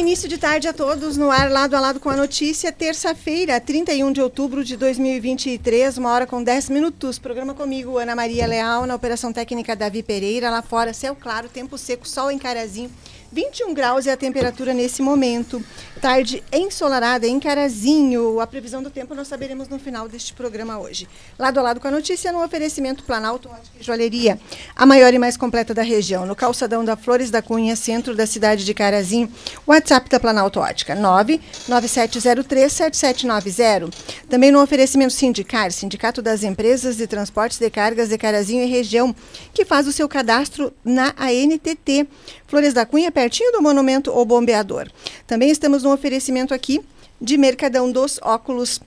Início 0.00 0.26
de 0.30 0.38
tarde 0.38 0.66
a 0.66 0.72
todos 0.72 1.18
no 1.18 1.30
ar, 1.30 1.50
lado 1.50 1.76
a 1.76 1.80
lado 1.80 2.00
com 2.00 2.08
a 2.08 2.16
notícia. 2.16 2.72
Terça-feira, 2.72 3.60
31 3.60 4.10
de 4.10 4.22
outubro 4.22 4.64
de 4.64 4.74
2023, 4.74 5.98
uma 5.98 6.10
hora 6.10 6.26
com 6.26 6.42
10 6.42 6.70
minutos. 6.70 7.18
Programa 7.18 7.52
comigo, 7.52 7.98
Ana 7.98 8.16
Maria 8.16 8.46
Leal, 8.46 8.86
na 8.86 8.94
Operação 8.94 9.30
Técnica 9.30 9.76
Davi 9.76 10.02
Pereira. 10.02 10.48
Lá 10.48 10.62
fora, 10.62 10.94
céu 10.94 11.14
claro, 11.14 11.50
tempo 11.50 11.76
seco, 11.76 12.08
sol 12.08 12.30
em 12.30 12.38
Carazinho. 12.38 12.90
21 13.32 13.72
graus 13.72 14.08
é 14.08 14.12
a 14.12 14.16
temperatura 14.16 14.74
nesse 14.74 15.00
momento. 15.02 15.64
Tarde 16.00 16.42
ensolarada 16.52 17.28
em 17.28 17.38
Carazinho. 17.38 18.40
A 18.40 18.46
previsão 18.46 18.82
do 18.82 18.90
tempo 18.90 19.14
nós 19.14 19.28
saberemos 19.28 19.68
no 19.68 19.78
final 19.78 20.08
deste 20.08 20.32
programa 20.32 20.80
hoje. 20.80 21.06
Lado 21.38 21.60
a 21.60 21.62
lado 21.62 21.78
com 21.78 21.86
a 21.86 21.90
notícia, 21.90 22.32
no 22.32 22.42
oferecimento 22.42 23.04
Planalto 23.04 23.46
Ótica 23.48 23.76
e 23.78 23.84
Joalheria, 23.84 24.40
a 24.74 24.84
maior 24.84 25.14
e 25.14 25.18
mais 25.18 25.36
completa 25.36 25.72
da 25.72 25.82
região, 25.82 26.26
no 26.26 26.34
calçadão 26.34 26.84
da 26.84 26.96
Flores 26.96 27.30
da 27.30 27.40
Cunha, 27.40 27.76
centro 27.76 28.16
da 28.16 28.26
cidade 28.26 28.64
de 28.64 28.74
Carazinho. 28.74 29.32
WhatsApp 29.66 30.08
da 30.08 30.18
Planalto 30.18 30.58
Ótica, 30.58 30.96
997037790. 30.96 33.94
Também 34.28 34.50
no 34.50 34.60
oferecimento 34.62 35.12
Sindicar, 35.12 35.70
Sindicato 35.70 36.20
das 36.20 36.42
Empresas 36.42 36.96
de 36.96 37.06
Transportes 37.06 37.58
de 37.58 37.70
Cargas 37.70 38.08
de 38.08 38.18
Carazinho 38.18 38.64
e 38.64 38.66
região, 38.66 39.14
que 39.54 39.64
faz 39.64 39.86
o 39.86 39.92
seu 39.92 40.08
cadastro 40.08 40.72
na 40.84 41.14
ANTT. 41.18 42.08
Flores 42.50 42.74
da 42.74 42.84
Cunha, 42.84 43.12
pertinho 43.12 43.52
do 43.52 43.62
Monumento 43.62 44.10
ou 44.10 44.24
Bombeador. 44.24 44.88
Também 45.24 45.50
estamos 45.50 45.84
no 45.84 45.92
oferecimento 45.92 46.52
aqui 46.52 46.80
de 47.20 47.36
Mercadão 47.36 47.92
dos 47.92 48.18
Óculos. 48.20 48.80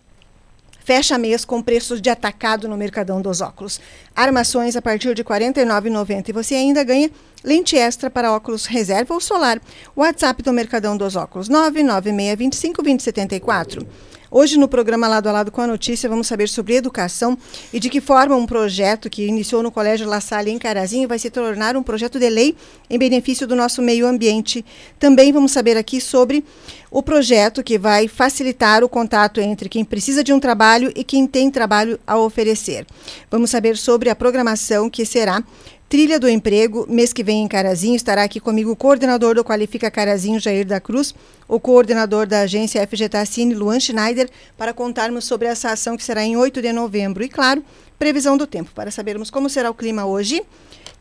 Fecha 0.83 1.17
mês 1.17 1.45
com 1.45 1.61
preços 1.61 2.01
de 2.01 2.09
atacado 2.09 2.67
no 2.67 2.75
Mercadão 2.75 3.21
dos 3.21 3.39
Óculos. 3.39 3.79
Armações 4.13 4.75
a 4.75 4.81
partir 4.81 5.15
de 5.15 5.21
R$ 5.21 5.29
49,90 5.29 6.27
e 6.27 6.33
você 6.33 6.55
ainda 6.55 6.83
ganha 6.83 7.09
lente 7.41 7.77
extra 7.77 8.09
para 8.09 8.33
óculos 8.33 8.65
reserva 8.65 9.13
ou 9.13 9.21
solar. 9.21 9.61
WhatsApp 9.95 10.43
do 10.43 10.51
Mercadão 10.51 10.97
dos 10.97 11.15
Óculos 11.15 11.47
99625 11.47 12.83
2074. 12.83 13.87
Hoje, 14.35 14.57
no 14.57 14.67
programa 14.67 15.07
Lado 15.07 15.29
a 15.29 15.31
Lado 15.31 15.51
com 15.51 15.61
a 15.61 15.67
Notícia, 15.67 16.09
vamos 16.09 16.25
saber 16.25 16.49
sobre 16.49 16.73
educação 16.73 17.37
e 17.71 17.79
de 17.79 17.87
que 17.87 18.01
forma 18.01 18.35
um 18.35 18.47
projeto 18.47 19.07
que 19.07 19.27
iniciou 19.27 19.61
no 19.61 19.69
Colégio 19.69 20.07
La 20.07 20.19
Salle, 20.19 20.49
em 20.49 20.57
Carazinho, 20.57 21.07
vai 21.07 21.19
se 21.19 21.29
tornar 21.29 21.77
um 21.77 21.83
projeto 21.83 22.17
de 22.17 22.27
lei 22.31 22.55
em 22.89 22.97
benefício 22.97 23.45
do 23.45 23.55
nosso 23.55 23.79
meio 23.79 24.07
ambiente. 24.07 24.65
Também 24.97 25.31
vamos 25.31 25.51
saber 25.51 25.77
aqui 25.77 26.01
sobre 26.01 26.43
o 26.89 27.03
projeto 27.03 27.61
que 27.61 27.77
vai 27.77 28.07
facilitar 28.07 28.83
o 28.83 28.89
contato 28.89 29.39
entre 29.39 29.69
quem 29.69 29.85
precisa 29.85 30.23
de 30.23 30.33
um 30.33 30.39
trabalho 30.39 30.91
e 30.95 31.03
quem 31.03 31.27
tem 31.27 31.51
trabalho 31.51 31.99
a 32.07 32.17
oferecer. 32.17 32.87
Vamos 33.29 33.51
saber 33.51 33.77
sobre 33.77 34.09
a 34.09 34.15
programação 34.15 34.89
que 34.89 35.05
será 35.05 35.43
Trilha 35.93 36.19
do 36.19 36.27
Emprego, 36.27 36.87
mês 36.89 37.13
que 37.13 37.23
vem 37.23 37.43
em 37.43 37.47
Carazinho, 37.47 37.95
estará 37.95 38.23
aqui 38.23 38.39
comigo 38.39 38.71
o 38.71 38.75
coordenador 38.75 39.35
do 39.35 39.43
Qualifica 39.43 39.91
Carazinho, 39.91 40.39
Jair 40.39 40.65
da 40.65 40.79
Cruz, 40.79 41.13
o 41.47 41.59
coordenador 41.59 42.25
da 42.25 42.39
agência 42.39 42.81
FGTA 42.87 43.23
Cine, 43.27 43.53
Luan 43.53 43.79
Schneider, 43.79 44.27
para 44.57 44.73
contarmos 44.73 45.23
sobre 45.25 45.47
essa 45.47 45.69
ação 45.69 45.95
que 45.95 46.03
será 46.03 46.23
em 46.23 46.35
8 46.35 46.63
de 46.63 46.73
novembro. 46.73 47.23
E, 47.23 47.29
claro, 47.29 47.63
previsão 47.99 48.35
do 48.35 48.47
tempo, 48.47 48.71
para 48.73 48.89
sabermos 48.89 49.29
como 49.29 49.47
será 49.47 49.69
o 49.69 49.73
clima 49.75 50.03
hoje, 50.03 50.41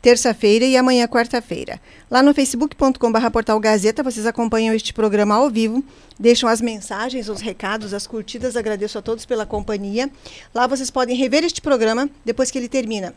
terça-feira 0.02 0.66
e 0.66 0.76
amanhã, 0.76 1.08
quarta-feira. 1.08 1.80
Lá 2.10 2.22
no 2.22 2.34
facebook.com.br 2.34 3.30
portal 3.32 3.58
Gazeta, 3.58 4.02
vocês 4.02 4.26
acompanham 4.26 4.74
este 4.74 4.92
programa 4.92 5.36
ao 5.36 5.48
vivo, 5.48 5.82
deixam 6.20 6.50
as 6.50 6.60
mensagens, 6.60 7.30
os 7.30 7.40
recados, 7.40 7.94
as 7.94 8.06
curtidas. 8.06 8.56
Agradeço 8.56 8.98
a 8.98 9.00
todos 9.00 9.24
pela 9.24 9.46
companhia. 9.46 10.10
Lá 10.54 10.66
vocês 10.66 10.90
podem 10.90 11.16
rever 11.16 11.44
este 11.44 11.62
programa 11.62 12.10
depois 12.26 12.50
que 12.50 12.58
ele 12.58 12.68
termina. 12.68 13.14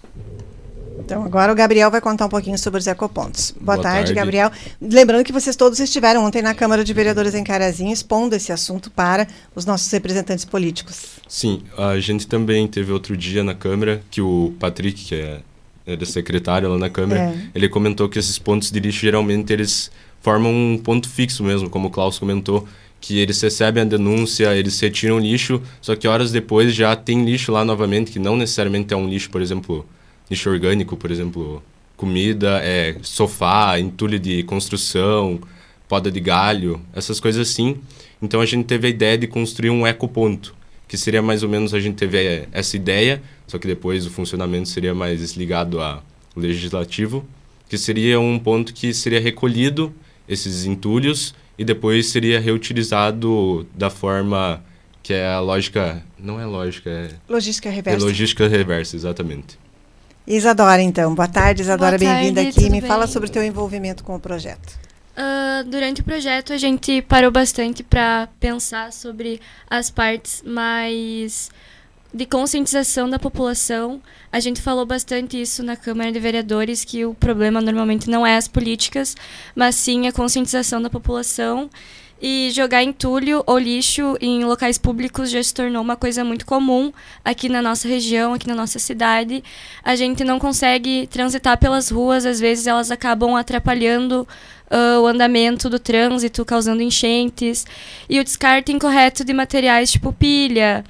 Então, 0.99 1.23
agora 1.23 1.51
o 1.51 1.55
Gabriel 1.55 1.91
vai 1.91 2.01
contar 2.01 2.25
um 2.25 2.29
pouquinho 2.29 2.57
sobre 2.57 2.79
os 2.79 2.87
ecopontos. 2.87 3.51
Boa, 3.51 3.75
Boa 3.75 3.83
tarde, 3.83 3.97
tarde, 3.97 4.13
Gabriel. 4.13 4.51
Lembrando 4.81 5.23
que 5.23 5.31
vocês 5.31 5.55
todos 5.55 5.79
estiveram 5.79 6.25
ontem 6.25 6.41
na 6.41 6.53
Câmara 6.53 6.83
de 6.83 6.93
Vereadores 6.93 7.35
em 7.35 7.43
Carazinho 7.43 7.93
expondo 7.93 8.35
esse 8.35 8.51
assunto 8.51 8.89
para 8.89 9.27
os 9.55 9.65
nossos 9.65 9.91
representantes 9.91 10.45
políticos. 10.45 11.19
Sim, 11.27 11.61
a 11.77 11.99
gente 11.99 12.27
também 12.27 12.67
teve 12.67 12.91
outro 12.91 13.15
dia 13.15 13.43
na 13.43 13.53
Câmara 13.53 14.01
que 14.09 14.21
o 14.21 14.53
Patrick, 14.59 15.05
que 15.05 15.15
é, 15.15 15.39
é 15.85 15.95
da 15.95 16.05
secretária 16.05 16.67
lá 16.67 16.77
na 16.77 16.89
Câmara, 16.89 17.19
é. 17.19 17.37
ele 17.53 17.69
comentou 17.69 18.09
que 18.09 18.17
esses 18.17 18.37
pontos 18.37 18.71
de 18.71 18.79
lixo 18.79 19.01
geralmente 19.01 19.53
eles 19.53 19.91
formam 20.21 20.51
um 20.51 20.77
ponto 20.77 21.07
fixo 21.07 21.43
mesmo, 21.43 21.69
como 21.69 21.87
o 21.87 21.91
Klaus 21.91 22.17
comentou, 22.17 22.67
que 22.99 23.19
eles 23.19 23.39
recebem 23.39 23.83
a 23.83 23.85
denúncia, 23.85 24.55
eles 24.55 24.79
retiram 24.79 25.17
o 25.17 25.19
lixo, 25.19 25.61
só 25.79 25.95
que 25.95 26.07
horas 26.07 26.31
depois 26.31 26.73
já 26.73 26.95
tem 26.95 27.23
lixo 27.23 27.51
lá 27.51 27.63
novamente, 27.63 28.11
que 28.11 28.19
não 28.19 28.35
necessariamente 28.35 28.93
é 28.93 28.97
um 28.97 29.07
lixo, 29.07 29.29
por 29.29 29.41
exemplo, 29.41 29.85
lixo 30.29 30.49
orgânico, 30.49 30.95
por 30.97 31.11
exemplo, 31.11 31.63
comida, 31.95 32.59
é, 32.63 32.95
sofá, 33.01 33.79
entulho 33.79 34.19
de 34.19 34.43
construção, 34.43 35.39
poda 35.87 36.11
de 36.11 36.19
galho, 36.19 36.81
essas 36.93 37.19
coisas 37.19 37.49
assim. 37.49 37.77
Então 38.21 38.41
a 38.41 38.45
gente 38.45 38.65
teve 38.65 38.87
a 38.87 38.89
ideia 38.89 39.17
de 39.17 39.27
construir 39.27 39.69
um 39.69 39.85
ecoponto, 39.85 40.55
que 40.87 40.97
seria 40.97 41.21
mais 41.21 41.43
ou 41.43 41.49
menos 41.49 41.73
a 41.73 41.79
gente 41.79 41.95
teve 41.95 42.17
é, 42.17 42.47
essa 42.51 42.75
ideia, 42.75 43.21
só 43.47 43.57
que 43.57 43.67
depois 43.67 44.05
o 44.05 44.09
funcionamento 44.09 44.69
seria 44.69 44.93
mais 44.93 45.33
ligado 45.33 45.81
ao 45.81 46.03
legislativo, 46.35 47.25
que 47.67 47.77
seria 47.77 48.19
um 48.19 48.39
ponto 48.39 48.73
que 48.73 48.93
seria 48.93 49.19
recolhido 49.19 49.93
esses 50.27 50.65
entulhos 50.65 51.33
e 51.57 51.65
depois 51.65 52.07
seria 52.07 52.39
reutilizado 52.39 53.67
da 53.75 53.89
forma 53.89 54.63
que 55.01 55.13
é 55.13 55.25
a 55.25 55.39
lógica, 55.39 56.03
não 56.19 56.39
é 56.39 56.45
lógica, 56.45 56.89
é 56.89 57.09
logística 57.29 57.69
reversa. 57.69 57.97
É 57.97 58.03
logística 58.03 58.47
reversa, 58.47 58.95
exatamente. 58.95 59.57
Isadora, 60.27 60.81
então. 60.81 61.15
Boa 61.15 61.27
tarde, 61.27 61.61
Isadora, 61.61 61.97
bem-vinda 61.97 62.41
aqui. 62.41 62.69
Me 62.69 62.81
bem? 62.81 62.89
fala 62.89 63.07
sobre 63.07 63.29
o 63.29 63.31
teu 63.31 63.41
envolvimento 63.41 64.03
com 64.03 64.13
o 64.13 64.19
projeto. 64.19 64.77
Uh, 65.17 65.63
durante 65.69 66.01
o 66.01 66.03
projeto, 66.03 66.51
a 66.51 66.57
gente 66.57 67.01
parou 67.01 67.31
bastante 67.31 67.81
para 67.81 68.27
pensar 68.37 68.91
sobre 68.91 69.39
as 69.69 69.89
partes 69.89 70.43
mais 70.45 71.49
de 72.13 72.25
conscientização 72.25 73.09
da 73.09 73.17
população. 73.17 74.01
A 74.29 74.41
gente 74.41 74.61
falou 74.61 74.85
bastante 74.85 75.41
isso 75.41 75.63
na 75.63 75.77
Câmara 75.77 76.11
de 76.11 76.19
Vereadores, 76.19 76.83
que 76.83 77.05
o 77.05 77.13
problema 77.13 77.61
normalmente 77.61 78.09
não 78.09 78.27
é 78.27 78.35
as 78.35 78.49
políticas, 78.49 79.15
mas 79.55 79.75
sim 79.75 80.07
a 80.07 80.11
conscientização 80.11 80.81
da 80.81 80.89
população. 80.89 81.69
E 82.19 82.49
jogar 82.51 82.83
entulho 82.83 83.43
ou 83.45 83.59
lixo 83.59 84.17
em 84.19 84.43
locais 84.43 84.77
públicos 84.79 85.29
já 85.29 85.41
se 85.41 85.53
tornou 85.53 85.81
uma 85.81 85.95
coisa 85.95 86.23
muito 86.23 86.47
comum 86.47 86.91
aqui 87.23 87.47
na 87.47 87.61
nossa 87.61 87.87
região, 87.87 88.33
aqui 88.33 88.47
na 88.47 88.55
nossa 88.55 88.79
cidade. 88.79 89.43
A 89.83 89.95
gente 89.95 90.23
não 90.23 90.39
consegue 90.39 91.07
transitar 91.07 91.59
pelas 91.59 91.89
ruas, 91.89 92.25
às 92.25 92.39
vezes 92.39 92.65
elas 92.65 92.89
acabam 92.89 93.35
atrapalhando 93.35 94.27
uh, 94.71 95.01
o 95.01 95.05
andamento 95.05 95.69
do 95.69 95.77
trânsito, 95.77 96.43
causando 96.43 96.81
enchentes. 96.81 97.65
E 98.09 98.19
o 98.19 98.23
descarte 98.23 98.71
incorreto 98.71 99.23
de 99.23 99.33
materiais 99.33 99.91
tipo 99.91 100.11
pilha, 100.11 100.83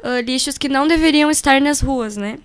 uh, 0.00 0.20
lixos 0.20 0.58
que 0.58 0.68
não 0.68 0.86
deveriam 0.86 1.30
estar 1.30 1.60
nas 1.62 1.80
ruas, 1.80 2.16
né? 2.16 2.38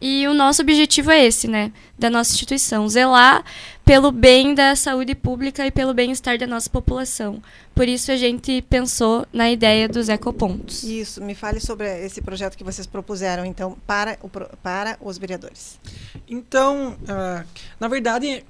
E 0.00 0.26
o 0.28 0.34
nosso 0.34 0.62
objetivo 0.62 1.10
é 1.10 1.24
esse, 1.24 1.48
né? 1.48 1.72
Da 1.98 2.08
nossa 2.08 2.32
instituição, 2.32 2.88
zelar 2.88 3.44
pelo 3.84 4.12
bem 4.12 4.54
da 4.54 4.76
saúde 4.76 5.14
pública 5.14 5.66
e 5.66 5.70
pelo 5.70 5.94
bem-estar 5.94 6.38
da 6.38 6.46
nossa 6.46 6.68
população. 6.68 7.42
Por 7.74 7.88
isso 7.88 8.12
a 8.12 8.16
gente 8.16 8.60
pensou 8.62 9.26
na 9.32 9.50
ideia 9.50 9.88
dos 9.88 10.08
ecopontos. 10.08 10.82
Isso, 10.82 11.22
me 11.22 11.34
fale 11.34 11.58
sobre 11.58 11.86
esse 12.04 12.20
projeto 12.20 12.56
que 12.56 12.62
vocês 12.62 12.86
propuseram, 12.86 13.46
então, 13.46 13.78
para, 13.86 14.18
o, 14.22 14.28
para 14.28 14.98
os 15.00 15.16
vereadores. 15.16 15.80
Então, 16.28 16.98
uh, 17.02 17.46
na 17.80 17.88
verdade, 17.88 18.44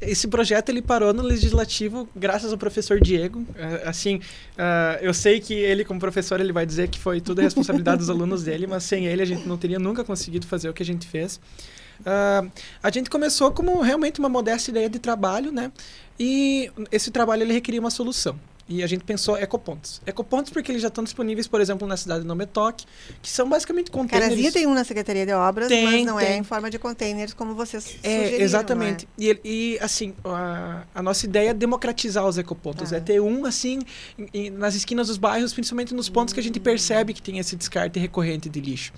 esse 0.00 0.28
projeto 0.28 0.68
ele 0.68 0.82
parou 0.82 1.12
no 1.12 1.22
legislativo 1.22 2.08
graças 2.14 2.52
ao 2.52 2.58
professor 2.58 3.00
Diego. 3.00 3.44
É, 3.56 3.88
assim, 3.88 4.16
uh, 4.16 4.98
eu 5.00 5.14
sei 5.14 5.40
que 5.40 5.54
ele 5.54 5.84
como 5.84 5.98
professor 6.00 6.40
ele 6.40 6.52
vai 6.52 6.66
dizer 6.66 6.88
que 6.88 6.98
foi 6.98 7.20
tudo 7.20 7.40
a 7.40 7.42
responsabilidade 7.42 7.98
dos 7.98 8.10
alunos 8.10 8.42
dele, 8.42 8.66
mas 8.66 8.84
sem 8.84 9.06
ele 9.06 9.22
a 9.22 9.26
gente 9.26 9.46
não 9.46 9.56
teria 9.56 9.78
nunca 9.78 10.04
conseguido 10.04 10.46
fazer 10.46 10.68
o 10.68 10.72
que 10.72 10.82
a 10.82 10.86
gente 10.86 11.06
fez. 11.06 11.40
Uh, 12.00 12.50
a 12.82 12.90
gente 12.90 13.08
começou 13.08 13.52
como 13.52 13.80
realmente 13.80 14.18
uma 14.18 14.28
modesta 14.28 14.70
ideia 14.70 14.88
de 14.88 14.98
trabalho, 14.98 15.52
né? 15.52 15.70
E 16.18 16.70
esse 16.90 17.10
trabalho 17.10 17.42
ele 17.42 17.52
requeria 17.52 17.80
uma 17.80 17.90
solução. 17.90 18.38
E 18.68 18.82
a 18.82 18.86
gente 18.86 19.04
pensou 19.04 19.36
ecopontos. 19.36 20.00
Ecopontos 20.06 20.52
porque 20.52 20.70
eles 20.70 20.80
já 20.80 20.88
estão 20.88 21.02
disponíveis, 21.02 21.46
por 21.46 21.60
exemplo, 21.60 21.86
na 21.86 21.96
cidade 21.96 22.22
de 22.22 22.26
Nometoc, 22.26 22.84
que 23.20 23.28
são 23.28 23.48
basicamente 23.48 23.90
containers. 23.90 24.28
Carazinha 24.28 24.52
tem 24.52 24.66
um 24.66 24.74
na 24.74 24.84
Secretaria 24.84 25.26
de 25.26 25.32
Obras, 25.32 25.68
tem, 25.68 25.84
mas 25.84 26.06
não 26.06 26.18
é 26.18 26.26
tem. 26.26 26.34
é 26.34 26.38
em 26.38 26.42
forma 26.44 26.70
de 26.70 26.78
containers 26.78 27.34
como 27.34 27.54
vocês 27.54 27.96
é, 28.02 28.40
Exatamente. 28.40 29.06
É? 29.18 29.22
E, 29.22 29.40
e, 29.44 29.78
assim, 29.80 30.14
a, 30.24 30.84
a, 30.94 31.02
nossa 31.02 31.26
ideia 31.26 31.50
é 31.50 31.54
democratizar 31.54 32.26
os 32.26 32.38
ecopontos. 32.38 32.92
Ah. 32.92 32.96
É 32.96 33.00
ter 33.00 33.20
um, 33.20 33.44
assim, 33.44 33.80
em, 34.32 34.48
nas 34.50 34.74
esquinas 34.74 35.08
dos 35.08 35.18
bairros, 35.18 35.52
principalmente 35.52 35.92
nos 35.92 36.08
pontos 36.08 36.32
hum. 36.32 36.34
que 36.34 36.40
a 36.40 36.42
gente 36.42 36.60
percebe 36.60 37.12
que 37.12 37.20
tem 37.20 37.38
esse 37.38 37.56
descarte 37.56 37.98
recorrente 37.98 38.48
de 38.48 38.60
lixo. 38.60 38.92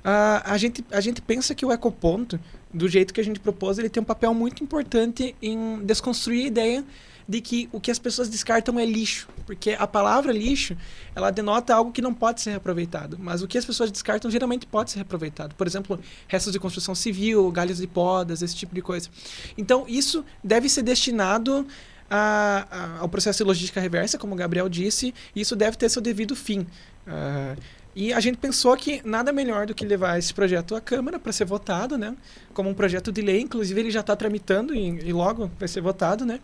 Uh, 0.00 0.40
a, 0.44 0.56
gente, 0.56 0.84
a 0.90 1.00
gente 1.00 1.20
pensa 1.20 1.54
que 1.54 1.64
o 1.64 1.72
ecoponto, 1.72 2.40
do 2.72 2.88
jeito 2.88 3.12
que 3.12 3.20
a 3.20 3.24
gente 3.24 3.38
propôs, 3.40 3.78
ele 3.78 3.88
tem 3.88 4.02
um 4.02 4.06
papel 4.06 4.32
muito 4.32 4.62
importante 4.64 5.34
em 5.42 5.80
desconstruir 5.84 6.44
a 6.44 6.46
ideia 6.46 6.84
de 7.30 7.40
que 7.40 7.68
o 7.70 7.80
que 7.80 7.92
as 7.92 7.98
pessoas 7.98 8.28
descartam 8.28 8.76
é 8.76 8.84
lixo, 8.84 9.28
porque 9.46 9.76
a 9.78 9.86
palavra 9.86 10.32
lixo, 10.32 10.76
ela 11.14 11.30
denota 11.30 11.72
algo 11.72 11.92
que 11.92 12.02
não 12.02 12.12
pode 12.12 12.40
ser 12.40 12.50
reaproveitado, 12.50 13.16
mas 13.20 13.40
o 13.40 13.46
que 13.46 13.56
as 13.56 13.64
pessoas 13.64 13.88
descartam 13.88 14.28
geralmente 14.28 14.66
pode 14.66 14.90
ser 14.90 14.96
reaproveitado. 14.96 15.54
Por 15.54 15.64
exemplo, 15.64 16.00
restos 16.26 16.52
de 16.52 16.58
construção 16.58 16.92
civil, 16.92 17.48
galhos 17.52 17.78
de 17.78 17.86
podas, 17.86 18.42
esse 18.42 18.56
tipo 18.56 18.74
de 18.74 18.82
coisa. 18.82 19.08
Então, 19.56 19.84
isso 19.86 20.24
deve 20.42 20.68
ser 20.68 20.82
destinado 20.82 21.64
a, 22.10 22.66
a, 22.68 22.98
ao 22.98 23.08
processo 23.08 23.38
de 23.38 23.44
logística 23.44 23.80
reversa, 23.80 24.18
como 24.18 24.34
o 24.34 24.36
Gabriel 24.36 24.68
disse, 24.68 25.14
e 25.32 25.40
isso 25.40 25.54
deve 25.54 25.76
ter 25.76 25.88
seu 25.88 26.02
devido 26.02 26.34
fim. 26.34 26.66
Uh, 27.06 27.56
e 27.94 28.12
a 28.12 28.18
gente 28.18 28.38
pensou 28.38 28.76
que 28.76 29.00
nada 29.04 29.32
melhor 29.32 29.66
do 29.66 29.74
que 29.74 29.84
levar 29.84 30.18
esse 30.18 30.34
projeto 30.34 30.74
à 30.74 30.80
Câmara 30.80 31.16
para 31.16 31.30
ser 31.30 31.44
votado, 31.44 31.96
né? 31.96 32.16
Como 32.52 32.68
um 32.68 32.74
projeto 32.74 33.12
de 33.12 33.20
lei, 33.20 33.40
inclusive 33.40 33.80
ele 33.80 33.90
já 33.90 34.00
está 34.00 34.16
tramitando 34.16 34.74
e, 34.74 35.08
e, 35.08 35.12
logo 35.12 35.48
vai 35.58 35.68
ser 35.68 35.80
votado, 35.80 36.24
né? 36.24 36.40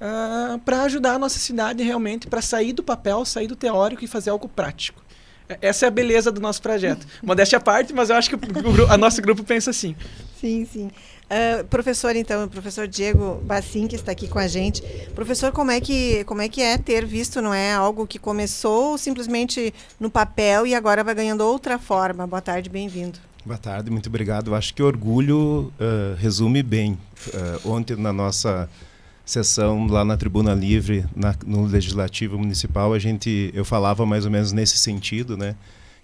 Uh, 0.00 0.04
ah, 0.54 0.60
para 0.64 0.82
ajudar 0.82 1.14
a 1.14 1.18
nossa 1.18 1.38
cidade 1.38 1.82
realmente 1.82 2.26
para 2.26 2.42
sair 2.42 2.72
do 2.72 2.82
papel, 2.82 3.24
sair 3.24 3.46
do 3.46 3.56
teórico 3.56 4.04
e 4.04 4.06
fazer 4.06 4.30
algo 4.30 4.48
prático. 4.48 5.02
É, 5.48 5.58
essa 5.62 5.86
é 5.86 5.88
a 5.88 5.90
beleza 5.90 6.30
do 6.30 6.40
nosso 6.40 6.60
projeto. 6.60 7.06
Modéstia 7.22 7.58
à 7.58 7.60
parte, 7.60 7.92
mas 7.92 8.10
eu 8.10 8.16
acho 8.16 8.30
que 8.30 8.36
o, 8.36 8.38
o, 8.38 8.92
a 8.92 8.96
nosso 8.96 9.20
grupo 9.22 9.42
pensa 9.42 9.70
assim. 9.70 9.96
Sim, 10.40 10.66
sim. 10.70 10.90
Uh, 11.28 11.64
professor, 11.64 12.16
então, 12.16 12.44
o 12.44 12.48
professor 12.48 12.88
Diego 12.88 13.40
Bassim, 13.44 13.86
que 13.86 13.96
está 13.96 14.12
aqui 14.12 14.28
com 14.28 14.38
a 14.38 14.46
gente. 14.46 14.82
Professor, 15.14 15.52
como 15.52 15.70
é, 15.70 15.80
que, 15.80 16.24
como 16.24 16.40
é 16.40 16.48
que 16.48 16.62
é 16.62 16.78
ter 16.78 17.04
visto, 17.04 17.42
não 17.42 17.52
é? 17.52 17.74
Algo 17.74 18.06
que 18.06 18.18
começou 18.18 18.96
simplesmente 18.96 19.74
no 20.00 20.10
papel 20.10 20.66
e 20.66 20.74
agora 20.74 21.04
vai 21.04 21.14
ganhando 21.14 21.42
outra 21.42 21.78
forma. 21.78 22.26
Boa 22.26 22.40
tarde, 22.40 22.70
bem-vindo. 22.70 23.18
Boa 23.44 23.58
tarde, 23.58 23.90
muito 23.90 24.08
obrigado. 24.08 24.50
Eu 24.50 24.54
acho 24.54 24.74
que 24.74 24.82
orgulho 24.82 25.72
uh, 25.80 26.14
resume 26.16 26.62
bem. 26.62 26.98
Uh, 27.28 27.70
ontem, 27.72 27.96
na 27.96 28.12
nossa 28.12 28.68
sessão 29.30 29.86
lá 29.86 30.04
na 30.04 30.16
Tribuna 30.16 30.54
Livre, 30.54 31.04
na, 31.14 31.34
no 31.46 31.66
Legislativo 31.66 32.38
Municipal, 32.38 32.94
a 32.94 32.98
gente, 32.98 33.50
eu 33.52 33.64
falava 33.64 34.06
mais 34.06 34.24
ou 34.24 34.30
menos 34.30 34.52
nesse 34.52 34.78
sentido, 34.78 35.36
né? 35.36 35.54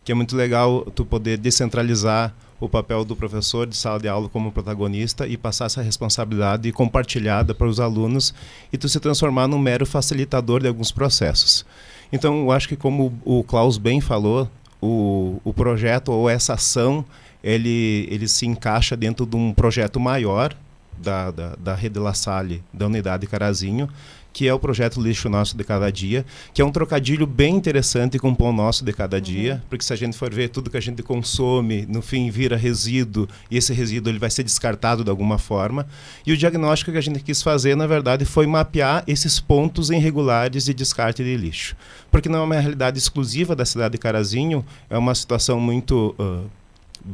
Que 0.05 0.13
é 0.13 0.15
muito 0.15 0.37
legal 0.37 0.85
tu 0.95 1.07
poder 1.07 1.39
descentralizar 1.39 2.35
o 2.61 2.69
papel 2.69 3.03
do 3.03 3.17
professor 3.17 3.67
de 3.67 3.77
sala 3.77 3.99
de 3.99 4.09
aula 4.09 4.29
como 4.29 4.53
protagonista 4.53 5.27
e 5.27 5.39
passar 5.39 5.67
essa 5.67 5.81
responsabilidade 5.81 6.71
compartilhada 6.73 7.55
para 7.55 7.67
os 7.67 7.81
alunos 7.81 8.35
e 8.71 8.77
tu 8.77 8.89
se 8.89 9.01
transformar 9.01 9.49
num 9.49 9.59
mero 9.59 9.87
facilitador 9.87 10.61
de 10.61 10.69
alguns 10.69 10.93
processos. 10.93 11.65
Então, 12.13 12.43
eu 12.43 12.53
acho 12.53 12.69
que 12.69 12.77
como 12.77 13.19
o 13.25 13.43
Klaus 13.43 13.79
bem 13.79 14.03
falou, 14.03 14.51
o, 14.83 15.41
o 15.43 15.55
projeto 15.55 16.13
ou 16.13 16.29
essa 16.29 16.53
ação, 16.53 17.05
ele, 17.43 18.07
ele 18.11 18.29
se 18.29 18.47
encaixa 18.47 18.95
dentro 18.95 19.25
de 19.25 19.35
um 19.35 19.55
projeto 19.55 19.99
maior, 19.99 20.55
da, 20.99 21.31
da, 21.31 21.57
da 21.57 21.75
Rede 21.75 21.99
La 21.99 22.15
Salle, 22.15 22.63
da 22.73 22.87
unidade 22.87 23.27
Carazinho, 23.27 23.89
que 24.35 24.49
é 24.49 24.53
o 24.53 24.59
projeto 24.59 25.01
Lixo 25.01 25.29
Nosso 25.29 25.57
de 25.57 25.63
Cada 25.63 25.91
Dia, 25.93 26.27
que 26.53 26.61
é 26.61 26.65
um 26.65 26.73
trocadilho 26.73 27.25
bem 27.25 27.55
interessante 27.55 28.19
com 28.19 28.31
o 28.31 28.37
Pão 28.37 28.53
Nosso 28.53 28.85
de 28.85 28.93
Cada 28.93 29.21
Dia, 29.21 29.55
uhum. 29.55 29.61
porque 29.71 29.85
se 29.85 29.93
a 29.93 29.97
gente 29.97 30.19
for 30.19 30.35
ver 30.35 30.49
tudo 30.49 30.69
que 30.69 30.77
a 30.77 30.83
gente 30.83 31.05
consome, 31.05 31.87
no 31.87 32.03
fim 32.03 32.29
vira 32.31 32.57
resíduo, 32.57 33.29
e 33.49 33.57
esse 33.57 33.73
resíduo 33.73 34.11
ele 34.11 34.19
vai 34.19 34.29
ser 34.29 34.43
descartado 34.43 35.05
de 35.05 35.11
alguma 35.11 35.39
forma. 35.39 35.87
E 36.27 36.33
o 36.33 36.37
diagnóstico 36.37 36.91
que 36.91 36.99
a 36.99 37.01
gente 37.01 37.21
quis 37.21 37.43
fazer, 37.43 37.77
na 37.77 37.87
verdade, 37.87 38.25
foi 38.25 38.45
mapear 38.45 39.05
esses 39.07 39.39
pontos 39.39 39.89
irregulares 39.91 40.65
de 40.65 40.75
descarte 40.75 41.23
de 41.23 41.37
lixo. 41.37 41.77
Porque 42.11 42.29
não 42.29 42.41
é 42.41 42.43
uma 42.43 42.59
realidade 42.59 42.99
exclusiva 42.99 43.55
da 43.55 43.65
cidade 43.65 43.93
de 43.93 43.99
Carazinho, 43.99 44.65
é 44.91 44.99
uma 44.99 45.15
situação 45.15 45.61
muito... 45.61 46.13
Uh, 46.19 46.64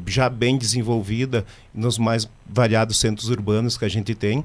já 0.06 0.28
bem 0.28 0.56
desenvolvida 0.56 1.44
nos 1.74 1.98
mais 1.98 2.28
variados 2.46 2.98
centros 2.98 3.28
urbanos 3.28 3.76
que 3.76 3.84
a 3.84 3.88
gente 3.88 4.14
tem. 4.14 4.44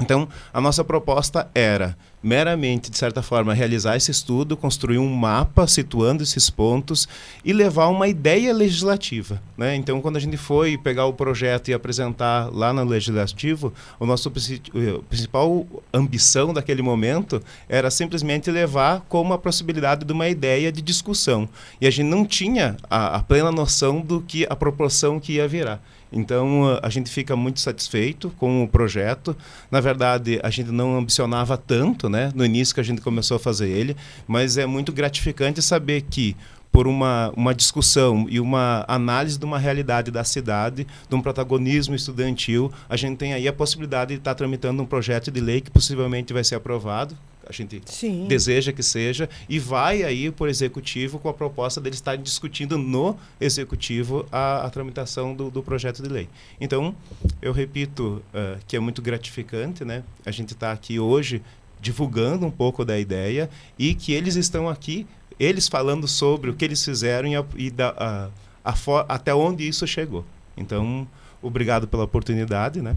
Então, 0.00 0.28
a 0.52 0.60
nossa 0.60 0.82
proposta 0.82 1.48
era 1.54 1.96
meramente, 2.22 2.90
de 2.90 2.96
certa 2.96 3.20
forma, 3.20 3.52
realizar 3.52 3.96
esse 3.96 4.10
estudo, 4.10 4.56
construir 4.56 4.98
um 4.98 5.08
mapa 5.12 5.66
situando 5.66 6.22
esses 6.22 6.48
pontos 6.48 7.08
e 7.44 7.52
levar 7.52 7.88
uma 7.88 8.06
ideia 8.06 8.54
legislativa. 8.54 9.42
Né? 9.56 9.74
Então, 9.74 10.00
quando 10.00 10.16
a 10.16 10.20
gente 10.20 10.36
foi 10.36 10.78
pegar 10.78 11.06
o 11.06 11.12
projeto 11.12 11.68
e 11.68 11.74
apresentar 11.74 12.48
lá 12.52 12.72
no 12.72 12.84
legislativo, 12.84 13.72
o 13.98 14.06
nosso 14.06 14.28
a 14.28 15.02
principal 15.08 15.66
ambição 15.92 16.54
daquele 16.54 16.80
momento 16.80 17.42
era 17.68 17.90
simplesmente 17.90 18.50
levar 18.50 19.00
como 19.08 19.32
a 19.32 19.38
possibilidade 19.38 20.04
de 20.04 20.12
uma 20.12 20.28
ideia 20.28 20.70
de 20.70 20.80
discussão. 20.80 21.48
E 21.80 21.86
a 21.86 21.90
gente 21.90 22.06
não 22.06 22.24
tinha 22.24 22.76
a, 22.88 23.16
a 23.16 23.22
plena 23.22 23.50
noção 23.50 24.00
do 24.00 24.20
que 24.20 24.46
a 24.48 24.54
proporção 24.54 25.18
que 25.18 25.34
ia 25.34 25.48
virar. 25.48 25.82
Então 26.12 26.78
a 26.82 26.88
gente 26.88 27.10
fica 27.10 27.34
muito 27.34 27.60
satisfeito 27.60 28.30
com 28.38 28.62
o 28.62 28.68
projeto. 28.68 29.36
Na 29.70 29.80
verdade, 29.80 30.40
a 30.42 30.50
gente 30.50 30.70
não 30.70 30.96
ambicionava 30.96 31.56
tanto, 31.56 32.08
né, 32.08 32.30
no 32.34 32.44
início 32.44 32.74
que 32.74 32.80
a 32.80 32.84
gente 32.84 33.00
começou 33.00 33.36
a 33.36 33.40
fazer 33.40 33.68
ele, 33.68 33.96
mas 34.26 34.56
é 34.56 34.66
muito 34.66 34.92
gratificante 34.92 35.62
saber 35.62 36.02
que 36.02 36.36
por 36.72 36.88
uma, 36.88 37.30
uma 37.36 37.54
discussão 37.54 38.26
e 38.30 38.40
uma 38.40 38.84
análise 38.88 39.38
de 39.38 39.44
uma 39.44 39.58
realidade 39.58 40.10
da 40.10 40.24
cidade, 40.24 40.86
de 41.08 41.14
um 41.14 41.20
protagonismo 41.20 41.94
estudantil, 41.94 42.72
a 42.88 42.96
gente 42.96 43.18
tem 43.18 43.34
aí 43.34 43.46
a 43.46 43.52
possibilidade 43.52 44.14
de 44.14 44.20
estar 44.20 44.34
tramitando 44.34 44.82
um 44.82 44.86
projeto 44.86 45.30
de 45.30 45.40
lei 45.40 45.60
que 45.60 45.70
possivelmente 45.70 46.32
vai 46.32 46.42
ser 46.42 46.54
aprovado, 46.54 47.14
a 47.52 47.54
gente 47.54 47.82
Sim. 47.86 48.26
deseja 48.26 48.72
que 48.72 48.82
seja, 48.82 49.28
e 49.48 49.58
vai 49.58 50.02
aí 50.02 50.30
por 50.30 50.48
executivo 50.48 51.18
com 51.18 51.28
a 51.28 51.34
proposta 51.34 51.80
dele 51.80 51.94
estar 51.94 52.16
discutindo 52.16 52.78
no 52.78 53.16
executivo 53.40 54.26
a, 54.32 54.66
a 54.66 54.70
tramitação 54.70 55.34
do, 55.34 55.50
do, 55.50 55.62
projeto 55.62 56.02
de 56.02 56.08
lei. 56.08 56.28
Então, 56.60 56.94
eu 57.40 57.52
repito 57.52 58.22
uh, 58.34 58.58
que 58.66 58.76
é 58.76 58.80
muito 58.80 59.02
gratificante, 59.02 59.84
né? 59.84 60.02
A 60.24 60.30
gente 60.30 60.54
está 60.54 60.72
aqui 60.72 60.98
hoje 60.98 61.42
divulgando 61.80 62.46
um 62.46 62.50
pouco 62.50 62.84
da 62.84 62.98
ideia 62.98 63.50
e 63.78 63.94
que 63.94 64.12
eles 64.12 64.36
estão 64.36 64.68
aqui, 64.68 65.06
eles 65.38 65.68
falando 65.68 66.08
sobre 66.08 66.50
o 66.50 66.54
que 66.54 66.64
eles 66.64 66.84
fizeram 66.84 67.28
e, 67.28 67.36
a, 67.36 67.44
e 67.56 67.70
da, 67.70 68.30
a 68.64 68.74
até 69.08 69.34
onde 69.34 69.66
isso 69.66 69.86
chegou. 69.86 70.24
Então, 70.56 71.06
obrigado 71.42 71.88
pela 71.88 72.04
oportunidade, 72.04 72.80
né? 72.80 72.96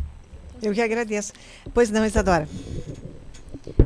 Eu 0.61 0.73
que 0.73 0.81
agradeço. 0.81 1.33
Pois 1.73 1.89
não, 1.89 2.05
Isadora. 2.05 2.47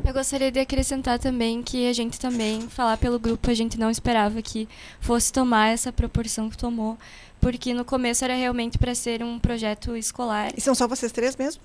Eu 0.04 0.12
gostaria 0.12 0.50
de 0.50 0.60
acrescentar 0.60 1.18
também 1.18 1.62
que 1.62 1.88
a 1.88 1.92
gente 1.92 2.18
também, 2.18 2.68
falar 2.68 2.96
pelo 2.96 3.18
grupo, 3.18 3.50
a 3.50 3.54
gente 3.54 3.78
não 3.78 3.90
esperava 3.90 4.42
que 4.42 4.68
fosse 5.00 5.32
tomar 5.32 5.68
essa 5.68 5.92
proporção 5.92 6.50
que 6.50 6.56
tomou, 6.56 6.98
porque 7.40 7.72
no 7.72 7.84
começo 7.84 8.24
era 8.24 8.34
realmente 8.34 8.78
para 8.78 8.94
ser 8.94 9.22
um 9.22 9.38
projeto 9.38 9.96
escolar. 9.96 10.52
E 10.56 10.60
são 10.60 10.74
só 10.74 10.86
vocês 10.86 11.12
três 11.12 11.36
mesmo? 11.36 11.62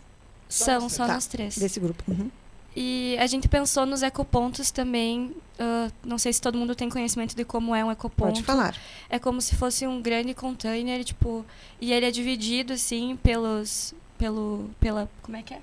São 0.47 0.89
só 0.89 1.05
tá. 1.05 1.13
nós 1.13 1.25
três. 1.25 1.57
Desse 1.57 1.79
grupo. 1.79 2.03
Uhum. 2.07 2.29
E 2.75 3.15
a 3.19 3.27
gente 3.27 3.47
pensou 3.47 3.85
nos 3.85 4.03
ecopontos 4.03 4.69
também. 4.69 5.33
Uh, 5.57 5.91
não 6.03 6.17
sei 6.17 6.33
se 6.33 6.41
todo 6.41 6.57
mundo 6.57 6.75
tem 6.75 6.89
conhecimento 6.89 7.33
de 7.33 7.45
como 7.45 7.73
é 7.73 7.83
um 7.83 7.89
ecoponto. 7.89 8.33
Pode 8.33 8.43
falar. 8.43 8.75
É 9.09 9.17
como 9.17 9.41
se 9.41 9.55
fosse 9.55 9.87
um 9.87 10.01
grande 10.01 10.33
container, 10.33 11.03
tipo, 11.03 11.45
e 11.79 11.93
ele 11.93 12.05
é 12.05 12.11
dividido 12.11 12.73
assim 12.73 13.17
pelos, 13.23 13.93
pelo, 14.17 14.69
pela, 14.79 15.09
como 15.21 15.37
é 15.37 15.41
que 15.41 15.53
é? 15.53 15.61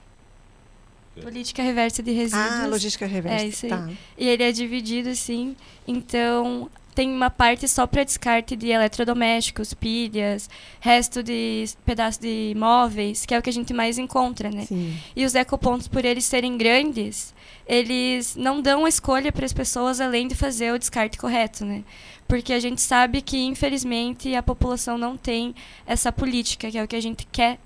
Política 1.20 1.62
reversa 1.62 2.02
de 2.02 2.12
resíduos. 2.12 2.42
Ah, 2.42 2.66
logística 2.66 3.06
reversa. 3.06 3.44
É 3.44 3.48
isso 3.48 3.66
aí. 3.66 3.70
Tá. 3.70 3.90
E 4.16 4.28
ele 4.28 4.42
é 4.42 4.52
dividido 4.52 5.10
assim. 5.10 5.54
Então, 5.86 6.70
tem 6.94 7.10
uma 7.10 7.30
parte 7.30 7.66
só 7.68 7.86
para 7.86 8.04
descarte 8.04 8.56
de 8.56 8.68
eletrodomésticos, 8.68 9.74
pilhas, 9.74 10.48
resto 10.80 11.22
de 11.22 11.64
pedaço 11.84 12.20
de 12.20 12.54
móveis, 12.56 13.26
que 13.26 13.34
é 13.34 13.38
o 13.38 13.42
que 13.42 13.50
a 13.50 13.52
gente 13.52 13.72
mais 13.72 13.98
encontra, 13.98 14.50
né? 14.50 14.64
Sim. 14.66 14.96
E 15.14 15.24
os 15.24 15.34
ecopontos, 15.34 15.88
por 15.88 16.04
eles 16.04 16.24
serem 16.24 16.56
grandes, 16.56 17.34
eles 17.66 18.36
não 18.36 18.60
dão 18.60 18.84
a 18.84 18.88
escolha 18.88 19.32
para 19.32 19.44
as 19.44 19.52
pessoas 19.52 20.00
além 20.00 20.28
de 20.28 20.34
fazer 20.34 20.72
o 20.72 20.78
descarte 20.78 21.18
correto, 21.18 21.64
né? 21.64 21.82
Porque 22.26 22.52
a 22.52 22.60
gente 22.60 22.80
sabe 22.80 23.20
que, 23.20 23.38
infelizmente, 23.38 24.34
a 24.34 24.42
população 24.42 24.96
não 24.96 25.16
tem 25.16 25.54
essa 25.86 26.10
política, 26.10 26.70
que 26.70 26.78
é 26.78 26.82
o 26.82 26.88
que 26.88 26.96
a 26.96 27.02
gente 27.02 27.26
quer 27.30 27.58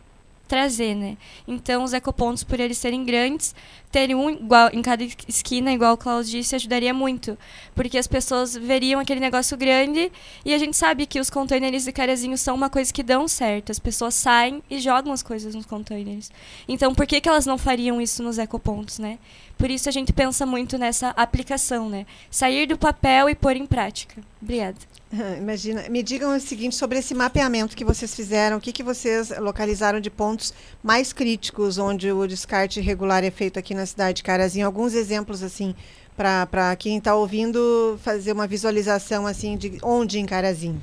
trazer, 0.47 0.95
né? 0.95 1.17
Então, 1.47 1.85
os 1.85 1.93
ecopontos, 1.93 2.45
por 2.45 2.59
eles 2.61 2.79
serem 2.79 3.05
grandes, 3.05 3.55
terem 3.97 4.15
um 4.15 4.29
igual 4.29 4.69
em 4.75 4.83
cada 4.83 5.03
esquina, 5.27 5.73
igual 5.73 5.95
o 5.95 5.97
Klaus 5.97 6.29
disse, 6.29 6.55
ajudaria 6.55 6.93
muito. 6.93 7.39
Porque 7.75 7.97
as 7.97 8.07
pessoas 8.07 8.55
veriam 8.55 9.01
aquele 9.01 9.21
negócio 9.21 9.57
grande 9.57 10.13
e 10.45 10.53
a 10.53 10.59
gente 10.59 10.77
sabe 10.77 11.07
que 11.07 11.19
os 11.19 11.31
containers 11.31 11.85
de 11.85 11.93
carazinho 11.93 12.37
são 12.37 12.55
uma 12.55 12.69
coisa 12.69 12.93
que 12.93 13.03
dão 13.03 13.27
certo. 13.27 13.73
As 13.73 13.79
pessoas 13.79 14.15
saem 14.15 14.63
e 14.69 14.79
jogam 14.81 15.15
as 15.15 15.23
coisas 15.23 15.55
nos 15.55 15.65
containers. 15.65 16.31
Então, 16.69 16.95
por 16.95 17.07
que, 17.07 17.23
que 17.23 17.29
elas 17.29 17.47
não 17.47 17.57
fariam 17.57 17.99
isso 17.99 18.23
nos 18.23 18.37
ecopontos, 18.37 18.99
né? 18.99 19.19
Por 19.57 19.71
isso 19.71 19.89
a 19.89 19.93
gente 19.93 20.13
pensa 20.13 20.45
muito 20.45 20.77
nessa 20.77 21.09
aplicação, 21.11 21.89
né? 21.89 22.05
Sair 22.31 22.67
do 22.67 22.77
papel 22.77 23.31
e 23.31 23.35
pôr 23.35 23.57
em 23.57 23.65
prática. 23.65 24.21
Obrigada. 24.43 24.77
Imagina. 25.39 25.89
Me 25.89 26.03
digam 26.03 26.37
o 26.37 26.41
seguinte 26.41 26.75
sobre 26.75 26.99
esse 26.99 27.15
mapeamento 27.15 27.77
que 27.77 27.85
vocês 27.85 28.15
fizeram. 28.15 28.59
O 28.59 28.61
que, 28.61 28.73
que 28.73 28.83
vocês 28.83 29.31
localizaram 29.39 30.01
de 30.01 30.11
pontos 30.11 30.53
mais 30.83 31.13
críticos 31.13 31.79
onde 31.79 32.11
o 32.13 32.27
descarte 32.27 32.81
irregular 32.81 33.25
é 33.25 33.31
feito 33.31 33.59
aqui 33.59 33.75
na 33.75 33.86
cidade 33.87 34.17
de 34.19 34.23
Carazinho? 34.23 34.67
Alguns 34.67 34.95
exemplos, 34.95 35.43
assim, 35.43 35.75
para 36.17 36.75
quem 36.77 36.99
está 36.99 37.15
ouvindo 37.15 37.99
fazer 38.03 38.33
uma 38.33 38.47
visualização, 38.47 39.27
assim, 39.27 39.57
de 39.57 39.79
onde 39.83 40.19
em 40.19 40.27
Carazinho. 40.27 40.81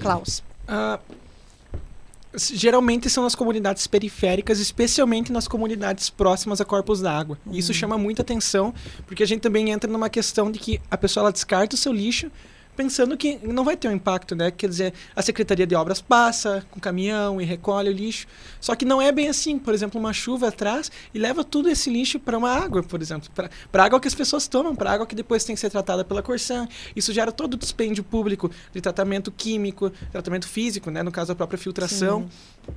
Klaus. 0.00 0.42
Ah, 0.66 0.98
geralmente 2.36 3.08
são 3.08 3.24
nas 3.24 3.34
comunidades 3.34 3.86
periféricas, 3.86 4.60
especialmente 4.60 5.32
nas 5.32 5.48
comunidades 5.48 6.10
próximas 6.10 6.60
a 6.60 6.64
corpos 6.64 7.00
d'água. 7.00 7.38
Uhum. 7.46 7.54
Isso 7.54 7.72
chama 7.72 7.96
muita 7.96 8.22
atenção, 8.22 8.74
porque 9.06 9.22
a 9.22 9.26
gente 9.26 9.40
também 9.40 9.70
entra 9.70 9.90
numa 9.90 10.10
questão 10.10 10.50
de 10.50 10.58
que 10.58 10.80
a 10.90 10.96
pessoa 10.96 11.22
ela 11.22 11.32
descarta 11.32 11.74
o 11.74 11.78
seu 11.78 11.92
lixo 11.92 12.30
pensando 12.76 13.16
que 13.16 13.40
não 13.42 13.64
vai 13.64 13.76
ter 13.76 13.88
um 13.88 13.92
impacto, 13.92 14.36
né? 14.36 14.50
Quer 14.50 14.68
dizer, 14.68 14.94
a 15.14 15.22
Secretaria 15.22 15.66
de 15.66 15.74
Obras 15.74 16.00
passa 16.00 16.64
com 16.70 16.78
caminhão 16.78 17.40
e 17.40 17.44
recolhe 17.44 17.88
o 17.88 17.92
lixo. 17.92 18.26
Só 18.60 18.76
que 18.76 18.84
não 18.84 19.00
é 19.00 19.10
bem 19.10 19.28
assim. 19.28 19.58
Por 19.58 19.72
exemplo, 19.72 19.98
uma 19.98 20.12
chuva 20.12 20.48
atrás 20.48 20.92
e 21.14 21.18
leva 21.18 21.42
tudo 21.42 21.68
esse 21.68 21.88
lixo 21.88 22.20
para 22.20 22.36
uma 22.36 22.50
água, 22.50 22.82
por 22.82 23.00
exemplo. 23.00 23.30
Para 23.72 23.84
água 23.84 23.98
que 23.98 24.06
as 24.06 24.14
pessoas 24.14 24.46
tomam, 24.46 24.76
para 24.76 24.92
água 24.92 25.06
que 25.06 25.14
depois 25.14 25.42
tem 25.44 25.54
que 25.54 25.60
ser 25.60 25.70
tratada 25.70 26.04
pela 26.04 26.22
Corsan. 26.22 26.68
Isso 26.94 27.12
gera 27.12 27.32
todo 27.32 27.54
o 27.54 27.56
dispêndio 27.56 28.04
público 28.04 28.50
de 28.72 28.80
tratamento 28.80 29.32
químico, 29.32 29.90
tratamento 30.12 30.46
físico, 30.46 30.90
né? 30.90 31.02
No 31.02 31.10
caso, 31.10 31.32
a 31.32 31.34
própria 31.34 31.58
filtração. 31.58 32.28
Sim. 32.28 32.74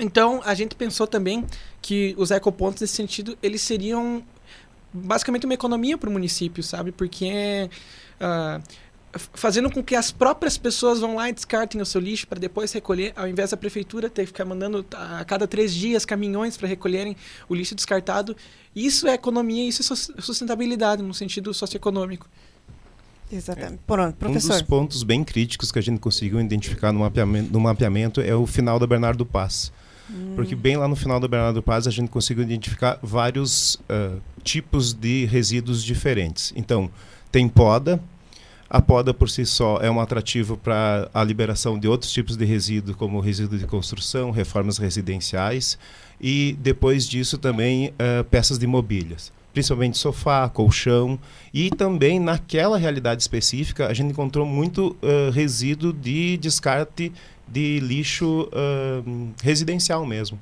Então, 0.00 0.40
a 0.44 0.54
gente 0.54 0.74
pensou 0.74 1.06
também 1.06 1.44
que 1.80 2.14
os 2.18 2.30
ecopontos, 2.30 2.80
nesse 2.80 2.94
sentido, 2.94 3.38
eles 3.42 3.62
seriam 3.62 4.24
basicamente 4.92 5.44
uma 5.44 5.54
economia 5.54 5.98
para 5.98 6.08
o 6.08 6.12
município, 6.12 6.62
sabe? 6.62 6.90
Porque... 6.90 7.68
Uh, 8.20 8.83
fazendo 9.32 9.70
com 9.70 9.82
que 9.82 9.94
as 9.94 10.10
próprias 10.10 10.58
pessoas 10.58 11.00
vão 11.00 11.16
lá 11.16 11.28
e 11.28 11.32
descartem 11.32 11.80
o 11.80 11.86
seu 11.86 12.00
lixo 12.00 12.26
para 12.26 12.38
depois 12.38 12.72
recolher, 12.72 13.12
ao 13.16 13.28
invés 13.28 13.50
da 13.50 13.56
prefeitura 13.56 14.10
ter 14.10 14.22
que 14.22 14.28
ficar 14.28 14.44
mandando 14.44 14.84
a 14.92 15.24
cada 15.24 15.46
três 15.46 15.74
dias 15.74 16.04
caminhões 16.04 16.56
para 16.56 16.68
recolherem 16.68 17.16
o 17.48 17.54
lixo 17.54 17.74
descartado. 17.74 18.36
Isso 18.74 19.06
é 19.06 19.14
economia, 19.14 19.68
isso 19.68 19.92
é 19.92 19.96
sustentabilidade 20.20 21.02
no 21.02 21.14
sentido 21.14 21.54
socioeconômico. 21.54 22.28
Exatamente. 23.30 23.80
Pronto, 23.86 24.16
professor. 24.16 24.52
Um 24.52 24.58
dos 24.58 24.62
pontos 24.62 25.02
bem 25.02 25.24
críticos 25.24 25.72
que 25.72 25.78
a 25.78 25.82
gente 25.82 25.98
conseguiu 25.98 26.40
identificar 26.40 26.92
no 26.92 27.00
mapeamento, 27.00 27.52
no 27.52 27.60
mapeamento 27.60 28.20
é 28.20 28.34
o 28.34 28.46
final 28.46 28.78
da 28.78 28.86
Bernardo 28.86 29.24
Paz. 29.24 29.72
Hum. 30.10 30.34
Porque 30.34 30.54
bem 30.54 30.76
lá 30.76 30.86
no 30.86 30.96
final 30.96 31.18
da 31.18 31.26
Bernardo 31.26 31.62
Paz 31.62 31.86
a 31.86 31.90
gente 31.90 32.10
conseguiu 32.10 32.42
identificar 32.42 32.98
vários 33.02 33.76
uh, 33.76 34.20
tipos 34.42 34.92
de 34.92 35.24
resíduos 35.24 35.82
diferentes. 35.82 36.52
Então, 36.54 36.90
tem 37.32 37.48
poda, 37.48 38.00
a 38.74 38.82
poda 38.82 39.14
por 39.14 39.30
si 39.30 39.46
só 39.46 39.76
é 39.76 39.88
um 39.88 40.00
atrativo 40.00 40.56
para 40.56 41.08
a 41.14 41.22
liberação 41.22 41.78
de 41.78 41.86
outros 41.86 42.10
tipos 42.10 42.36
de 42.36 42.44
resíduo, 42.44 42.92
como 42.96 43.20
resíduo 43.20 43.56
de 43.56 43.68
construção, 43.68 44.32
reformas 44.32 44.78
residenciais 44.78 45.78
e 46.20 46.56
depois 46.58 47.08
disso 47.08 47.38
também 47.38 47.90
uh, 47.90 48.24
peças 48.24 48.58
de 48.58 48.66
mobílias, 48.66 49.32
principalmente 49.52 49.96
sofá, 49.96 50.48
colchão 50.48 51.16
e 51.52 51.70
também 51.70 52.18
naquela 52.18 52.76
realidade 52.76 53.22
específica 53.22 53.86
a 53.86 53.94
gente 53.94 54.10
encontrou 54.10 54.44
muito 54.44 54.96
uh, 55.00 55.30
resíduo 55.30 55.92
de 55.92 56.36
descarte 56.38 57.12
de 57.46 57.78
lixo 57.78 58.48
uh, 58.48 59.32
residencial 59.40 60.04
mesmo, 60.04 60.36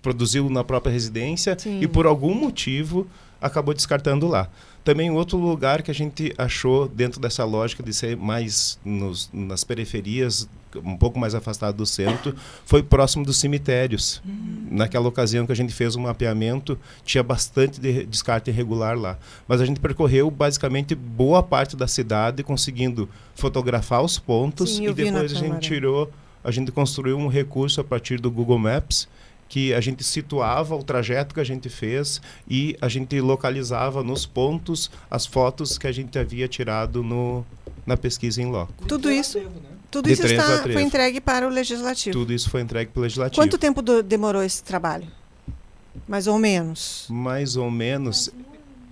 produzido 0.00 0.48
na 0.48 0.64
própria 0.64 0.90
residência 0.90 1.58
Sim. 1.58 1.78
e 1.82 1.86
por 1.86 2.06
algum 2.06 2.34
motivo 2.34 3.06
acabou 3.44 3.74
descartando 3.74 4.26
lá. 4.26 4.48
Também 4.82 5.10
outro 5.10 5.36
lugar 5.36 5.82
que 5.82 5.90
a 5.90 5.94
gente 5.94 6.34
achou 6.38 6.88
dentro 6.88 7.20
dessa 7.20 7.44
lógica 7.44 7.82
de 7.82 7.92
ser 7.92 8.16
mais 8.16 8.78
nos, 8.84 9.28
nas 9.32 9.64
periferias, 9.64 10.48
um 10.76 10.96
pouco 10.96 11.18
mais 11.18 11.34
afastado 11.34 11.76
do 11.76 11.86
centro, 11.86 12.34
foi 12.64 12.82
próximo 12.82 13.24
dos 13.24 13.36
cemitérios. 13.36 14.22
Uhum. 14.24 14.68
Naquela 14.70 15.06
ocasião 15.06 15.46
que 15.46 15.52
a 15.52 15.56
gente 15.56 15.72
fez 15.74 15.94
um 15.94 16.02
mapeamento, 16.02 16.78
tinha 17.04 17.22
bastante 17.22 17.80
de 17.80 18.06
descarte 18.06 18.50
irregular 18.50 18.98
lá. 18.98 19.18
Mas 19.46 19.60
a 19.60 19.66
gente 19.66 19.78
percorreu 19.78 20.30
basicamente 20.30 20.94
boa 20.94 21.42
parte 21.42 21.76
da 21.76 21.86
cidade, 21.86 22.42
conseguindo 22.42 23.08
fotografar 23.34 24.02
os 24.02 24.18
pontos 24.18 24.76
Sim, 24.76 24.88
e 24.88 24.92
depois 24.92 25.32
a 25.32 25.36
gente 25.36 25.60
tirou, 25.60 26.10
a 26.42 26.50
gente 26.50 26.72
construiu 26.72 27.18
um 27.18 27.28
recurso 27.28 27.80
a 27.80 27.84
partir 27.84 28.18
do 28.18 28.30
Google 28.30 28.58
Maps 28.58 29.06
que 29.54 29.72
a 29.72 29.80
gente 29.80 30.02
situava 30.02 30.74
o 30.74 30.82
trajeto 30.82 31.32
que 31.32 31.40
a 31.40 31.44
gente 31.44 31.68
fez 31.68 32.20
e 32.50 32.76
a 32.80 32.88
gente 32.88 33.20
localizava 33.20 34.02
nos 34.02 34.26
pontos 34.26 34.90
as 35.08 35.26
fotos 35.26 35.78
que 35.78 35.86
a 35.86 35.92
gente 35.92 36.18
havia 36.18 36.48
tirado 36.48 37.04
no, 37.04 37.46
na 37.86 37.96
pesquisa 37.96 38.42
em 38.42 38.46
loco. 38.50 38.84
Tudo 38.88 39.12
isso, 39.12 39.40
tudo 39.92 40.10
isso 40.10 40.26
está, 40.26 40.64
foi 40.64 40.82
entregue 40.82 41.20
para 41.20 41.46
o 41.46 41.50
legislativo. 41.50 42.18
Tudo 42.18 42.32
isso 42.32 42.50
foi 42.50 42.62
entregue 42.62 42.90
para 42.90 42.98
o 42.98 43.02
legislativo. 43.04 43.40
Quanto 43.40 43.56
tempo 43.56 43.80
do, 43.80 44.02
demorou 44.02 44.42
esse 44.42 44.60
trabalho? 44.60 45.06
Mais 46.08 46.26
ou 46.26 46.36
menos. 46.36 47.06
Mais 47.08 47.54
ou 47.54 47.70
menos. 47.70 48.30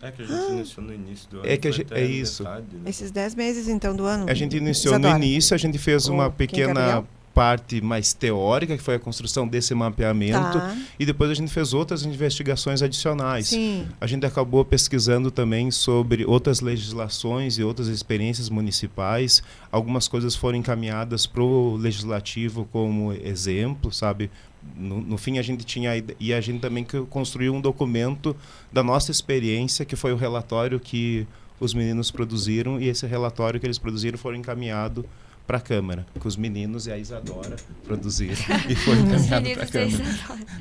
É 0.01 0.13
que 0.13 0.23
a 0.23 0.25
gente 0.25 0.47
ah. 0.49 0.53
iniciou 0.53 0.87
no 0.87 0.95
início 0.95 1.29
do 1.29 1.37
ano. 1.39 1.49
É, 1.49 1.57
que 1.57 1.73
gente, 1.73 1.93
é 1.93 2.05
isso. 2.05 2.45
Metade, 2.45 2.67
né? 2.77 2.89
Esses 2.91 3.11
10 3.11 3.35
meses, 3.35 3.67
então, 3.67 3.97
do 3.97 4.05
ano. 4.05 4.27
A 4.31 4.35
gente 4.35 4.57
iniciou 4.57 4.95
Isadora. 4.95 5.19
no 5.19 5.25
início, 5.25 5.57
a 5.57 5.59
gente 5.59 5.77
fez 5.77 6.07
uma 6.07 6.31
pequena 6.31 7.05
parte 7.35 7.81
mais 7.81 8.13
teórica, 8.13 8.77
que 8.77 8.83
foi 8.83 8.97
a 8.97 8.99
construção 8.99 9.47
desse 9.47 9.75
mapeamento, 9.75 10.59
tá. 10.59 10.77
e 10.99 11.07
depois 11.07 11.31
a 11.31 11.35
gente 11.35 11.53
fez 11.53 11.73
outras 11.73 12.05
investigações 12.05 12.83
adicionais. 12.83 13.49
Sim. 13.49 13.87
A 14.01 14.07
gente 14.07 14.27
acabou 14.27 14.65
pesquisando 14.65 15.31
também 15.31 15.71
sobre 15.71 16.25
outras 16.25 16.61
legislações 16.61 17.59
e 17.59 17.65
outras 17.65 17.89
experiências 17.89 18.49
municipais. 18.49 19.43
Algumas 19.71 20.09
coisas 20.09 20.37
foram 20.37 20.59
encaminhadas 20.59 21.27
para 21.27 21.43
o 21.43 21.77
legislativo 21.77 22.69
como 22.71 23.13
exemplo, 23.13 23.93
sabe? 23.93 24.31
No, 24.77 25.01
no, 25.01 25.19
fim 25.19 25.39
a 25.39 25.43
gente 25.43 25.65
tinha 25.65 25.91
e 26.21 26.33
a 26.33 26.41
gente 26.41 26.61
também 26.61 26.87
construiu 27.11 27.53
um 27.53 27.61
documento 27.61 28.37
da 28.73 28.83
nossa 28.83 29.11
experiência 29.11 29.85
que 29.85 29.97
foi 29.97 30.13
o 30.13 30.17
relatório 30.17 30.79
que 30.79 31.27
os 31.59 31.75
meninos 31.75 32.13
produziram 32.13 32.81
e 32.81 32.89
esse 32.89 33.05
relatório 33.07 33.59
que 33.59 33.67
eles 33.67 33.79
produziram 33.79 34.17
foi 34.17 34.37
encaminhado 34.37 35.05
para 35.47 35.59
a 35.59 35.61
Câmara, 35.61 36.07
que 36.19 36.27
os 36.27 36.37
meninos 36.37 36.87
e 36.87 36.93
a 36.93 36.99
Isadora 36.99 37.57
produziram 37.85 38.37
e 38.69 38.75
foi 38.75 38.95
encaminhado 38.95 39.51
para 39.51 39.65
a 39.65 39.67
Câmara. 39.67 40.05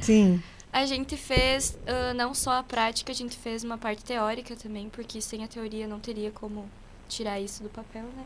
Sim. 0.02 0.41
A 0.74 0.86
gente 0.86 1.17
fez 1.17 1.78
uh, 1.82 2.13
não 2.15 2.34
só 2.34 2.54
a 2.54 2.63
prática, 2.63 3.12
a 3.12 3.15
gente 3.15 3.36
fez 3.36 3.63
uma 3.63 3.78
parte 3.78 4.04
teórica 4.06 4.56
também, 4.56 4.89
porque 4.89 5.22
sem 5.22 5.44
a 5.44 5.48
teoria 5.48 5.86
não 5.86 6.00
teria 6.00 6.32
como 6.32 6.70
tirar 7.10 7.39
isso 7.39 7.62
do 7.62 7.70
papel, 7.70 8.04
né? 8.04 8.24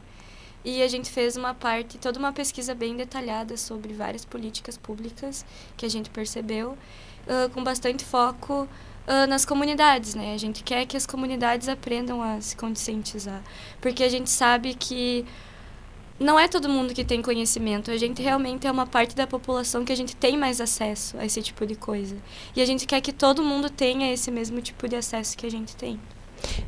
E 0.63 0.81
a 0.81 0.87
gente 0.87 1.11
fez 1.11 1.35
uma 1.35 1.53
parte, 1.53 1.97
toda 1.97 2.17
uma 2.17 2.31
pesquisa 2.33 2.73
bem 2.73 2.95
detalhada 2.95 3.55
sobre 3.57 3.93
várias 3.93 4.25
políticas 4.25 4.77
públicas 4.77 5.45
que 5.75 5.85
a 5.85 5.89
gente 5.89 6.09
percebeu, 6.09 6.71
uh, 6.71 7.49
com 7.51 7.63
bastante 7.63 8.03
foco 8.03 8.67
uh, 9.07 9.27
nas 9.27 9.43
comunidades, 9.43 10.13
né? 10.13 10.33
A 10.33 10.37
gente 10.37 10.63
quer 10.63 10.85
que 10.85 10.95
as 10.95 11.05
comunidades 11.05 11.67
aprendam 11.67 12.21
a 12.21 12.41
se 12.41 12.55
conscientizar, 12.55 13.43
porque 13.81 14.03
a 14.03 14.09
gente 14.09 14.29
sabe 14.29 14.73
que 14.75 15.25
não 16.19 16.39
é 16.39 16.47
todo 16.47 16.69
mundo 16.69 16.93
que 16.93 17.03
tem 17.03 17.21
conhecimento. 17.21 17.91
A 17.91 17.97
gente 17.97 18.21
realmente 18.21 18.65
é 18.65 18.71
uma 18.71 18.85
parte 18.85 19.15
da 19.15 19.27
população 19.27 19.83
que 19.83 19.91
a 19.91 19.97
gente 19.97 20.15
tem 20.15 20.37
mais 20.37 20.61
acesso 20.61 21.17
a 21.17 21.25
esse 21.25 21.41
tipo 21.41 21.65
de 21.65 21.75
coisa. 21.75 22.15
E 22.55 22.61
a 22.61 22.65
gente 22.65 22.85
quer 22.85 23.01
que 23.01 23.11
todo 23.11 23.43
mundo 23.43 23.69
tenha 23.69 24.11
esse 24.13 24.31
mesmo 24.31 24.61
tipo 24.61 24.87
de 24.87 24.95
acesso 24.95 25.37
que 25.37 25.45
a 25.45 25.51
gente 25.51 25.75
tem. 25.75 25.99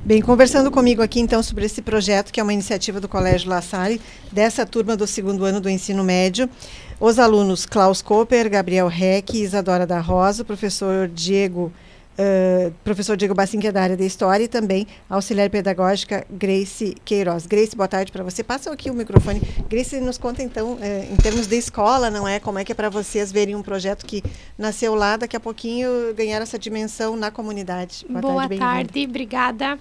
Bem, 0.04 0.22
conversando 0.22 0.72
comigo 0.72 1.02
aqui 1.02 1.20
então 1.20 1.44
sobre 1.44 1.66
esse 1.66 1.82
projeto, 1.82 2.32
que 2.32 2.40
é 2.40 2.44
uma 2.44 2.54
iniciativa 2.54 3.00
do 3.00 3.08
Colégio 3.08 3.50
La 3.50 3.62
Salle, 3.62 4.02
dessa 4.32 4.66
turma 4.66 4.98
do 4.98 5.06
segundo 5.06 5.46
ano 5.46 5.62
do 5.62 5.70
ensino 5.70 6.04
médio, 6.04 6.50
os 7.00 7.20
alunos 7.20 7.66
Klaus 7.66 8.02
Koper, 8.02 8.50
Gabriel 8.50 8.88
Reck, 8.88 9.38
Isadora 9.38 9.86
da 9.86 10.00
Rosa, 10.00 10.42
o 10.42 10.46
professor 10.46 11.08
Diego 11.08 11.72
Uh, 12.19 12.73
professor 12.84 13.15
Diego 13.15 13.36
Bassin, 13.36 13.60
que 13.60 13.67
é 13.67 13.71
da 13.71 13.82
área 13.82 13.95
da 13.95 14.03
História, 14.03 14.43
e 14.43 14.47
também 14.47 14.88
auxiliar 15.08 15.49
pedagógica 15.49 16.25
Grace 16.30 16.95
Queiroz. 17.06 17.45
Grace, 17.45 17.75
boa 17.75 17.88
tarde 17.88 18.12
para 18.12 18.23
você. 18.23 18.43
Passa 18.43 18.71
aqui 18.71 18.89
o 18.89 18.93
microfone. 18.93 19.39
Grace, 19.69 19.99
nos 19.99 20.17
conta 20.17 20.41
então, 20.41 20.73
uh, 20.73 21.13
em 21.13 21.15
termos 21.17 21.45
de 21.45 21.56
escola, 21.56 22.10
não 22.10 22.27
é? 22.27 22.39
Como 22.39 22.58
é 22.58 22.65
que 22.65 22.71
é 22.71 22.75
para 22.75 22.89
vocês 22.89 23.32
verem 23.32 23.56
um 23.56 23.62
projeto 23.62 24.06
que 24.06 24.23
nasceu 24.58 24.95
lá, 24.95 25.15
daqui 25.15 25.36
a 25.36 25.39
pouquinho 25.39 26.13
ganhar 26.15 26.41
essa 26.41 26.58
dimensão 26.58 27.15
na 27.15 27.30
comunidade. 27.30 28.06
Boa, 28.10 28.21
boa 28.21 28.41
tarde, 28.47 28.58
tarde 28.58 29.06
obrigada. 29.06 29.80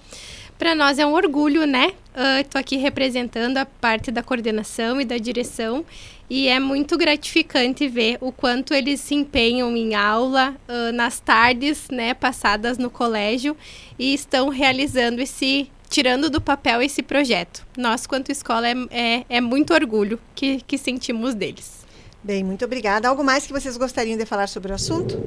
Para 0.57 0.73
nós 0.73 0.97
é 0.97 1.05
um 1.05 1.13
orgulho, 1.13 1.67
né? 1.67 1.93
Estou 2.39 2.59
uh, 2.59 2.61
aqui 2.61 2.77
representando 2.77 3.57
a 3.57 3.65
parte 3.65 4.09
da 4.09 4.23
coordenação 4.23 4.99
e 4.99 5.05
da 5.05 5.17
direção 5.17 5.85
e 6.29 6.47
é 6.47 6.59
muito 6.59 6.97
gratificante 6.97 7.87
ver 7.87 8.17
o 8.19 8.31
quanto 8.31 8.73
eles 8.73 8.99
se 8.99 9.13
empenham 9.13 9.75
em 9.77 9.93
aula, 9.93 10.55
uh, 10.67 10.91
nas 10.91 11.19
tardes, 11.19 11.87
né, 11.89 12.13
passadas 12.13 12.77
no 12.77 12.89
colégio 12.89 13.55
e 13.99 14.13
estão 14.13 14.49
realizando 14.49 15.21
esse, 15.21 15.71
tirando 15.89 16.29
do 16.29 16.41
papel 16.41 16.81
esse 16.81 17.03
projeto. 17.03 17.65
Nós, 17.77 18.07
quanto 18.07 18.31
escola, 18.31 18.67
é, 18.67 18.75
é, 18.89 19.25
é 19.29 19.41
muito 19.41 19.73
orgulho 19.73 20.19
que, 20.33 20.59
que 20.61 20.77
sentimos 20.77 21.35
deles. 21.35 21.85
Bem, 22.23 22.43
muito 22.43 22.65
obrigada. 22.65 23.07
Algo 23.07 23.23
mais 23.23 23.45
que 23.45 23.53
vocês 23.53 23.77
gostariam 23.77 24.17
de 24.17 24.25
falar 24.25 24.47
sobre 24.47 24.71
o 24.71 24.75
assunto? 24.75 25.23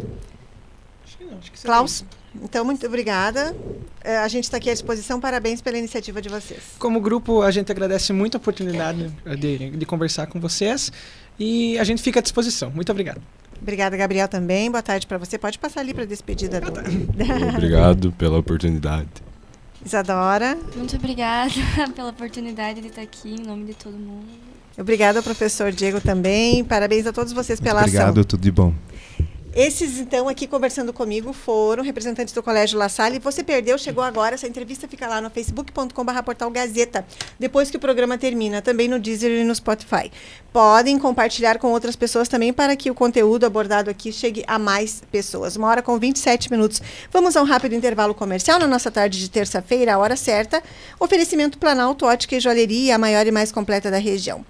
Acho 1.04 1.16
que 1.16 1.24
não. 1.24 1.38
Acho 1.38 1.52
que 1.52 1.62
Klaus? 1.62 2.04
Então, 2.42 2.64
muito 2.64 2.86
obrigada. 2.86 3.54
É, 4.02 4.18
a 4.18 4.28
gente 4.28 4.44
está 4.44 4.56
aqui 4.56 4.70
à 4.70 4.72
disposição. 4.72 5.20
Parabéns 5.20 5.60
pela 5.60 5.76
iniciativa 5.76 6.22
de 6.22 6.28
vocês. 6.28 6.60
Como 6.78 7.00
grupo, 7.00 7.42
a 7.42 7.50
gente 7.50 7.70
agradece 7.70 8.12
muito 8.12 8.36
a 8.36 8.38
oportunidade 8.38 9.12
de, 9.38 9.70
de 9.70 9.86
conversar 9.86 10.26
com 10.26 10.38
vocês 10.40 10.92
e 11.38 11.78
a 11.78 11.84
gente 11.84 12.02
fica 12.02 12.20
à 12.20 12.22
disposição. 12.22 12.70
Muito 12.70 12.90
obrigado. 12.90 13.20
Obrigada, 13.60 13.96
Gabriel, 13.96 14.28
também. 14.28 14.70
Boa 14.70 14.82
tarde 14.82 15.06
para 15.06 15.18
você. 15.18 15.36
Pode 15.36 15.58
passar 15.58 15.80
ali 15.80 15.92
para 15.92 16.04
a 16.04 16.06
despedida. 16.06 16.60
Do... 16.60 16.70
Obrigado 17.56 18.12
pela 18.12 18.38
oportunidade. 18.38 19.08
Isadora. 19.84 20.58
Muito 20.76 20.96
obrigada 20.96 21.52
pela 21.94 22.10
oportunidade 22.10 22.80
de 22.80 22.88
estar 22.88 23.02
aqui 23.02 23.34
em 23.34 23.46
nome 23.46 23.64
de 23.64 23.74
todo 23.74 23.94
mundo. 23.94 24.26
Obrigada 24.78 25.18
ao 25.18 25.22
professor 25.22 25.72
Diego 25.72 26.00
também. 26.00 26.64
Parabéns 26.64 27.06
a 27.06 27.12
todos 27.12 27.32
vocês 27.32 27.60
pela 27.60 27.80
Obrigado, 27.80 28.02
ação. 28.02 28.10
Obrigado, 28.10 28.26
tudo 28.26 28.40
de 28.40 28.50
bom. 28.50 28.74
Esses, 29.52 29.98
então, 29.98 30.28
aqui 30.28 30.46
conversando 30.46 30.92
comigo 30.92 31.32
foram 31.32 31.82
representantes 31.82 32.32
do 32.32 32.40
Colégio 32.40 32.78
La 32.78 32.88
Salle. 32.88 33.18
Você 33.18 33.42
perdeu, 33.42 33.76
chegou 33.76 34.04
agora. 34.04 34.36
Essa 34.36 34.46
entrevista 34.46 34.86
fica 34.86 35.08
lá 35.08 35.20
no 35.20 35.28
facebook.com.br 35.28 36.22
portal 36.24 36.48
Gazeta, 36.52 37.04
depois 37.36 37.68
que 37.68 37.76
o 37.76 37.80
programa 37.80 38.16
termina, 38.16 38.62
também 38.62 38.86
no 38.86 39.00
Deezer 39.00 39.32
e 39.32 39.42
no 39.42 39.52
Spotify. 39.52 40.12
Podem 40.52 40.96
compartilhar 41.00 41.58
com 41.58 41.72
outras 41.72 41.96
pessoas 41.96 42.28
também 42.28 42.52
para 42.52 42.76
que 42.76 42.92
o 42.92 42.94
conteúdo 42.94 43.44
abordado 43.44 43.90
aqui 43.90 44.12
chegue 44.12 44.44
a 44.46 44.56
mais 44.56 45.02
pessoas. 45.10 45.56
Uma 45.56 45.66
hora 45.66 45.82
com 45.82 45.98
27 45.98 46.48
minutos. 46.48 46.80
Vamos 47.10 47.36
a 47.36 47.42
um 47.42 47.44
rápido 47.44 47.74
intervalo 47.74 48.14
comercial 48.14 48.60
na 48.60 48.68
nossa 48.68 48.90
tarde 48.90 49.18
de 49.18 49.28
terça-feira, 49.28 49.94
a 49.94 49.98
hora 49.98 50.14
certa. 50.14 50.62
Oferecimento 51.00 51.58
Planalto 51.58 52.06
Ótica 52.06 52.36
e 52.36 52.40
Joalheria, 52.40 52.94
a 52.94 52.98
maior 52.98 53.26
e 53.26 53.32
mais 53.32 53.50
completa 53.50 53.90
da 53.90 53.98
região. 53.98 54.44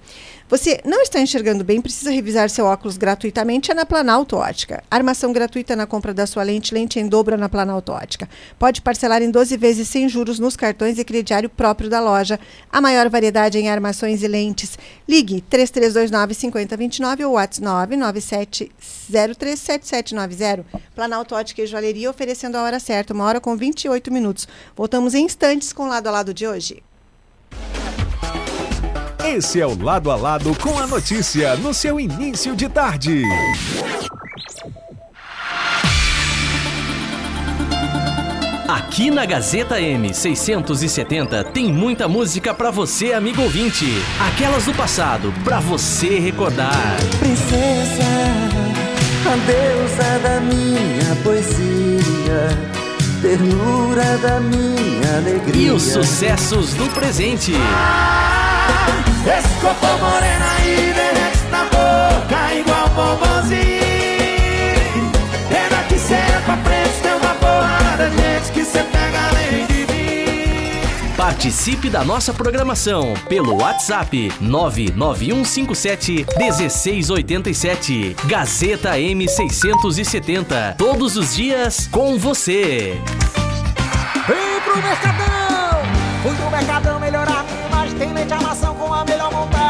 Você 0.50 0.80
não 0.84 1.00
está 1.00 1.18
enxergando 1.20 1.62
bem, 1.62 1.80
precisa 1.80 2.10
revisar 2.10 2.50
seu 2.50 2.64
óculos 2.64 2.96
gratuitamente, 2.96 3.70
é 3.70 3.74
na 3.74 3.86
Planalto 3.86 4.34
Ótica. 4.34 4.82
Armação 4.90 5.32
gratuita 5.32 5.76
na 5.76 5.86
compra 5.86 6.12
da 6.12 6.26
sua 6.26 6.42
lente, 6.42 6.74
lente 6.74 6.98
em 6.98 7.06
dobro 7.06 7.38
na 7.38 7.48
Planalto 7.48 7.92
Ótica. 7.92 8.28
Pode 8.58 8.82
parcelar 8.82 9.22
em 9.22 9.30
12 9.30 9.56
vezes 9.56 9.88
sem 9.88 10.08
juros 10.08 10.40
nos 10.40 10.56
cartões 10.56 10.98
e 10.98 11.04
crediário 11.04 11.48
próprio 11.48 11.88
da 11.88 12.00
loja. 12.00 12.40
A 12.68 12.80
maior 12.80 13.08
variedade 13.08 13.58
em 13.58 13.70
armações 13.70 14.24
e 14.24 14.26
lentes. 14.26 14.76
Ligue 15.08 15.40
3329 15.42 16.34
5029 16.34 17.24
ou 17.26 17.34
WhatsApp 17.34 17.96
997037790. 17.96 20.64
Planalto 20.96 21.36
Ótica 21.36 21.62
e 21.62 21.66
Joalheria 21.66 22.10
oferecendo 22.10 22.56
a 22.56 22.64
hora 22.64 22.80
certa, 22.80 23.14
uma 23.14 23.24
hora 23.24 23.40
com 23.40 23.56
28 23.56 24.12
minutos. 24.12 24.48
Voltamos 24.76 25.14
em 25.14 25.26
instantes 25.26 25.72
com 25.72 25.84
o 25.84 25.88
lado 25.88 26.08
a 26.08 26.10
lado 26.10 26.34
de 26.34 26.48
hoje. 26.48 26.82
Esse 29.30 29.60
é 29.60 29.66
o 29.66 29.80
Lado 29.80 30.10
a 30.10 30.16
Lado 30.16 30.52
com 30.58 30.76
a 30.76 30.88
notícia 30.88 31.54
no 31.54 31.72
seu 31.72 32.00
início 32.00 32.56
de 32.56 32.68
tarde. 32.68 33.22
Aqui 38.68 39.08
na 39.08 39.24
Gazeta 39.24 39.80
M670 39.80 41.52
tem 41.52 41.72
muita 41.72 42.08
música 42.08 42.52
para 42.52 42.72
você, 42.72 43.12
amigo 43.12 43.40
ouvinte. 43.42 43.86
Aquelas 44.34 44.64
do 44.64 44.74
passado, 44.74 45.32
para 45.44 45.60
você 45.60 46.18
recordar. 46.18 46.96
Princesa, 47.20 48.02
a 49.26 49.36
deusa 49.46 50.18
da 50.24 50.40
minha 50.40 51.16
poesia, 51.22 52.48
ternura 53.22 54.18
da 54.18 54.40
minha 54.40 55.18
alegria. 55.18 55.68
E 55.68 55.70
os 55.70 55.84
sucessos 55.84 56.74
do 56.74 56.92
presente. 56.92 57.52
Escopou 59.38 59.98
morena 59.98 60.60
e 60.64 60.92
derrete 60.92 61.44
na 61.50 61.64
boca 61.64 62.54
igual 62.54 62.88
bombonzinho 62.90 63.60
Pena 65.48 65.82
que 65.88 65.98
cê 65.98 66.14
é 66.14 66.42
pra 66.44 66.56
frente, 66.56 67.00
tem 67.02 67.12
uma 67.12 67.34
porrada 67.34 68.08
de 68.08 68.16
gente 68.16 68.52
que 68.52 68.64
cê 68.64 68.82
pega 68.82 69.28
além 69.28 69.66
de 69.66 69.92
mim. 69.92 71.14
Participe 71.16 71.90
da 71.90 72.02
nossa 72.02 72.32
programação 72.32 73.12
pelo 73.28 73.60
WhatsApp 73.60 74.32
99157 74.40 76.26
1687 76.38 78.16
Gazeta 78.24 78.92
M670 78.92 80.76
Todos 80.76 81.16
os 81.16 81.36
dias 81.36 81.86
com 81.88 82.18
você. 82.18 82.98
Vem 84.26 84.60
pro 84.64 84.76
Mercadão! 84.82 85.39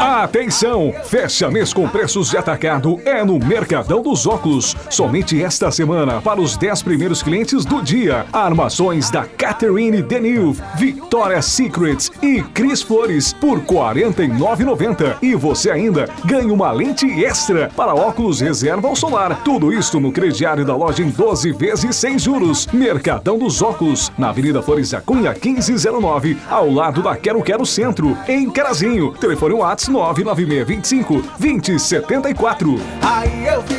Atenção! 0.03 0.91
Fecha 1.03 1.47
mês 1.51 1.71
com 1.71 1.87
preços 1.87 2.31
de 2.31 2.35
atacado 2.35 2.99
é 3.05 3.23
no 3.23 3.37
Mercadão 3.37 4.01
dos 4.01 4.25
Óculos. 4.25 4.75
Somente 4.89 5.39
esta 5.43 5.69
semana, 5.69 6.19
para 6.19 6.41
os 6.41 6.57
10 6.57 6.81
primeiros 6.81 7.21
clientes 7.21 7.63
do 7.63 7.83
dia. 7.83 8.25
Armações 8.33 9.11
da 9.11 9.25
Catherine 9.25 10.01
Deneuve, 10.01 10.59
Victoria's 10.75 11.45
Secrets 11.45 12.11
e 12.19 12.41
Cris 12.41 12.81
Flores 12.81 13.31
por 13.31 13.59
R$ 13.59 13.65
49,90. 13.67 15.17
E 15.21 15.35
você 15.35 15.69
ainda 15.69 16.09
ganha 16.25 16.51
uma 16.51 16.71
lente 16.71 17.05
extra 17.23 17.69
para 17.75 17.93
óculos 17.93 18.41
reserva 18.41 18.87
ao 18.87 18.95
solar. 18.95 19.43
Tudo 19.43 19.71
isso 19.71 19.99
no 19.99 20.11
crediário 20.11 20.65
da 20.65 20.75
loja 20.75 21.03
em 21.03 21.11
12 21.11 21.51
vezes 21.51 21.95
sem 21.95 22.17
juros. 22.17 22.65
Mercadão 22.73 23.37
dos 23.37 23.61
Óculos, 23.61 24.11
na 24.17 24.29
Avenida 24.29 24.63
Flores 24.63 24.89
da 24.89 24.99
Cunha 24.99 25.31
1509, 25.31 26.39
ao 26.49 26.71
lado 26.71 27.03
da 27.03 27.15
Quero 27.15 27.43
Quero 27.43 27.67
Centro 27.67 28.17
em 28.27 28.49
Carazinho. 28.49 29.11
Telefone 29.11 29.53
Whats 29.53 29.90
99625 29.91 31.21
2074. 31.37 32.79
Aí 33.01 33.45
eu 33.45 33.61
vi, 33.61 33.75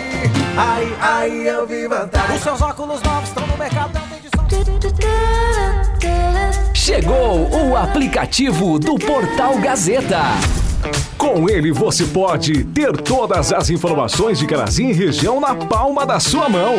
aí, 0.56 0.96
aí 1.00 1.46
eu 1.46 1.66
vi 1.66 1.88
vantagem. 1.88 2.36
Os 2.36 2.42
seus 2.42 2.60
óculos 2.60 3.02
novos 3.02 3.28
estão 3.28 3.46
no 3.46 3.56
mercado. 3.56 4.00
Chegou 6.74 7.48
o 7.48 7.76
aplicativo 7.76 8.78
do 8.78 8.96
Portal 8.96 9.56
Gazeta. 9.58 10.20
Com 11.16 11.48
ele 11.48 11.72
você 11.72 12.04
pode 12.04 12.64
ter 12.64 12.92
todas 12.96 13.52
as 13.52 13.70
informações 13.70 14.38
de 14.38 14.46
Carazinho 14.46 14.90
e 14.90 14.94
região 14.94 15.40
na 15.40 15.54
palma 15.54 16.04
da 16.04 16.18
sua 16.18 16.48
mão. 16.48 16.74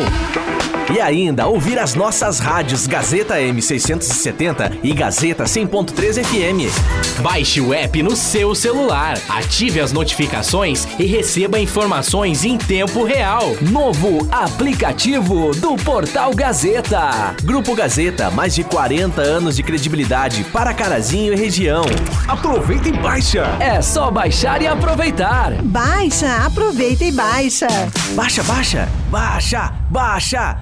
E 0.92 1.00
ainda 1.00 1.46
ouvir 1.46 1.78
as 1.78 1.94
nossas 1.94 2.38
rádios 2.38 2.86
Gazeta 2.86 3.36
M670 3.36 4.78
e 4.82 4.92
Gazeta 4.92 5.44
100.3 5.44 6.22
FM. 6.22 7.20
Baixe 7.20 7.60
o 7.60 7.72
app 7.72 8.02
no 8.02 8.14
seu 8.14 8.54
celular, 8.54 9.18
ative 9.28 9.80
as 9.80 9.92
notificações 9.92 10.86
e 10.98 11.06
receba 11.06 11.58
informações 11.58 12.44
em 12.44 12.58
tempo 12.58 13.02
real. 13.02 13.56
Novo 13.62 14.28
aplicativo 14.30 15.52
do 15.54 15.74
Portal 15.76 16.34
Gazeta. 16.34 17.34
Grupo 17.42 17.74
Gazeta, 17.74 18.30
mais 18.30 18.54
de 18.54 18.62
40 18.62 19.22
anos 19.22 19.56
de 19.56 19.62
credibilidade 19.62 20.44
para 20.44 20.74
Carazinho 20.74 21.32
e 21.32 21.36
região. 21.36 21.84
Aproveita 22.28 22.88
e 22.88 22.92
baixa. 22.92 23.56
É 23.58 23.80
só 23.94 24.10
baixar 24.10 24.60
e 24.60 24.66
aproveitar. 24.66 25.52
Baixa, 25.62 26.44
aproveita 26.44 27.04
e 27.04 27.12
baixa. 27.12 27.68
Baixa, 28.16 28.42
baixa, 28.42 28.88
baixa, 29.08 29.72
baixa. 29.88 30.58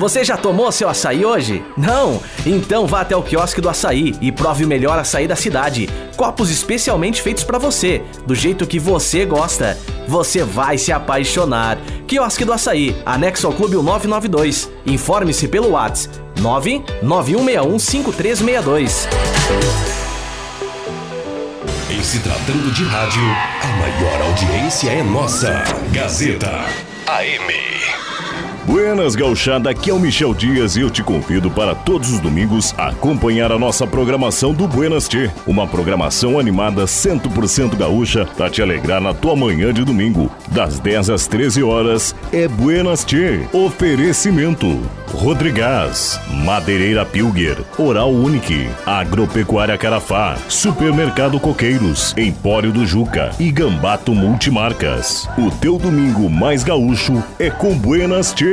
Você 0.00 0.24
já 0.24 0.36
tomou 0.36 0.72
seu 0.72 0.88
açaí 0.88 1.24
hoje? 1.24 1.64
Não? 1.76 2.20
Então 2.44 2.88
vá 2.88 3.02
até 3.02 3.16
o 3.16 3.22
quiosque 3.22 3.60
do 3.60 3.68
açaí 3.68 4.16
e 4.20 4.32
prove 4.32 4.64
o 4.64 4.68
melhor 4.68 4.98
açaí 4.98 5.28
da 5.28 5.36
cidade. 5.36 5.88
Copos 6.16 6.50
especialmente 6.50 7.22
feitos 7.22 7.44
para 7.44 7.56
você, 7.58 8.02
do 8.26 8.34
jeito 8.34 8.66
que 8.66 8.80
você 8.80 9.24
gosta. 9.24 9.78
Você 10.08 10.42
vai 10.42 10.76
se 10.76 10.90
apaixonar. 10.90 11.78
Quiosque 12.08 12.44
do 12.44 12.52
Açaí, 12.52 13.00
anexo 13.06 13.46
ao 13.46 13.52
Clube 13.52 13.76
992. 13.76 14.68
Informe-se 14.86 15.46
pelo 15.46 15.70
WhatsApp 15.70 16.27
991615362. 16.40 19.08
Em 21.90 22.02
se 22.02 22.18
tratando 22.20 22.72
de 22.72 22.84
rádio, 22.84 23.22
a 23.62 23.66
maior 23.78 24.22
audiência 24.22 24.90
é 24.90 25.02
nossa. 25.02 25.62
Gazeta 25.92 26.64
AM. 27.06 28.07
Buenas 28.68 29.16
gauchada, 29.16 29.70
aqui 29.70 29.88
é 29.88 29.94
o 29.94 29.98
Michel 29.98 30.34
Dias 30.34 30.76
e 30.76 30.82
eu 30.82 30.90
te 30.90 31.02
convido 31.02 31.50
para 31.50 31.74
todos 31.74 32.12
os 32.12 32.20
domingos 32.20 32.74
acompanhar 32.76 33.50
a 33.50 33.58
nossa 33.58 33.86
programação 33.86 34.52
do 34.52 34.68
Buenas 34.68 35.08
Tchê. 35.08 35.30
Uma 35.46 35.66
programação 35.66 36.38
animada 36.38 36.84
100% 36.84 37.74
gaúcha 37.78 38.26
para 38.36 38.50
te 38.50 38.60
alegrar 38.60 39.00
na 39.00 39.14
tua 39.14 39.34
manhã 39.34 39.72
de 39.72 39.82
domingo. 39.82 40.30
Das 40.48 40.78
10 40.78 41.08
às 41.08 41.26
13 41.26 41.62
horas 41.62 42.14
é 42.30 42.46
Buenas 42.46 43.06
Tchê. 43.06 43.40
Oferecimento. 43.54 44.78
Rodrigás, 45.14 46.20
Madeireira 46.44 47.04
Pilger, 47.06 47.56
Oral 47.78 48.12
Unique, 48.12 48.68
Agropecuária 48.84 49.78
Carafá, 49.78 50.36
Supermercado 50.48 51.40
Coqueiros, 51.40 52.14
Empório 52.16 52.70
do 52.70 52.86
Juca 52.86 53.30
e 53.40 53.50
Gambato 53.50 54.14
Multimarcas. 54.14 55.26
O 55.38 55.50
teu 55.50 55.78
domingo 55.78 56.28
mais 56.28 56.62
gaúcho 56.62 57.24
é 57.38 57.48
com 57.48 57.74
Buenas 57.74 58.34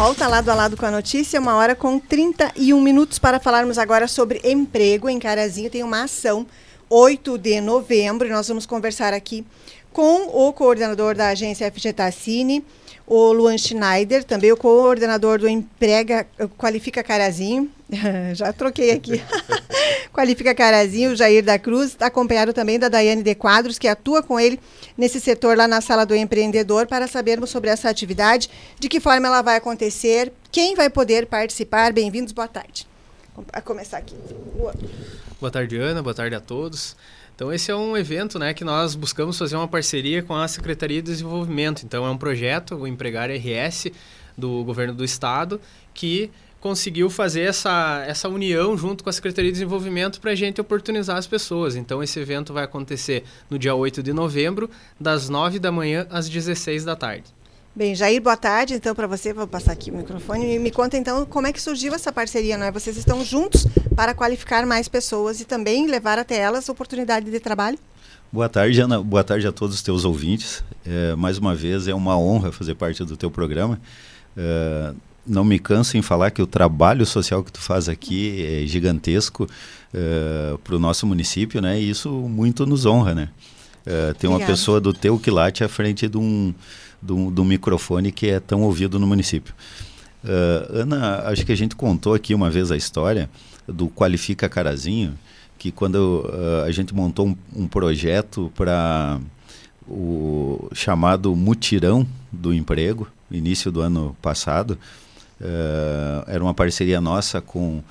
Volta 0.00 0.26
lado 0.26 0.48
a 0.48 0.54
lado 0.54 0.78
com 0.78 0.86
a 0.86 0.90
notícia, 0.90 1.38
uma 1.38 1.56
hora 1.56 1.74
com 1.74 1.98
31 1.98 2.80
minutos 2.80 3.18
para 3.18 3.38
falarmos 3.38 3.76
agora 3.76 4.08
sobre 4.08 4.40
emprego. 4.42 5.10
Em 5.10 5.18
Carazinho 5.18 5.68
tem 5.68 5.82
uma 5.82 6.04
ação 6.04 6.46
8 6.88 7.36
de 7.36 7.60
novembro 7.60 8.26
e 8.26 8.30
nós 8.30 8.48
vamos 8.48 8.64
conversar 8.64 9.12
aqui 9.12 9.44
com 9.92 10.22
o 10.28 10.54
coordenador 10.54 11.14
da 11.14 11.28
agência 11.28 11.70
FG 11.70 11.92
Tassini, 11.92 12.64
o 13.06 13.32
Luan 13.32 13.58
Schneider, 13.58 14.22
também 14.22 14.52
o 14.52 14.56
coordenador 14.56 15.38
do 15.38 15.48
Emprega 15.48 16.26
Qualifica 16.56 17.02
Carazinho. 17.02 17.70
Já 18.34 18.52
troquei 18.52 18.92
aqui. 18.92 19.22
Qualifica 20.12 20.54
Carazinho, 20.54 21.12
o 21.12 21.16
Jair 21.16 21.44
da 21.44 21.58
Cruz, 21.58 21.96
acompanhado 22.00 22.52
também 22.52 22.78
da 22.78 22.88
Daiane 22.88 23.22
de 23.22 23.34
Quadros, 23.34 23.78
que 23.78 23.88
atua 23.88 24.22
com 24.22 24.38
ele 24.38 24.60
nesse 24.96 25.20
setor 25.20 25.56
lá 25.56 25.66
na 25.66 25.80
sala 25.80 26.04
do 26.04 26.14
empreendedor, 26.14 26.86
para 26.86 27.06
sabermos 27.06 27.50
sobre 27.50 27.70
essa 27.70 27.88
atividade, 27.88 28.50
de 28.78 28.88
que 28.88 29.00
forma 29.00 29.26
ela 29.26 29.42
vai 29.42 29.56
acontecer, 29.56 30.32
quem 30.50 30.74
vai 30.74 30.90
poder 30.90 31.26
participar. 31.26 31.92
Bem-vindos, 31.92 32.32
boa 32.32 32.48
tarde. 32.48 32.86
Vamos 33.34 33.50
começar 33.64 33.98
aqui. 33.98 34.14
Boa 35.40 35.50
tarde, 35.50 35.76
Ana. 35.76 36.02
Boa 36.02 36.14
tarde 36.14 36.34
a 36.34 36.40
todos. 36.40 36.96
Então, 37.40 37.50
esse 37.50 37.70
é 37.70 37.74
um 37.74 37.96
evento 37.96 38.38
né, 38.38 38.52
que 38.52 38.62
nós 38.62 38.94
buscamos 38.94 39.38
fazer 39.38 39.56
uma 39.56 39.66
parceria 39.66 40.22
com 40.22 40.36
a 40.36 40.46
Secretaria 40.46 41.00
de 41.00 41.10
Desenvolvimento. 41.10 41.86
Então, 41.86 42.04
é 42.04 42.10
um 42.10 42.18
projeto, 42.18 42.74
o 42.74 42.86
Empregar 42.86 43.30
RS, 43.30 43.86
do 44.36 44.62
governo 44.62 44.92
do 44.92 45.02
estado, 45.02 45.58
que 45.94 46.30
conseguiu 46.60 47.08
fazer 47.08 47.40
essa, 47.40 48.04
essa 48.06 48.28
união 48.28 48.76
junto 48.76 49.02
com 49.02 49.08
a 49.08 49.12
Secretaria 49.14 49.50
de 49.50 49.54
Desenvolvimento 49.54 50.20
para 50.20 50.32
a 50.32 50.34
gente 50.34 50.60
oportunizar 50.60 51.16
as 51.16 51.26
pessoas. 51.26 51.76
Então, 51.76 52.02
esse 52.02 52.20
evento 52.20 52.52
vai 52.52 52.64
acontecer 52.64 53.24
no 53.48 53.58
dia 53.58 53.74
8 53.74 54.02
de 54.02 54.12
novembro, 54.12 54.68
das 55.00 55.30
9 55.30 55.58
da 55.58 55.72
manhã 55.72 56.06
às 56.10 56.28
16 56.28 56.84
da 56.84 56.94
tarde. 56.94 57.39
Bem, 57.80 57.94
Jair, 57.94 58.20
boa 58.20 58.36
tarde. 58.36 58.74
Então, 58.74 58.94
para 58.94 59.06
você, 59.06 59.32
vou 59.32 59.46
passar 59.46 59.72
aqui 59.72 59.90
o 59.90 59.96
microfone. 59.96 60.56
E 60.56 60.58
me 60.58 60.70
conta, 60.70 60.98
então, 60.98 61.24
como 61.24 61.46
é 61.46 61.52
que 61.52 61.62
surgiu 61.62 61.94
essa 61.94 62.12
parceria, 62.12 62.58
não 62.58 62.66
é? 62.66 62.70
Vocês 62.70 62.94
estão 62.94 63.24
juntos 63.24 63.66
para 63.96 64.12
qualificar 64.12 64.66
mais 64.66 64.86
pessoas 64.86 65.40
e 65.40 65.46
também 65.46 65.86
levar 65.86 66.18
até 66.18 66.36
elas 66.36 66.68
oportunidade 66.68 67.30
de 67.30 67.40
trabalho? 67.40 67.78
Boa 68.30 68.50
tarde, 68.50 68.78
Ana. 68.82 69.02
Boa 69.02 69.24
tarde 69.24 69.46
a 69.46 69.50
todos 69.50 69.76
os 69.76 69.80
teus 69.80 70.04
ouvintes. 70.04 70.62
É, 70.84 71.14
mais 71.14 71.38
uma 71.38 71.54
vez, 71.54 71.88
é 71.88 71.94
uma 71.94 72.18
honra 72.18 72.52
fazer 72.52 72.74
parte 72.74 73.02
do 73.02 73.16
teu 73.16 73.30
programa. 73.30 73.80
É, 74.36 74.92
não 75.26 75.42
me 75.42 75.58
canso 75.58 75.96
em 75.96 76.02
falar 76.02 76.30
que 76.32 76.42
o 76.42 76.46
trabalho 76.46 77.06
social 77.06 77.42
que 77.42 77.50
tu 77.50 77.62
faz 77.62 77.88
aqui 77.88 78.44
é 78.44 78.66
gigantesco 78.66 79.48
é, 79.94 80.54
para 80.62 80.76
o 80.76 80.78
nosso 80.78 81.06
município, 81.06 81.62
né? 81.62 81.80
E 81.80 81.88
isso 81.88 82.10
muito 82.10 82.66
nos 82.66 82.84
honra, 82.84 83.14
né? 83.14 83.30
É, 83.86 84.12
tem 84.12 84.28
uma 84.28 84.40
pessoa 84.40 84.78
do 84.78 84.92
teu 84.92 85.18
quilate 85.18 85.64
à 85.64 85.68
frente 85.68 86.06
de 86.06 86.18
um, 86.18 86.54
de 87.02 87.12
um 87.12 87.44
microfone 87.44 88.12
que 88.12 88.28
é 88.28 88.40
tão 88.40 88.62
ouvido 88.62 88.98
no 88.98 89.06
município. 89.06 89.54
Uh, 90.22 90.80
Ana, 90.80 91.22
acho 91.28 91.46
que 91.46 91.52
a 91.52 91.56
gente 91.56 91.74
contou 91.74 92.14
aqui 92.14 92.34
uma 92.34 92.50
vez 92.50 92.70
a 92.70 92.76
história 92.76 93.30
do 93.66 93.88
Qualifica 93.88 94.48
Carazinho, 94.48 95.18
que 95.58 95.70
quando 95.70 96.26
uh, 96.26 96.64
a 96.64 96.70
gente 96.70 96.94
montou 96.94 97.28
um, 97.28 97.36
um 97.56 97.66
projeto 97.66 98.52
para 98.54 99.18
o 99.88 100.68
chamado 100.74 101.34
Mutirão 101.34 102.06
do 102.30 102.52
Emprego, 102.52 103.08
início 103.30 103.72
do 103.72 103.80
ano 103.80 104.14
passado, 104.20 104.78
uh, 105.40 106.24
era 106.26 106.42
uma 106.42 106.54
parceria 106.54 107.00
nossa 107.00 107.40
com 107.40 107.82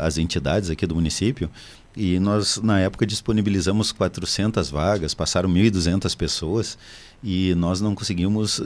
as 0.00 0.16
entidades 0.16 0.70
aqui 0.70 0.86
do 0.86 0.94
município, 0.94 1.50
e 1.96 2.20
nós, 2.20 2.58
na 2.62 2.78
época, 2.78 3.04
disponibilizamos 3.04 3.90
400 3.90 4.70
vagas, 4.70 5.12
passaram 5.12 5.48
1.200 5.48 6.16
pessoas 6.16 6.78
e 7.22 7.54
nós 7.54 7.80
não 7.80 7.94
conseguimos 7.94 8.58
uh, 8.58 8.64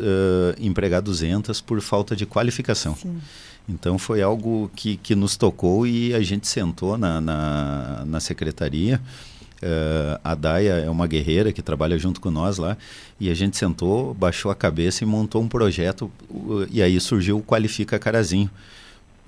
empregar 0.58 1.00
200 1.00 1.60
por 1.60 1.80
falta 1.80 2.14
de 2.14 2.26
qualificação. 2.26 2.94
Sim. 2.94 3.18
Então 3.68 3.98
foi 3.98 4.22
algo 4.22 4.70
que, 4.74 4.96
que 4.96 5.14
nos 5.14 5.36
tocou 5.36 5.86
e 5.86 6.12
a 6.14 6.20
gente 6.20 6.48
sentou 6.48 6.98
na, 6.98 7.20
na, 7.20 8.04
na 8.06 8.20
secretaria. 8.20 9.00
Uh, 9.62 10.18
a 10.24 10.34
Daia 10.34 10.72
é 10.72 10.90
uma 10.90 11.06
guerreira 11.06 11.52
que 11.52 11.60
trabalha 11.60 11.98
junto 11.98 12.20
com 12.20 12.30
nós 12.30 12.56
lá 12.56 12.78
e 13.20 13.30
a 13.30 13.34
gente 13.34 13.58
sentou, 13.58 14.14
baixou 14.14 14.50
a 14.50 14.54
cabeça 14.54 15.04
e 15.04 15.06
montou 15.06 15.42
um 15.42 15.48
projeto 15.48 16.10
uh, 16.30 16.66
e 16.70 16.82
aí 16.82 16.98
surgiu 16.98 17.36
o 17.38 17.42
Qualifica 17.42 17.98
Carazinho 17.98 18.50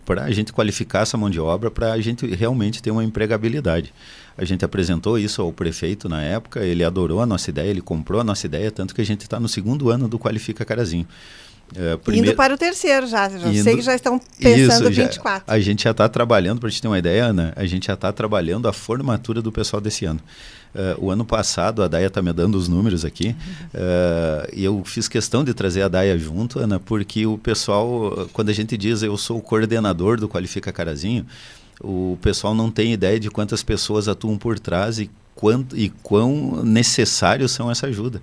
para 0.04 0.24
a 0.24 0.30
gente 0.30 0.52
qualificar 0.52 1.00
essa 1.00 1.16
mão 1.16 1.30
de 1.30 1.40
obra, 1.40 1.70
para 1.70 1.92
a 1.92 2.00
gente 2.00 2.26
realmente 2.26 2.82
ter 2.82 2.90
uma 2.90 3.04
empregabilidade. 3.04 3.92
A 4.36 4.44
gente 4.44 4.64
apresentou 4.64 5.18
isso 5.18 5.42
ao 5.42 5.52
prefeito 5.52 6.08
na 6.08 6.22
época, 6.22 6.60
ele 6.60 6.82
adorou 6.82 7.20
a 7.20 7.26
nossa 7.26 7.50
ideia, 7.50 7.68
ele 7.68 7.82
comprou 7.82 8.20
a 8.20 8.24
nossa 8.24 8.46
ideia, 8.46 8.70
tanto 8.70 8.94
que 8.94 9.00
a 9.00 9.04
gente 9.04 9.22
está 9.22 9.38
no 9.38 9.48
segundo 9.48 9.90
ano 9.90 10.08
do 10.08 10.18
Qualifica 10.18 10.64
Carazinho. 10.64 11.06
É, 11.74 11.96
primeiro... 11.96 12.28
Indo 12.28 12.36
para 12.36 12.54
o 12.54 12.58
terceiro 12.58 13.06
já, 13.06 13.28
já 13.28 13.48
Indo... 13.48 13.62
sei 13.62 13.76
que 13.76 13.82
já 13.82 13.94
estão 13.94 14.18
pensando 14.18 14.90
isso, 14.90 15.02
24. 15.02 15.44
Já, 15.46 15.54
a 15.54 15.60
gente 15.60 15.84
já 15.84 15.90
está 15.90 16.08
trabalhando, 16.08 16.60
para 16.60 16.68
a 16.68 16.70
gente 16.70 16.82
ter 16.82 16.88
uma 16.88 16.98
ideia, 16.98 17.26
Ana, 17.26 17.52
a 17.56 17.64
gente 17.64 17.86
já 17.86 17.94
está 17.94 18.12
trabalhando 18.12 18.68
a 18.68 18.72
formatura 18.72 19.40
do 19.40 19.50
pessoal 19.50 19.80
desse 19.80 20.04
ano. 20.04 20.20
Uh, 20.74 21.04
o 21.04 21.10
ano 21.10 21.24
passado, 21.24 21.82
a 21.82 21.88
Daia 21.88 22.06
está 22.06 22.22
me 22.22 22.32
dando 22.32 22.54
os 22.54 22.66
números 22.66 23.04
aqui, 23.04 23.36
uh, 23.74 24.48
e 24.54 24.64
eu 24.64 24.82
fiz 24.86 25.06
questão 25.06 25.44
de 25.44 25.52
trazer 25.52 25.82
a 25.82 25.88
Daia 25.88 26.16
junto, 26.16 26.58
Ana, 26.58 26.80
porque 26.80 27.26
o 27.26 27.36
pessoal, 27.36 28.26
quando 28.32 28.48
a 28.48 28.54
gente 28.54 28.76
diz 28.78 29.02
eu 29.02 29.16
sou 29.18 29.36
o 29.36 29.42
coordenador 29.42 30.18
do 30.18 30.28
Qualifica 30.28 30.72
Carazinho, 30.72 31.26
o 31.78 32.16
pessoal 32.22 32.54
não 32.54 32.70
tem 32.70 32.92
ideia 32.92 33.20
de 33.20 33.30
quantas 33.30 33.62
pessoas 33.62 34.08
atuam 34.08 34.38
por 34.38 34.58
trás 34.58 34.98
e, 34.98 35.10
quanto, 35.34 35.76
e 35.76 35.90
quão 36.02 36.62
necessários 36.64 37.52
são 37.52 37.70
essa 37.70 37.88
ajuda. 37.88 38.22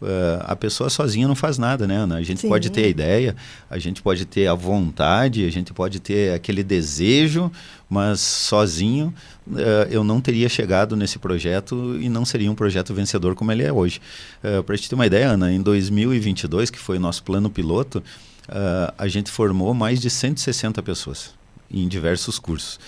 Uh, 0.00 0.38
a 0.44 0.54
pessoa 0.54 0.88
sozinha 0.88 1.26
não 1.26 1.34
faz 1.34 1.58
nada, 1.58 1.86
né, 1.86 1.96
Ana? 1.96 2.16
A 2.16 2.22
gente 2.22 2.42
Sim. 2.42 2.48
pode 2.48 2.70
ter 2.70 2.84
a 2.84 2.88
ideia, 2.88 3.36
a 3.68 3.78
gente 3.78 4.00
pode 4.00 4.24
ter 4.24 4.46
a 4.46 4.54
vontade, 4.54 5.44
a 5.44 5.50
gente 5.50 5.74
pode 5.74 5.98
ter 5.98 6.32
aquele 6.32 6.62
desejo, 6.62 7.50
mas 7.90 8.20
sozinho 8.20 9.12
uh, 9.48 9.58
eu 9.90 10.04
não 10.04 10.20
teria 10.20 10.48
chegado 10.48 10.94
nesse 10.94 11.18
projeto 11.18 11.98
e 12.00 12.08
não 12.08 12.24
seria 12.24 12.50
um 12.50 12.54
projeto 12.54 12.94
vencedor 12.94 13.34
como 13.34 13.50
ele 13.50 13.64
é 13.64 13.72
hoje. 13.72 14.00
Uh, 14.42 14.62
Para 14.62 14.76
te 14.76 14.88
ter 14.88 14.94
uma 14.94 15.06
ideia, 15.06 15.30
Ana, 15.30 15.52
em 15.52 15.60
2022, 15.60 16.70
que 16.70 16.78
foi 16.78 16.96
o 16.96 17.00
nosso 17.00 17.24
plano 17.24 17.50
piloto, 17.50 18.02
a 18.96 19.06
gente 19.08 19.30
formou 19.30 19.74
mais 19.74 20.00
de 20.00 20.08
160 20.08 20.82
pessoas 20.82 21.34
em 21.70 21.86
diversos 21.86 22.38
cursos. 22.38 22.80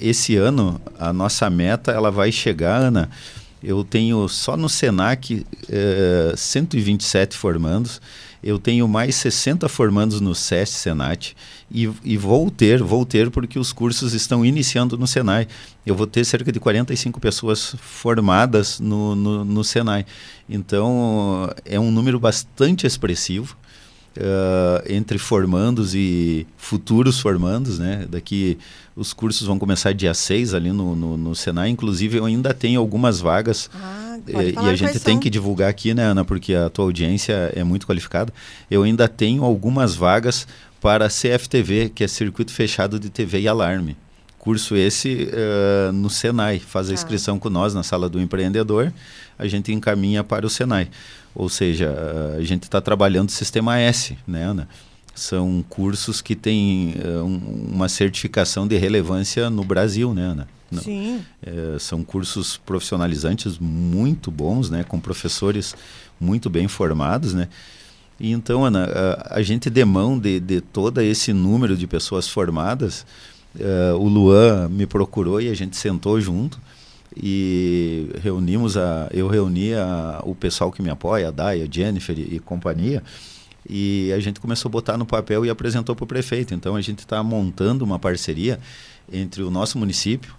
esse 0.00 0.34
ano, 0.34 0.80
a 0.98 1.12
nossa 1.12 1.48
meta 1.48 1.92
ela 1.92 2.10
vai 2.10 2.32
chegar, 2.32 2.80
Ana, 2.80 3.08
eu 3.64 3.82
tenho 3.82 4.28
só 4.28 4.56
no 4.56 4.68
Senac 4.68 5.44
eh, 5.70 6.34
127 6.36 7.36
formandos 7.36 8.00
Eu 8.42 8.58
tenho 8.58 8.86
mais 8.86 9.14
60 9.14 9.66
formandos 9.70 10.20
no 10.20 10.34
SESC 10.34 10.78
Senat 10.78 11.34
e, 11.72 11.90
e 12.04 12.18
vou 12.18 12.50
ter, 12.50 12.82
vou 12.82 13.06
ter 13.06 13.30
porque 13.30 13.58
os 13.58 13.72
cursos 13.72 14.12
estão 14.12 14.44
iniciando 14.44 14.98
no 14.98 15.06
Senai. 15.06 15.48
Eu 15.86 15.94
vou 15.94 16.06
ter 16.06 16.26
cerca 16.26 16.52
de 16.52 16.60
45 16.60 17.18
pessoas 17.18 17.74
formadas 17.80 18.78
no, 18.78 19.16
no, 19.16 19.44
no 19.46 19.64
Senai. 19.64 20.04
Então, 20.46 21.50
é 21.64 21.80
um 21.80 21.90
número 21.90 22.20
bastante 22.20 22.86
expressivo. 22.86 23.56
Uh, 24.16 24.80
entre 24.88 25.18
formandos 25.18 25.92
e 25.94 26.46
futuros 26.56 27.18
formandos, 27.18 27.80
né? 27.80 28.06
Daqui 28.08 28.56
os 28.96 29.12
cursos 29.12 29.46
vão 29.46 29.58
começar 29.58 29.92
dia 29.92 30.14
6 30.14 30.54
ali 30.54 30.70
no, 30.70 30.94
no, 30.94 31.16
no 31.16 31.34
Senai. 31.34 31.70
Inclusive, 31.70 32.18
eu 32.18 32.24
ainda 32.24 32.54
tenho 32.54 32.78
algumas 32.78 33.20
vagas. 33.20 33.68
Ah, 33.74 34.16
eh, 34.28 34.52
e 34.52 34.68
a 34.68 34.76
gente 34.76 35.00
tem 35.00 35.14
são. 35.14 35.20
que 35.20 35.28
divulgar 35.28 35.68
aqui, 35.68 35.92
né, 35.92 36.04
Ana? 36.04 36.24
Porque 36.24 36.54
a 36.54 36.70
tua 36.70 36.84
audiência 36.84 37.52
é 37.56 37.64
muito 37.64 37.86
qualificada. 37.86 38.32
Eu 38.70 38.84
ainda 38.84 39.08
tenho 39.08 39.42
algumas 39.42 39.96
vagas 39.96 40.46
para 40.80 41.08
CFTV, 41.08 41.88
que 41.92 42.04
é 42.04 42.08
Circuito 42.08 42.52
Fechado 42.52 43.00
de 43.00 43.10
TV 43.10 43.40
e 43.40 43.48
Alarme. 43.48 43.96
Curso 44.38 44.76
esse 44.76 45.28
uh, 45.32 45.92
no 45.92 46.08
Senai. 46.08 46.60
Faz 46.60 46.86
a 46.86 46.90
Tá. 46.90 46.94
inscrição 46.94 47.38
com 47.38 47.50
nós 47.50 47.74
na 47.74 47.82
sala 47.82 48.08
do 48.08 48.20
empreendedor. 48.20 48.92
A 49.36 49.48
gente 49.48 49.72
encaminha 49.72 50.22
para 50.22 50.46
o 50.46 50.50
Senai. 50.50 50.88
Ou 51.34 51.48
seja, 51.48 51.90
uh, 51.90 52.38
a 52.38 52.42
gente 52.42 52.62
está 52.64 52.80
trabalhando 52.80 53.28
o 53.28 53.32
sistema 53.32 53.78
S, 53.78 54.16
né, 54.26 54.44
Ana? 54.44 54.68
São 55.14 55.64
cursos 55.68 56.20
que 56.20 56.34
têm 56.34 56.94
uh, 57.04 57.24
um- 57.24 57.70
uma 57.74 57.88
certificação 57.88 58.66
de 58.66 58.76
relevância 58.76 59.48
no 59.50 59.64
Brasil, 59.64 60.12
né, 60.14 60.22
Ana? 60.22 60.48
Não- 60.70 60.82
Sim. 60.82 61.22
é, 61.44 61.76
são 61.78 62.02
cursos 62.02 62.56
profissionalizantes 62.56 63.58
muito 63.58 64.30
bons, 64.30 64.70
né, 64.70 64.82
com 64.84 64.98
professores 64.98 65.74
muito 66.20 66.48
bem 66.50 66.66
formados, 66.68 67.32
né. 67.34 67.48
E 68.18 68.30
então, 68.32 68.64
Ana, 68.64 68.84
a, 68.86 69.38
a 69.38 69.42
gente 69.42 69.68
demão 69.68 70.18
de, 70.18 70.38
de 70.40 70.60
todo 70.60 71.00
esse 71.00 71.32
número 71.32 71.76
de 71.76 71.86
pessoas 71.86 72.28
formadas, 72.28 73.04
eh, 73.58 73.92
o 73.94 74.06
Luan 74.06 74.68
me 74.68 74.86
procurou 74.86 75.40
e 75.40 75.48
a 75.48 75.54
gente 75.54 75.76
sentou 75.76 76.20
junto 76.20 76.60
e 77.16 78.10
reunimos 78.20 78.76
a, 78.76 79.08
eu 79.12 79.28
reuni 79.28 79.74
a, 79.74 80.20
o 80.24 80.34
pessoal 80.34 80.72
que 80.72 80.82
me 80.82 80.90
apoia, 80.90 81.28
a 81.28 81.30
Daya, 81.30 81.64
a 81.64 81.68
Jennifer 81.70 82.18
e, 82.18 82.36
e 82.36 82.38
companhia, 82.38 83.02
e 83.68 84.12
a 84.12 84.20
gente 84.20 84.40
começou 84.40 84.68
a 84.68 84.72
botar 84.72 84.96
no 84.96 85.06
papel 85.06 85.44
e 85.44 85.50
apresentou 85.50 85.94
para 85.94 86.04
o 86.04 86.06
prefeito. 86.06 86.54
Então 86.54 86.76
a 86.76 86.80
gente 86.80 87.00
está 87.00 87.22
montando 87.22 87.84
uma 87.84 87.98
parceria 87.98 88.60
entre 89.12 89.42
o 89.42 89.50
nosso 89.50 89.78
município 89.78 90.34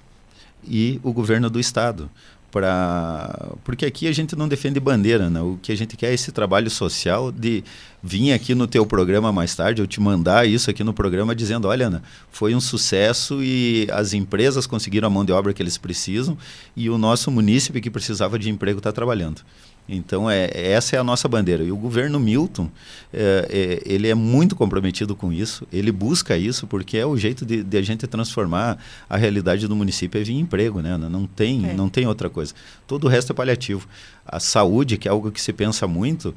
e 0.67 0.99
o 1.03 1.11
governo 1.11 1.49
do 1.49 1.59
estado. 1.59 2.09
Pra... 2.51 3.53
Porque 3.63 3.85
aqui 3.85 4.07
a 4.07 4.11
gente 4.11 4.35
não 4.35 4.47
defende 4.47 4.79
bandeira, 4.79 5.29
né? 5.29 5.41
o 5.41 5.59
que 5.61 5.71
a 5.71 5.75
gente 5.75 5.97
quer 5.97 6.11
é 6.11 6.13
esse 6.13 6.31
trabalho 6.31 6.69
social 6.69 7.31
de 7.31 7.63
vir 8.05 8.33
aqui 8.33 8.53
no 8.53 8.67
teu 8.67 8.85
programa 8.85 9.31
mais 9.31 9.55
tarde, 9.55 9.81
eu 9.81 9.87
te 9.87 9.99
mandar 9.99 10.47
isso 10.47 10.69
aqui 10.69 10.83
no 10.83 10.93
programa 10.93 11.35
dizendo, 11.35 11.67
olha 11.67 11.87
Ana, 11.87 12.03
foi 12.31 12.53
um 12.53 12.61
sucesso 12.61 13.43
e 13.43 13.87
as 13.91 14.13
empresas 14.13 14.67
conseguiram 14.67 15.07
a 15.07 15.09
mão 15.09 15.25
de 15.25 15.31
obra 15.31 15.53
que 15.53 15.61
eles 15.61 15.77
precisam 15.77 16.37
e 16.75 16.87
o 16.89 16.97
nosso 16.99 17.31
munícipe 17.31 17.81
que 17.81 17.89
precisava 17.89 18.37
de 18.37 18.49
emprego 18.49 18.77
está 18.77 18.91
trabalhando. 18.91 19.41
Então, 19.87 20.27
é, 20.29 20.49
essa 20.51 20.95
é 20.95 20.99
a 20.99 21.03
nossa 21.03 21.27
bandeira. 21.27 21.63
E 21.63 21.71
o 21.71 21.77
governo 21.77 22.19
Milton, 22.19 22.71
é, 23.13 23.81
é, 23.85 23.93
ele 23.93 24.07
é 24.07 24.15
muito 24.15 24.55
comprometido 24.55 25.15
com 25.15 25.31
isso, 25.31 25.67
ele 25.71 25.91
busca 25.91 26.35
isso, 26.35 26.65
porque 26.65 26.97
é 26.97 27.05
o 27.05 27.15
jeito 27.15 27.45
de, 27.45 27.61
de 27.63 27.77
a 27.77 27.83
gente 27.83 28.07
transformar 28.07 28.79
a 29.07 29.15
realidade 29.15 29.67
do 29.67 29.75
município 29.75 30.19
é 30.19 30.23
vir 30.23 30.39
emprego, 30.39 30.81
né? 30.81 30.97
Não 30.97 31.27
tem, 31.27 31.69
É. 31.69 31.73
não 31.73 31.87
tem 31.87 32.07
outra 32.07 32.31
coisa. 32.31 32.53
Todo 32.87 33.05
o 33.05 33.07
resto 33.07 33.31
é 33.31 33.35
paliativo. 33.35 33.87
A 34.25 34.39
saúde, 34.39 34.97
que 34.97 35.07
é 35.07 35.11
algo 35.11 35.31
que 35.31 35.39
se 35.39 35.53
pensa 35.53 35.85
muito, 35.87 36.33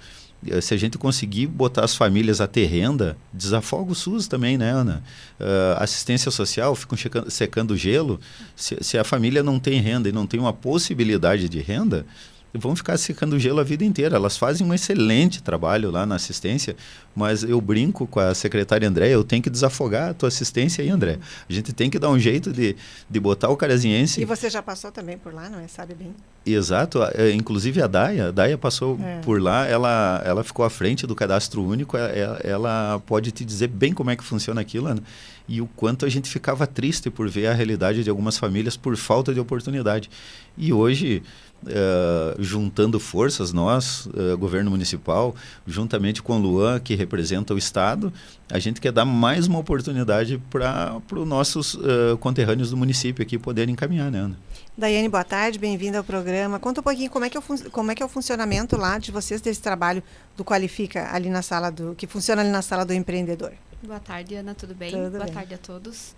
se 0.60 0.72
a 0.72 0.76
gente 0.76 0.96
conseguir 0.96 1.46
botar 1.46 1.84
as 1.84 1.94
famílias 1.94 2.40
a 2.40 2.46
ter 2.46 2.66
renda, 2.66 3.16
desafoga 3.32 3.92
o 3.92 3.94
SUS 3.94 4.28
também, 4.28 4.56
né, 4.56 4.70
Ana? 4.70 5.02
Ah, 5.40 5.78
assistência 5.82 6.30
social, 6.30 6.74
ficam 6.74 6.96
checando- 6.96 7.30
secando 7.30 7.76
gelo. 7.76 8.20
Se, 8.54 8.76
se 8.80 8.96
a 8.98 9.04
família 9.04 9.42
não 9.42 9.58
tem 9.58 9.80
renda 9.80 10.08
e 10.08 10.12
não 10.12 10.26
tem 10.26 10.38
uma 10.38 10.52
possibilidade 10.52 11.48
de 11.48 11.60
renda, 11.60 12.06
vão 12.54 12.74
ficar 12.74 12.96
secando 12.96 13.38
gelo 13.38 13.60
a 13.60 13.64
vida 13.64 13.84
inteira. 13.84 14.16
Elas 14.16 14.36
fazem 14.36 14.66
um 14.66 14.72
excelente 14.72 15.42
trabalho 15.42 15.90
lá 15.90 16.06
na 16.06 16.14
assistência, 16.14 16.74
mas 17.14 17.42
eu 17.42 17.60
brinco 17.60 18.06
com 18.06 18.20
a 18.20 18.34
secretária 18.34 18.88
André, 18.88 19.10
eu 19.10 19.22
tenho 19.24 19.42
que 19.42 19.50
desafogar 19.50 20.10
a 20.10 20.14
tua 20.14 20.28
assistência 20.28 20.82
aí, 20.82 20.88
André. 20.90 21.18
A 21.48 21.52
gente 21.52 21.72
tem 21.72 21.90
que 21.90 21.98
dar 21.98 22.08
um 22.10 22.18
jeito 22.18 22.52
de, 22.52 22.74
de 23.08 23.20
botar 23.20 23.48
o 23.50 23.56
carazinhense 23.56 24.20
E 24.20 24.24
você 24.24 24.48
já 24.48 24.62
passou 24.62 24.90
também 24.90 25.18
por 25.18 25.32
lá, 25.34 25.48
não 25.50 25.60
é? 25.60 25.68
Sabe 25.68 25.94
bem? 25.94 26.14
Exato, 26.46 27.00
é, 27.14 27.30
inclusive 27.32 27.82
a 27.82 27.86
Daia, 27.86 28.28
a 28.28 28.30
Daia 28.30 28.56
passou 28.56 28.98
É. 29.02 29.18
por 29.20 29.40
lá, 29.42 29.66
ela, 29.66 30.22
ela 30.24 30.42
ficou 30.42 30.64
à 30.64 30.70
frente 30.70 31.06
do 31.06 31.14
cadastro 31.14 31.62
único, 31.62 31.96
ela, 31.96 32.08
ela- 32.08 32.40
ela 32.42 33.02
pode 33.06 33.30
te 33.32 33.44
dizer 33.44 33.66
bem 33.68 33.92
como 33.92 34.08
é 34.10 34.16
que 34.16 34.24
funciona 34.24 34.58
aquilo, 34.60 34.86
Ana, 34.86 35.02
e 35.46 35.60
o 35.60 35.66
quanto 35.66 36.06
a 36.06 36.08
gente 36.08 36.28
ficava 36.30 36.66
triste 36.66 37.10
por 37.10 37.28
ver 37.28 37.48
a 37.48 37.52
realidade 37.52 38.02
de 38.02 38.08
algumas 38.08 38.38
famílias 38.38 38.76
por 38.78 38.96
falta 38.96 39.34
de 39.34 39.40
oportunidade. 39.40 40.08
E 40.56 40.72
hoje, 40.72 41.22
eh, 41.66 42.36
juntando 42.38 43.00
forças, 43.00 43.52
nós, 43.52 44.08
eh, 44.16 44.36
governo 44.36 44.70
municipal, 44.70 45.34
juntamente 45.66 46.22
com 46.22 46.36
o 46.36 46.38
Luan, 46.38 46.78
que 46.78 46.94
representa 46.94 47.52
o 47.52 47.58
Estado, 47.58 48.12
a 48.50 48.58
gente 48.58 48.80
quer 48.80 48.92
dar 48.92 49.04
mais 49.04 49.46
uma 49.46 49.58
oportunidade 49.58 50.40
para 50.50 51.00
os 51.12 51.26
nossos 51.26 51.74
eh, 51.74 52.16
conterrâneos 52.20 52.70
do 52.70 52.76
município 52.76 53.22
aqui 53.22 53.38
poderem 53.38 53.74
caminhar, 53.74 54.10
né, 54.10 54.20
Ana? 54.20 54.38
Daiane, 54.76 55.08
boa 55.08 55.24
tarde, 55.24 55.58
bem-vinda 55.58 55.98
ao 55.98 56.04
programa. 56.04 56.60
Conta 56.60 56.80
um 56.80 56.84
pouquinho 56.84 57.10
como 57.10 57.24
é, 57.24 57.30
que 57.30 57.36
é 57.36 57.40
o 57.40 57.70
como 57.70 57.90
é 57.90 57.94
que 57.94 58.02
é 58.02 58.06
o 58.06 58.08
funcionamento 58.08 58.76
lá 58.76 58.98
de 58.98 59.10
vocês 59.10 59.40
desse 59.40 59.60
trabalho 59.60 60.02
do 60.36 60.44
Qualifica 60.44 61.12
ali 61.12 61.28
na 61.28 61.42
sala 61.42 61.70
do 61.70 61.94
que 61.96 62.06
funciona 62.06 62.42
ali 62.42 62.50
na 62.50 62.62
sala 62.62 62.84
do 62.84 62.94
empreendedor. 62.94 63.52
Boa 63.82 63.98
tarde, 63.98 64.36
Ana, 64.36 64.54
tudo 64.54 64.74
bem? 64.74 64.92
Tudo 64.92 65.10
Boa 65.10 65.24
bem. 65.24 65.34
tarde 65.34 65.54
a 65.54 65.58
todos. 65.58 66.14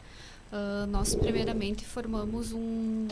Ah, 0.53 0.87
nós, 0.89 1.15
primeiramente, 1.15 1.85
formamos 1.85 2.53
um, 2.53 3.07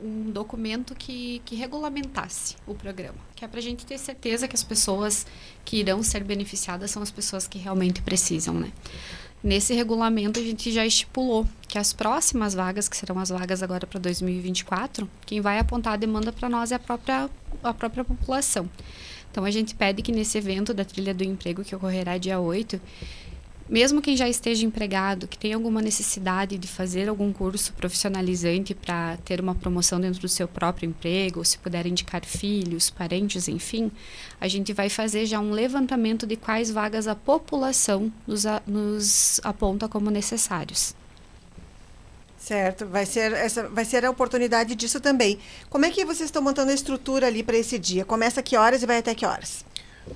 um 0.00 0.30
documento 0.30 0.94
que, 0.94 1.42
que 1.44 1.56
regulamentasse 1.56 2.56
o 2.66 2.74
programa, 2.74 3.18
que 3.34 3.44
é 3.44 3.48
para 3.48 3.58
a 3.58 3.62
gente 3.62 3.84
ter 3.84 3.98
certeza 3.98 4.46
que 4.46 4.54
as 4.54 4.62
pessoas 4.62 5.26
que 5.64 5.78
irão 5.78 6.02
ser 6.02 6.22
beneficiadas 6.22 6.90
são 6.90 7.02
as 7.02 7.10
pessoas 7.10 7.48
que 7.48 7.58
realmente 7.58 8.00
precisam, 8.02 8.54
né? 8.54 8.72
Nesse 9.42 9.72
regulamento, 9.72 10.40
a 10.40 10.42
gente 10.42 10.72
já 10.72 10.84
estipulou 10.84 11.46
que 11.68 11.78
as 11.78 11.92
próximas 11.92 12.54
vagas, 12.54 12.88
que 12.88 12.96
serão 12.96 13.18
as 13.20 13.28
vagas 13.28 13.62
agora 13.62 13.86
para 13.86 14.00
2024, 14.00 15.08
quem 15.24 15.40
vai 15.40 15.60
apontar 15.60 15.92
a 15.92 15.96
demanda 15.96 16.32
para 16.32 16.48
nós 16.48 16.72
é 16.72 16.74
a 16.74 16.78
própria, 16.78 17.30
a 17.62 17.72
própria 17.72 18.04
população. 18.04 18.68
Então, 19.30 19.44
a 19.44 19.50
gente 19.50 19.76
pede 19.76 20.02
que 20.02 20.10
nesse 20.10 20.38
evento 20.38 20.74
da 20.74 20.84
Trilha 20.84 21.14
do 21.14 21.22
Emprego, 21.22 21.62
que 21.62 21.74
ocorrerá 21.74 22.18
dia 22.18 22.40
8, 22.40 22.80
mesmo 23.68 24.00
quem 24.02 24.16
já 24.16 24.28
esteja 24.28 24.64
empregado, 24.66 25.28
que 25.28 25.38
tenha 25.38 25.56
alguma 25.56 25.82
necessidade 25.82 26.56
de 26.58 26.66
fazer 26.68 27.08
algum 27.08 27.32
curso 27.32 27.72
profissionalizante 27.74 28.74
para 28.74 29.16
ter 29.24 29.40
uma 29.40 29.54
promoção 29.54 30.00
dentro 30.00 30.20
do 30.20 30.28
seu 30.28 30.48
próprio 30.48 30.88
emprego, 30.88 31.40
ou 31.40 31.44
se 31.44 31.58
puder 31.58 31.86
indicar 31.86 32.24
filhos, 32.24 32.90
parentes, 32.90 33.48
enfim, 33.48 33.90
a 34.40 34.48
gente 34.48 34.72
vai 34.72 34.88
fazer 34.88 35.26
já 35.26 35.38
um 35.40 35.50
levantamento 35.50 36.26
de 36.26 36.36
quais 36.36 36.70
vagas 36.70 37.06
a 37.06 37.14
população 37.14 38.12
nos, 38.26 38.46
a- 38.46 38.62
nos 38.66 39.40
aponta 39.44 39.88
como 39.88 40.10
necessários. 40.10 40.94
Certo, 42.36 42.86
vai 42.86 43.04
ser 43.04 43.32
essa 43.32 43.68
vai 43.68 43.84
ser 43.84 44.04
a 44.04 44.10
oportunidade 44.10 44.74
disso 44.76 45.00
também. 45.00 45.38
Como 45.68 45.84
é 45.84 45.90
que 45.90 46.04
vocês 46.04 46.28
estão 46.28 46.40
montando 46.42 46.70
a 46.70 46.74
estrutura 46.74 47.26
ali 47.26 47.42
para 47.42 47.56
esse 47.56 47.78
dia? 47.78 48.04
Começa 48.04 48.42
que 48.42 48.56
horas 48.56 48.82
e 48.82 48.86
vai 48.86 48.98
até 48.98 49.14
que 49.14 49.26
horas? 49.26 49.64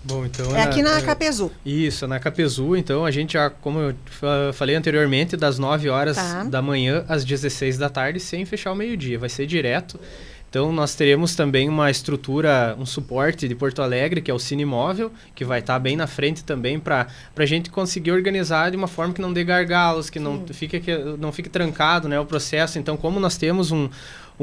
Bom, 0.04 0.24
então... 0.26 0.54
É 0.56 0.62
aqui 0.62 0.82
na 0.82 0.98
é- 0.98 1.02
Capezu. 1.02 1.50
Isso, 1.64 2.06
na 2.06 2.18
Capezu, 2.18 2.76
então 2.76 3.04
a 3.04 3.10
gente 3.10 3.34
já, 3.34 3.50
como 3.50 3.78
eu 3.78 3.94
fa- 4.06 4.52
falei 4.52 4.74
anteriormente, 4.76 5.36
das 5.36 5.58
9 5.58 5.88
horas 5.88 6.16
Tá. 6.16 6.44
da 6.44 6.60
manhã 6.62 7.04
às 7.08 7.24
16 7.24 7.78
da 7.78 7.88
tarde, 7.88 8.20
sem 8.20 8.44
fechar 8.44 8.72
o 8.72 8.76
meio-dia, 8.76 9.18
vai 9.18 9.28
ser 9.28 9.46
direto. 9.46 9.98
Então 10.50 10.70
nós 10.70 10.94
teremos 10.94 11.34
também 11.34 11.66
uma 11.66 11.90
estrutura, 11.90 12.76
um 12.78 12.84
suporte 12.84 13.48
de 13.48 13.54
Porto 13.54 13.80
Alegre, 13.80 14.20
que 14.20 14.30
é 14.30 14.34
o 14.34 14.38
Cine 14.38 14.66
Móvel, 14.66 15.10
que 15.34 15.46
vai 15.46 15.60
estar 15.60 15.78
bem 15.78 15.96
na 15.96 16.06
frente 16.06 16.44
também 16.44 16.78
para 16.78 17.06
a 17.34 17.46
gente 17.46 17.70
conseguir 17.70 18.12
organizar 18.12 18.70
de 18.70 18.76
uma 18.76 18.86
forma 18.86 19.14
que 19.14 19.20
não 19.22 19.32
dê 19.32 19.44
gargalos, 19.44 20.10
que 20.10 20.18
não 20.18 20.44
fique, 20.52 20.78
que 20.78 20.94
não 21.18 21.32
fique 21.32 21.48
trancado 21.48 22.06
né, 22.06 22.20
o 22.20 22.26
processo. 22.26 22.78
Então, 22.78 22.98
como 22.98 23.18
nós 23.18 23.38
temos 23.38 23.70
um, 23.70 23.88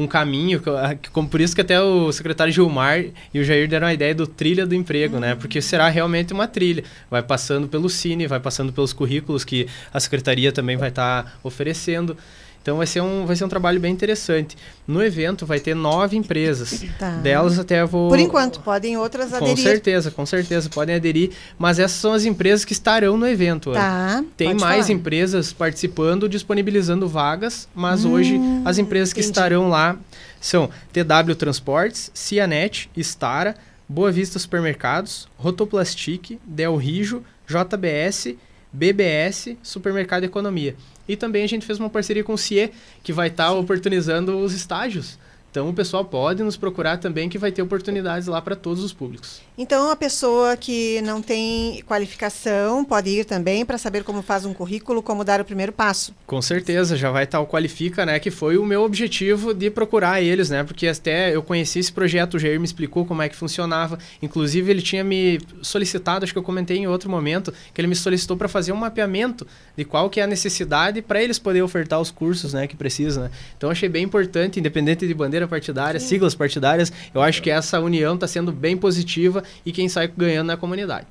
um 0.01 0.07
caminho, 0.07 0.59
que- 0.61 0.69
ah, 0.69 0.95
que- 0.95 1.09
como 1.09 1.27
por 1.27 1.41
isso 1.41 1.53
que 1.53 1.61
até 1.61 1.79
o 1.81 2.11
secretário 2.11 2.53
Gilmar 2.53 3.03
e 3.33 3.39
o 3.39 3.43
Jair 3.43 3.67
deram 3.67 3.87
a 3.87 3.93
ideia 3.93 4.15
do 4.15 4.25
trilha 4.25 4.65
do 4.65 4.73
emprego, 4.73 5.19
né? 5.19 5.35
Porque 5.35 5.61
será 5.61 5.89
realmente 5.89 6.31
uma 6.33 6.47
trilha. 6.47 6.83
Vai 7.11 7.21
passando 7.21 7.67
pelo 7.67 7.89
Cine, 7.89 8.25
vai 8.27 8.39
passando 8.39 8.71
pelos 8.71 8.93
currículos 8.93 9.43
que 9.43 9.67
a 9.93 9.99
secretaria 9.99 10.51
também 10.51 10.77
vai 10.77 10.89
estar 10.89 11.37
oferecendo. 11.43 12.15
Então 12.61 12.77
vai 12.77 12.85
ser, 12.85 13.01
um, 13.01 13.25
vai 13.25 13.35
ser 13.35 13.45
um 13.45 13.49
trabalho 13.49 13.79
bem 13.79 13.91
interessante. 13.91 14.57
No 14.85 15.01
evento 15.01 15.45
vai 15.45 15.59
ter 15.59 15.73
nove 15.75 16.17
empresas. 16.17 16.83
Tá. 16.99 17.11
Delas 17.17 17.57
até 17.57 17.83
vou. 17.85 18.09
Por 18.09 18.19
enquanto, 18.19 18.59
podem 18.59 18.97
outras 18.97 19.29
Com 19.29 19.37
aderir. 19.37 19.57
certeza, 19.63 20.11
com 20.11 20.25
certeza, 20.25 20.69
podem 20.69 20.95
aderir. 20.95 21.31
Mas 21.57 21.79
essas 21.79 21.97
são 21.97 22.13
as 22.13 22.25
empresas 22.25 22.65
que 22.65 22.73
estarão 22.73 23.17
no 23.17 23.25
evento. 23.27 23.71
Tá, 23.71 24.23
Tem 24.35 24.49
pode 24.49 24.59
mais 24.61 24.85
falar. 24.87 24.97
empresas 24.99 25.53
participando, 25.53 26.27
disponibilizando 26.27 27.07
vagas, 27.07 27.67
mas 27.73 28.03
Hum, 28.05 28.11
hoje 28.13 28.39
as 28.65 28.77
empresas 28.77 29.13
que 29.13 29.19
entendi. 29.21 29.31
estarão 29.31 29.69
lá 29.69 29.97
são 30.41 30.69
TW 30.93 31.33
Transportes, 31.37 32.11
Cianet, 32.13 32.89
Stara, 32.97 33.55
Boa 33.87 34.11
Vista 34.11 34.37
Supermercados, 34.37 35.27
Rotoplastic, 35.37 36.37
Del 36.45 36.75
Rijo, 36.75 37.23
JBS, 37.47 38.35
BBS, 38.71 39.57
Supermercado 39.63 40.23
Economia. 40.25 40.75
E 41.09 41.15
também 41.15 41.43
a 41.43 41.47
gente 41.47 41.65
fez 41.65 41.79
uma 41.79 41.89
parceria 41.89 42.23
com 42.23 42.33
o 42.33 42.37
CIE, 42.37 42.71
que 43.01 43.11
vai 43.11 43.29
estar 43.29 43.51
oportunizando 43.51 44.37
os 44.37 44.53
estágios. 44.53 45.17
Então 45.51 45.67
o 45.67 45.73
pessoal 45.73 46.05
pode 46.05 46.43
nos 46.43 46.55
procurar 46.55 46.97
também, 46.97 47.27
que 47.27 47.37
vai 47.37 47.51
ter 47.51 47.61
oportunidades 47.61 48.27
lá 48.27 48.41
para 48.41 48.55
todos 48.55 48.83
os 48.83 48.93
públicos. 48.93 49.41
Então 49.57 49.89
a 49.89 49.95
pessoa 49.95 50.55
que 50.55 51.01
não 51.01 51.21
tem 51.21 51.81
qualificação 51.87 52.85
pode 52.85 53.09
ir 53.09 53.25
também 53.25 53.65
para 53.65 53.77
saber 53.77 54.03
como 54.03 54.21
faz 54.21 54.45
um 54.45 54.53
currículo, 54.53 55.01
como 55.01 55.23
dar 55.23 55.41
o 55.41 55.45
primeiro 55.45 55.71
passo. 55.71 56.13
Com 56.27 56.41
certeza, 56.41 56.95
já 56.95 57.09
vai 57.09 57.23
estar 57.23 57.39
o 57.39 57.47
Qualifica, 57.47 58.05
né? 58.05 58.19
Que 58.19 58.29
foi 58.29 58.57
o 58.57 58.65
meu 58.65 58.83
objetivo 58.83 59.53
de 59.53 59.69
procurar 59.69 60.21
eles, 60.21 60.49
né? 60.49 60.63
Porque 60.63 60.87
até 60.87 61.35
eu 61.35 61.41
conheci 61.41 61.79
esse 61.79 61.91
projeto, 61.91 62.35
o 62.35 62.39
Jair 62.39 62.59
me 62.59 62.65
explicou 62.65 63.05
como 63.05 63.21
é 63.21 63.29
que 63.29 63.35
funcionava. 63.35 63.97
Inclusive, 64.21 64.69
ele 64.69 64.81
tinha 64.81 65.03
me 65.03 65.39
solicitado, 65.61 66.23
acho 66.23 66.33
que 66.33 66.39
eu 66.39 66.43
comentei 66.43 66.77
em 66.77 66.87
outro 66.87 67.09
momento, 67.09 67.53
que 67.73 67.81
ele 67.81 67.87
me 67.87 67.95
solicitou 67.95 68.37
para 68.37 68.47
fazer 68.47 68.71
um 68.71 68.77
mapeamento 68.77 69.47
de 69.75 69.83
qual 69.83 70.09
que 70.09 70.19
é 70.19 70.23
a 70.23 70.27
necessidade 70.27 71.01
para 71.01 71.21
eles 71.21 71.39
poderem 71.39 71.63
ofertar 71.63 71.99
os 71.99 72.11
cursos, 72.11 72.53
né? 72.53 72.67
Que 72.67 72.75
precisa, 72.75 73.23
né? 73.23 73.31
Então, 73.57 73.69
achei 73.69 73.89
bem 73.89 74.03
importante, 74.03 74.59
independente 74.59 75.07
de 75.07 75.13
bandeira 75.13 75.38
partidária, 75.47 75.99
Sim. 75.99 76.07
siglas 76.07 76.35
partidárias, 76.35 76.91
eu 77.13 77.21
acho 77.21 77.41
que 77.41 77.49
essa 77.49 77.79
união 77.79 78.15
está 78.15 78.27
sendo 78.27 78.51
bem 78.51 78.77
positiva 78.77 79.43
e 79.65 79.71
quem 79.71 79.87
sai 79.89 80.07
ganhando 80.07 80.47
na 80.47 80.57
comunidade. 80.57 81.07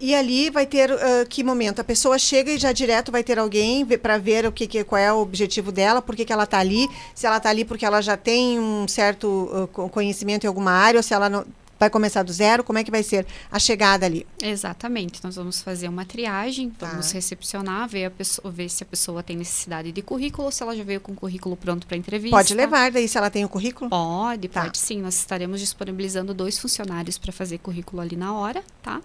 E 0.00 0.14
ali 0.14 0.48
vai 0.48 0.64
ter 0.64 0.92
uh, 0.92 0.98
que 1.28 1.42
momento? 1.42 1.80
A 1.80 1.84
pessoa 1.84 2.18
chega 2.18 2.52
e 2.52 2.58
já 2.58 2.70
direto 2.70 3.10
vai 3.10 3.24
ter 3.24 3.36
alguém 3.36 3.84
para 3.84 4.16
ver 4.16 4.46
o 4.46 4.52
que, 4.52 4.64
que, 4.66 4.84
qual 4.84 5.00
é 5.00 5.12
o 5.12 5.18
objetivo 5.18 5.72
dela, 5.72 6.00
por 6.00 6.14
que, 6.14 6.24
que 6.24 6.32
ela 6.32 6.44
está 6.44 6.58
ali, 6.58 6.88
se 7.16 7.26
ela 7.26 7.38
está 7.38 7.50
ali 7.50 7.64
porque 7.64 7.84
ela 7.84 8.00
já 8.00 8.16
tem 8.16 8.60
um 8.60 8.86
certo 8.86 9.68
uh, 9.76 9.88
conhecimento 9.88 10.44
em 10.44 10.46
alguma 10.46 10.70
área, 10.70 10.98
ou 10.98 11.02
se 11.02 11.12
ela 11.12 11.28
não, 11.28 11.44
Vai 11.78 11.88
começar 11.88 12.22
do 12.22 12.32
zero? 12.32 12.64
Como 12.64 12.78
é 12.78 12.84
que 12.84 12.90
vai 12.90 13.02
ser 13.02 13.26
a 13.50 13.58
chegada 13.58 14.04
ali? 14.04 14.26
Exatamente. 14.42 15.22
Nós 15.22 15.36
vamos 15.36 15.62
fazer 15.62 15.88
uma 15.88 16.04
triagem, 16.04 16.70
tá. 16.70 16.88
vamos 16.88 17.10
recepcionar, 17.12 17.88
ver, 17.88 18.10
pessoa, 18.10 18.50
ver 18.50 18.68
se 18.68 18.82
a 18.82 18.86
pessoa 18.86 19.22
tem 19.22 19.36
necessidade 19.36 19.92
de 19.92 20.02
currículo 20.02 20.46
ou 20.46 20.52
se 20.52 20.62
ela 20.62 20.76
já 20.76 20.82
veio 20.82 21.00
com 21.00 21.12
o 21.12 21.14
currículo 21.14 21.56
pronto 21.56 21.86
para 21.86 21.96
entrevista. 21.96 22.36
Pode 22.36 22.54
levar 22.54 22.90
daí 22.90 23.06
se 23.06 23.16
ela 23.16 23.30
tem 23.30 23.44
o 23.44 23.48
currículo? 23.48 23.88
Pode, 23.90 24.48
tá. 24.48 24.62
pode 24.62 24.78
sim. 24.78 25.00
Nós 25.00 25.14
estaremos 25.16 25.60
disponibilizando 25.60 26.34
dois 26.34 26.58
funcionários 26.58 27.16
para 27.16 27.32
fazer 27.32 27.58
currículo 27.58 28.02
ali 28.02 28.16
na 28.16 28.34
hora, 28.34 28.62
tá? 28.82 29.00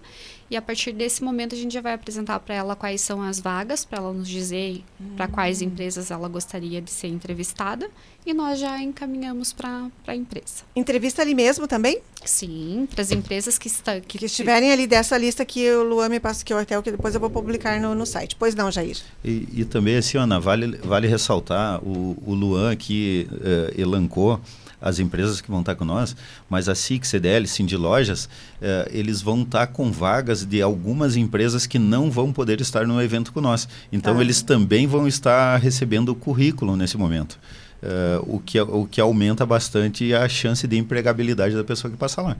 E 0.50 0.56
a 0.56 0.62
partir 0.62 0.92
desse 0.92 1.22
momento 1.22 1.54
a 1.54 1.58
gente 1.58 1.72
já 1.72 1.80
vai 1.80 1.94
apresentar 1.94 2.38
para 2.40 2.54
ela 2.54 2.76
quais 2.76 3.00
são 3.00 3.22
as 3.22 3.40
vagas, 3.40 3.84
para 3.84 3.98
ela 3.98 4.12
nos 4.12 4.28
dizer 4.28 4.82
hum. 5.00 5.16
para 5.16 5.26
quais 5.28 5.62
empresas 5.62 6.10
ela 6.10 6.28
gostaria 6.28 6.80
de 6.80 6.90
ser 6.90 7.08
entrevistada. 7.08 7.88
E 8.26 8.32
nós 8.32 8.58
já 8.58 8.80
encaminhamos 8.80 9.52
para 9.52 9.90
a 10.06 10.16
empresa. 10.16 10.64
Entrevista 10.74 11.20
ali 11.20 11.34
mesmo 11.34 11.68
também? 11.68 12.00
Sim, 12.24 12.88
para 12.90 13.02
as 13.02 13.10
empresas 13.10 13.58
que, 13.58 13.68
está, 13.68 14.00
que, 14.00 14.16
que 14.16 14.24
estiverem 14.24 14.72
ali 14.72 14.86
dessa 14.86 15.18
lista 15.18 15.44
que 15.44 15.70
o 15.72 15.82
Luan 15.82 16.08
me 16.08 16.18
passa, 16.18 16.42
que 16.42 16.52
eu 16.52 16.58
até 16.58 16.80
que 16.80 16.90
depois 16.90 17.14
eu 17.14 17.20
vou 17.20 17.28
publicar 17.28 17.78
no, 17.78 17.94
no 17.94 18.06
site. 18.06 18.34
Pois 18.38 18.54
não, 18.54 18.70
Jair. 18.70 18.96
E, 19.22 19.46
e 19.52 19.64
também, 19.66 19.96
assim, 19.96 20.16
Ana, 20.16 20.40
vale, 20.40 20.78
vale 20.78 21.06
ressaltar, 21.06 21.84
o, 21.84 22.16
o 22.24 22.34
Luan 22.34 22.72
aqui 22.72 23.28
uh, 23.30 23.78
elencou 23.78 24.40
as 24.84 24.98
empresas 24.98 25.40
que 25.40 25.50
vão 25.50 25.60
estar 25.60 25.74
com 25.74 25.84
nós, 25.86 26.14
mas 26.48 26.68
a 26.68 26.74
SIC, 26.74 27.06
CDL, 27.06 27.48
Cindy 27.48 27.74
Lojas, 27.74 28.28
eh, 28.60 28.90
eles 28.92 29.22
vão 29.22 29.40
estar 29.40 29.68
com 29.68 29.90
vagas 29.90 30.44
de 30.44 30.60
algumas 30.60 31.16
empresas 31.16 31.66
que 31.66 31.78
não 31.78 32.10
vão 32.10 32.30
poder 32.30 32.60
estar 32.60 32.86
no 32.86 33.00
evento 33.00 33.32
com 33.32 33.40
nós. 33.40 33.66
Então, 33.90 34.18
ah. 34.18 34.20
eles 34.20 34.42
também 34.42 34.86
vão 34.86 35.08
estar 35.08 35.56
recebendo 35.56 36.10
o 36.10 36.14
currículo 36.14 36.76
nesse 36.76 36.98
momento. 36.98 37.38
Uh, 37.82 38.36
o, 38.36 38.40
que, 38.40 38.58
o 38.58 38.86
que 38.86 38.98
aumenta 38.98 39.44
bastante 39.44 40.14
a 40.14 40.26
chance 40.26 40.66
de 40.66 40.76
empregabilidade 40.78 41.54
da 41.54 41.64
pessoa 41.64 41.90
que 41.90 41.96
passa 41.96 42.22
lá. 42.22 42.36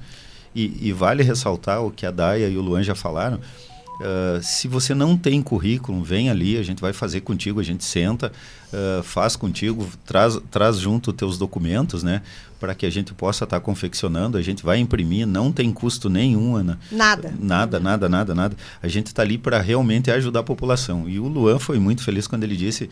E, 0.55 0.89
e 0.89 0.93
vale 0.93 1.23
ressaltar 1.23 1.83
o 1.83 1.91
que 1.91 2.07
a 2.07 2.11
Daia 2.11 2.49
e 2.49 2.57
o 2.57 2.63
Luan 2.63 2.83
já 2.83 2.95
falaram, 2.95 3.41
Uh, 4.01 4.43
se 4.43 4.67
você 4.67 4.93
não 4.93 5.17
tem 5.17 5.41
currículo, 5.41 6.03
vem 6.03 6.29
ali, 6.29 6.59
a 6.59 6.63
gente 6.63 6.81
vai 6.81 6.93
fazer 6.93 7.21
contigo, 7.21 7.61
a 7.61 7.63
gente 7.63 7.85
senta, 7.85 8.33
uh, 8.73 9.03
faz 9.05 9.37
contigo, 9.37 9.89
traz, 10.05 10.37
traz 10.51 10.79
junto 10.79 11.11
os 11.11 11.17
teus 11.17 11.39
documentos, 11.39 12.03
né? 12.03 12.21
Para 12.59 12.75
que 12.75 12.87
a 12.87 12.91
gente 12.91 13.15
possa 13.15 13.45
estar 13.45 13.61
tá 13.61 13.65
confeccionando, 13.65 14.37
a 14.37 14.43
gente 14.43 14.65
vai 14.65 14.79
imprimir, 14.79 15.27
não 15.27 15.53
tem 15.53 15.73
custo 15.73 16.11
nenhum, 16.11 16.57
Ana. 16.57 16.79
Nada. 16.91 17.33
Nada, 17.39 17.79
nada, 17.79 18.09
nada, 18.09 18.35
nada. 18.35 18.57
A 18.83 18.89
gente 18.89 19.09
está 19.09 19.23
ali 19.23 19.39
para 19.39 19.61
realmente 19.61 20.11
ajudar 20.11 20.41
a 20.41 20.45
população. 20.45 21.09
E 21.09 21.21
o 21.21 21.29
Luan 21.29 21.61
foi 21.61 21.79
muito 21.79 22.03
feliz 22.03 22.27
quando 22.27 22.43
ele 22.43 22.57
disse: 22.57 22.91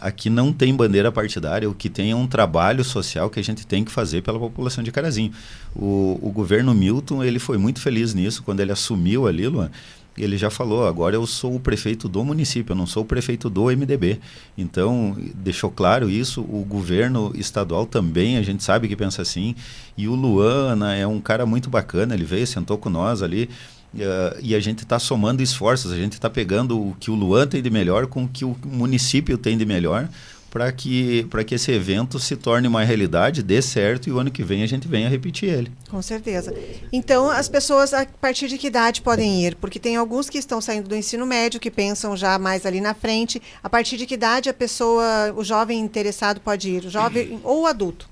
aqui 0.00 0.30
não 0.30 0.50
tem 0.50 0.74
bandeira 0.74 1.12
partidária, 1.12 1.68
o 1.68 1.74
que 1.74 1.90
tem 1.90 2.10
é 2.12 2.16
um 2.16 2.26
trabalho 2.26 2.82
social 2.84 3.28
que 3.28 3.40
a 3.40 3.44
gente 3.44 3.66
tem 3.66 3.84
que 3.84 3.90
fazer 3.90 4.22
pela 4.22 4.38
população 4.38 4.82
de 4.82 4.90
Carazinho. 4.90 5.32
O, 5.74 6.18
o 6.22 6.30
governo 6.30 6.74
Milton, 6.74 7.22
ele 7.22 7.38
foi 7.38 7.58
muito 7.58 7.80
feliz 7.80 8.14
nisso, 8.14 8.42
quando 8.42 8.60
ele 8.60 8.72
assumiu 8.72 9.26
ali, 9.26 9.46
Luan, 9.46 9.70
ele 10.18 10.36
já 10.36 10.50
falou, 10.50 10.86
agora 10.86 11.14
eu 11.14 11.26
sou 11.26 11.54
o 11.56 11.60
prefeito 11.60 12.08
do 12.08 12.24
município, 12.24 12.72
eu 12.72 12.76
não 12.76 12.86
sou 12.86 13.02
o 13.02 13.06
prefeito 13.06 13.48
do 13.48 13.64
MDB. 13.64 14.20
Então, 14.56 15.16
deixou 15.34 15.70
claro 15.70 16.10
isso, 16.10 16.40
o 16.40 16.64
governo 16.64 17.32
estadual 17.34 17.86
também, 17.86 18.36
a 18.36 18.42
gente 18.42 18.62
sabe 18.62 18.88
que 18.88 18.96
pensa 18.96 19.22
assim, 19.22 19.54
e 19.96 20.08
o 20.08 20.14
Luana 20.14 20.94
é 20.94 21.06
um 21.06 21.20
cara 21.20 21.46
muito 21.46 21.70
bacana, 21.70 22.14
ele 22.14 22.24
veio, 22.24 22.46
sentou 22.46 22.78
com 22.78 22.90
nós 22.90 23.22
ali, 23.22 23.48
Uh, 23.94 24.36
e 24.42 24.54
a 24.54 24.60
gente 24.60 24.80
está 24.80 24.98
somando 24.98 25.42
esforços, 25.42 25.90
a 25.90 25.96
gente 25.96 26.12
está 26.12 26.28
pegando 26.28 26.78
o 26.78 26.94
que 27.00 27.10
o 27.10 27.14
Luan 27.14 27.46
tem 27.46 27.62
de 27.62 27.70
melhor 27.70 28.06
com 28.06 28.24
o 28.24 28.28
que 28.28 28.44
o 28.44 28.54
município 28.62 29.38
tem 29.38 29.56
de 29.56 29.64
melhor 29.64 30.06
para 30.50 30.72
que, 30.72 31.26
que 31.46 31.54
esse 31.54 31.70
evento 31.70 32.18
se 32.18 32.36
torne 32.36 32.66
uma 32.66 32.82
realidade, 32.82 33.42
dê 33.42 33.60
certo 33.60 34.08
e 34.08 34.12
o 34.12 34.18
ano 34.18 34.30
que 34.30 34.42
vem 34.42 34.62
a 34.62 34.66
gente 34.66 34.88
venha 34.88 35.08
repetir 35.08 35.48
ele. 35.48 35.72
Com 35.90 36.00
certeza. 36.00 36.54
Então, 36.92 37.30
as 37.30 37.48
pessoas, 37.48 37.92
a 37.92 38.06
partir 38.06 38.48
de 38.48 38.56
que 38.56 38.66
idade 38.66 39.02
podem 39.02 39.44
ir? 39.44 39.54
Porque 39.56 39.78
tem 39.78 39.96
alguns 39.96 40.30
que 40.30 40.38
estão 40.38 40.60
saindo 40.60 40.88
do 40.88 40.96
ensino 40.96 41.26
médio, 41.26 41.60
que 41.60 41.70
pensam 41.70 42.16
já 42.16 42.38
mais 42.38 42.64
ali 42.64 42.80
na 42.80 42.94
frente. 42.94 43.40
A 43.62 43.68
partir 43.68 43.96
de 43.96 44.06
que 44.06 44.14
idade 44.14 44.48
a 44.48 44.54
pessoa, 44.54 45.32
o 45.36 45.44
jovem 45.44 45.78
interessado 45.78 46.40
pode 46.40 46.70
ir? 46.70 46.84
O 46.84 46.90
jovem 46.90 47.40
ou 47.44 47.62
o 47.62 47.66
adulto? 47.66 48.08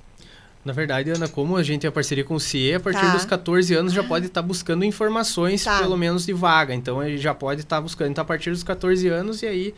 Na 0.66 0.72
verdade, 0.72 1.10
Ana, 1.10 1.28
como 1.28 1.56
a 1.56 1.62
gente 1.62 1.82
tem 1.82 1.88
a 1.88 1.92
parceria 1.92 2.24
com 2.24 2.34
o 2.34 2.40
CIE, 2.40 2.74
a 2.74 2.80
partir 2.80 3.00
tá. 3.00 3.12
dos 3.12 3.24
14 3.24 3.72
anos 3.72 3.92
já 3.92 4.02
pode 4.02 4.26
estar 4.26 4.42
tá 4.42 4.46
buscando 4.46 4.84
informações, 4.84 5.62
tá. 5.62 5.78
pelo 5.78 5.96
menos 5.96 6.26
de 6.26 6.32
vaga. 6.32 6.74
Então, 6.74 7.00
ele 7.00 7.18
já 7.18 7.32
pode 7.32 7.60
estar 7.60 7.76
tá 7.76 7.82
buscando. 7.82 8.10
Então, 8.10 8.22
a 8.22 8.24
partir 8.24 8.50
dos 8.50 8.64
14 8.64 9.06
anos, 9.06 9.42
e 9.42 9.46
aí, 9.46 9.74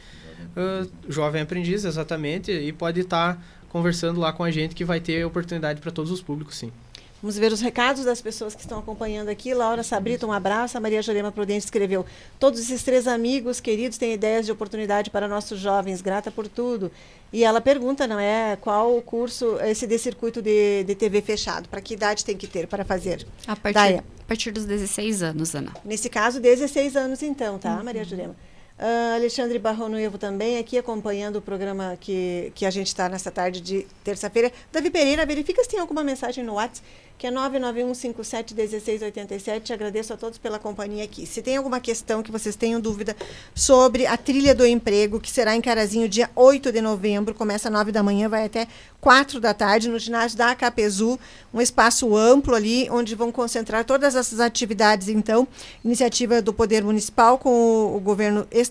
uh, 0.56 0.90
jovem 1.08 1.42
aprendiz, 1.42 1.84
exatamente, 1.84 2.50
e 2.50 2.72
pode 2.72 3.00
estar 3.00 3.34
tá 3.34 3.42
conversando 3.68 4.20
lá 4.20 4.32
com 4.32 4.44
a 4.44 4.50
gente, 4.50 4.74
que 4.74 4.84
vai 4.84 5.00
ter 5.00 5.24
oportunidade 5.24 5.80
para 5.80 5.90
todos 5.90 6.10
os 6.10 6.22
públicos, 6.22 6.56
sim. 6.56 6.72
Vamos 7.20 7.36
ver 7.36 7.52
os 7.52 7.60
recados 7.60 8.04
das 8.04 8.22
pessoas 8.22 8.54
que 8.54 8.60
estão 8.60 8.78
acompanhando 8.78 9.28
aqui. 9.28 9.52
Laura 9.52 9.82
Sabrita, 9.82 10.24
um 10.24 10.32
abraço. 10.32 10.78
A 10.78 10.80
Maria 10.80 11.02
Jurema 11.02 11.32
Prudente 11.32 11.64
escreveu: 11.64 12.06
Todos 12.38 12.60
esses 12.60 12.84
três 12.84 13.08
amigos 13.08 13.60
queridos 13.60 13.98
têm 13.98 14.14
ideias 14.14 14.46
de 14.46 14.52
oportunidade 14.52 15.10
para 15.10 15.26
nossos 15.26 15.58
jovens. 15.58 16.00
Grata 16.00 16.30
por 16.30 16.46
tudo. 16.46 16.92
E 17.32 17.42
ela 17.42 17.60
pergunta, 17.60 18.06
não 18.06 18.20
é? 18.20 18.56
Qual 18.60 18.96
o 18.96 19.02
curso, 19.02 19.58
esse 19.62 19.84
de 19.84 19.98
circuito 19.98 20.40
de, 20.40 20.84
de 20.84 20.94
TV 20.94 21.20
fechado? 21.20 21.68
Para 21.68 21.80
que 21.80 21.94
idade 21.94 22.24
tem 22.24 22.36
que 22.36 22.46
ter 22.46 22.68
para 22.68 22.84
fazer? 22.84 23.26
A 23.48 23.56
partir, 23.56 23.78
a 23.78 24.02
partir 24.26 24.52
dos 24.52 24.64
16 24.64 25.22
anos, 25.22 25.54
Ana. 25.56 25.72
Nesse 25.84 26.08
caso, 26.08 26.40
16 26.40 26.96
anos, 26.96 27.20
então, 27.20 27.58
tá, 27.58 27.76
uhum. 27.76 27.84
Maria 27.84 28.04
Jurema? 28.04 28.36
Uh, 28.78 29.16
Alexandre 29.16 29.58
Barrão 29.58 29.88
Noivo 29.88 30.18
também 30.18 30.56
aqui 30.56 30.78
acompanhando 30.78 31.36
o 31.36 31.42
programa 31.42 31.98
que, 32.00 32.52
que 32.54 32.64
a 32.64 32.70
gente 32.70 32.86
está 32.86 33.08
nessa 33.08 33.28
tarde 33.28 33.60
de 33.60 33.84
terça-feira. 34.04 34.52
Davi 34.70 34.88
Pereira, 34.88 35.26
verifica 35.26 35.60
se 35.64 35.68
tem 35.68 35.80
alguma 35.80 36.04
mensagem 36.04 36.44
no 36.44 36.54
WhatsApp 36.54 36.86
que 37.18 37.26
é 37.26 37.32
991571687. 37.32 39.72
Agradeço 39.72 40.14
a 40.14 40.16
todos 40.16 40.38
pela 40.38 40.58
companhia 40.58 41.04
aqui. 41.04 41.26
Se 41.26 41.42
tem 41.42 41.56
alguma 41.56 41.80
questão 41.80 42.22
que 42.22 42.30
vocês 42.30 42.54
tenham 42.54 42.80
dúvida 42.80 43.16
sobre 43.54 44.06
a 44.06 44.14
trilha 44.16 44.54
do 44.54 44.64
emprego, 44.64 45.18
que 45.18 45.28
será 45.30 45.56
em 45.56 45.60
Carazinho 45.60 46.08
dia 46.08 46.30
8 46.36 46.70
de 46.70 46.80
novembro, 46.80 47.34
começa 47.34 47.68
às 47.68 47.72
9 47.72 47.90
da 47.90 48.04
manhã, 48.04 48.28
vai 48.28 48.44
até 48.44 48.68
4 49.00 49.40
da 49.40 49.52
tarde, 49.52 49.88
no 49.88 49.98
ginásio 49.98 50.38
da 50.38 50.52
AKPZU, 50.52 51.18
um 51.52 51.60
espaço 51.60 52.16
amplo 52.16 52.54
ali, 52.54 52.88
onde 52.90 53.16
vão 53.16 53.32
concentrar 53.32 53.84
todas 53.84 54.14
essas 54.14 54.38
atividades, 54.38 55.08
então, 55.08 55.48
iniciativa 55.84 56.40
do 56.40 56.52
Poder 56.52 56.84
Municipal 56.84 57.36
com 57.36 57.50
o, 57.50 57.96
o 57.96 58.00
governo 58.00 58.46
estadual, 58.52 58.67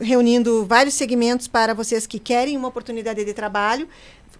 reunindo 0.00 0.64
vários 0.66 0.94
segmentos 0.94 1.48
para 1.48 1.74
vocês 1.74 2.06
que 2.06 2.18
querem 2.18 2.56
uma 2.56 2.68
oportunidade 2.68 3.24
de 3.24 3.32
trabalho, 3.32 3.88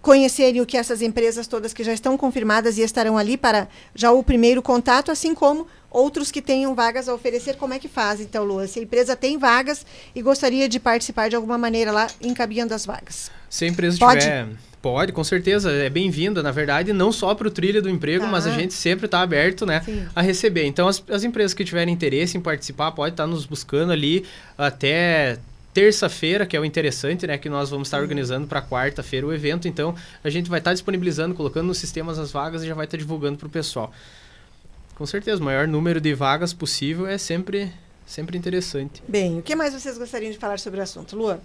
conhecerem 0.05 0.61
o 0.61 0.67
que 0.67 0.77
essas 0.77 1.01
empresas 1.01 1.47
todas 1.47 1.73
que 1.73 1.83
já 1.83 1.93
estão 1.95 2.17
confirmadas 2.17 2.77
e 2.77 2.83
estarão 2.83 3.17
ali 3.17 3.39
para 3.39 3.67
já 3.95 4.13
o 4.13 4.23
primeiro 4.23 4.61
contato, 4.61 5.11
assim 5.11 5.35
como 5.35 5.67
outros 5.91 6.31
que 6.31 6.43
tenham 6.43 6.75
vagas 6.75 7.09
a 7.09 7.15
oferecer, 7.15 7.57
como 7.57 7.73
é 7.73 7.79
que 7.79 7.89
faz, 7.89 8.21
então, 8.21 8.45
Lua? 8.45 8.67
Se 8.67 8.81
a 8.81 8.83
empresa 8.83 9.17
tem 9.17 9.39
vagas 9.39 9.87
e 10.15 10.21
gostaria 10.21 10.69
de 10.69 10.79
participar 10.79 11.31
de 11.31 11.37
alguma 11.37 11.57
maneira 11.57 11.91
lá, 11.91 12.07
encaminhando 12.21 12.75
as 12.75 12.85
vagas. 12.85 13.31
Se 13.49 13.65
a 13.65 13.69
empresa 13.69 13.99
Pode? 13.99 14.21
tiver... 14.21 14.49
Pode, 14.85 15.15
com 15.15 15.25
certeza. 15.25 15.73
É 15.73 15.89
bem-vinda, 15.89 16.43
na 16.43 16.51
verdade, 16.51 16.93
não 16.93 17.11
só 17.11 17.35
para 17.35 17.49
o 17.49 17.51
trilho 17.51 17.81
do 17.81 17.89
emprego, 17.89 18.27
tá. 18.27 18.31
mas 18.31 18.47
a 18.47 18.51
gente 18.51 18.75
sempre 18.75 19.07
está 19.07 19.23
aberto 19.23 19.65
né, 19.65 19.83
a 20.15 20.21
receber. 20.21 20.67
Então, 20.67 20.87
as, 20.87 21.03
as 21.09 21.25
empresas 21.25 21.55
que 21.55 21.65
tiverem 21.65 21.95
interesse 21.95 22.37
em 22.37 22.41
participar, 22.43 22.93
pode 22.93 23.15
estar 23.15 23.23
tá 23.23 23.27
nos 23.27 23.47
buscando 23.47 23.93
ali 23.93 24.27
até 24.59 25.39
terça-feira, 25.73 26.45
que 26.45 26.55
é 26.55 26.61
o 26.61 26.67
interessante, 26.67 27.27
né? 27.27 27.39
Que 27.39 27.49
nós 27.49 27.71
vamos 27.71 27.89
estar 27.89 27.99
organizando 27.99 28.47
para 28.47 28.61
quarta-feira 28.61 29.27
o 29.27 29.33
evento. 29.33 29.67
Então, 29.67 29.95
a 30.23 30.29
gente 30.29 30.51
vai 30.51 30.59
estar 30.59 30.75
disponibilizando, 30.75 31.35
colocando 31.35 31.69
nos 31.69 31.79
sistemas 31.79 32.19
as 32.19 32.31
vagas 32.31 32.63
e 32.63 32.67
já 32.67 32.75
vai 32.75 32.85
estar 32.85 32.99
divulgando 32.99 33.39
para 33.39 33.47
o 33.47 33.51
pessoal. 33.51 33.91
Com 34.97 35.07
certeza, 35.07 35.41
o 35.41 35.45
maior 35.47 35.67
número 35.67 35.99
de 35.99 36.13
vagas 36.13 36.53
possível 36.53 37.07
é 37.07 37.17
sempre, 37.17 37.73
sempre 38.05 38.37
interessante. 38.37 39.03
Bem, 39.09 39.39
o 39.39 39.43
que 39.43 39.57
mais 39.57 39.73
vocês 39.73 39.97
gostariam 39.97 40.31
de 40.31 40.37
falar 40.37 40.59
sobre 40.59 40.79
o 40.79 40.83
assunto, 40.83 41.17
Lua? 41.17 41.41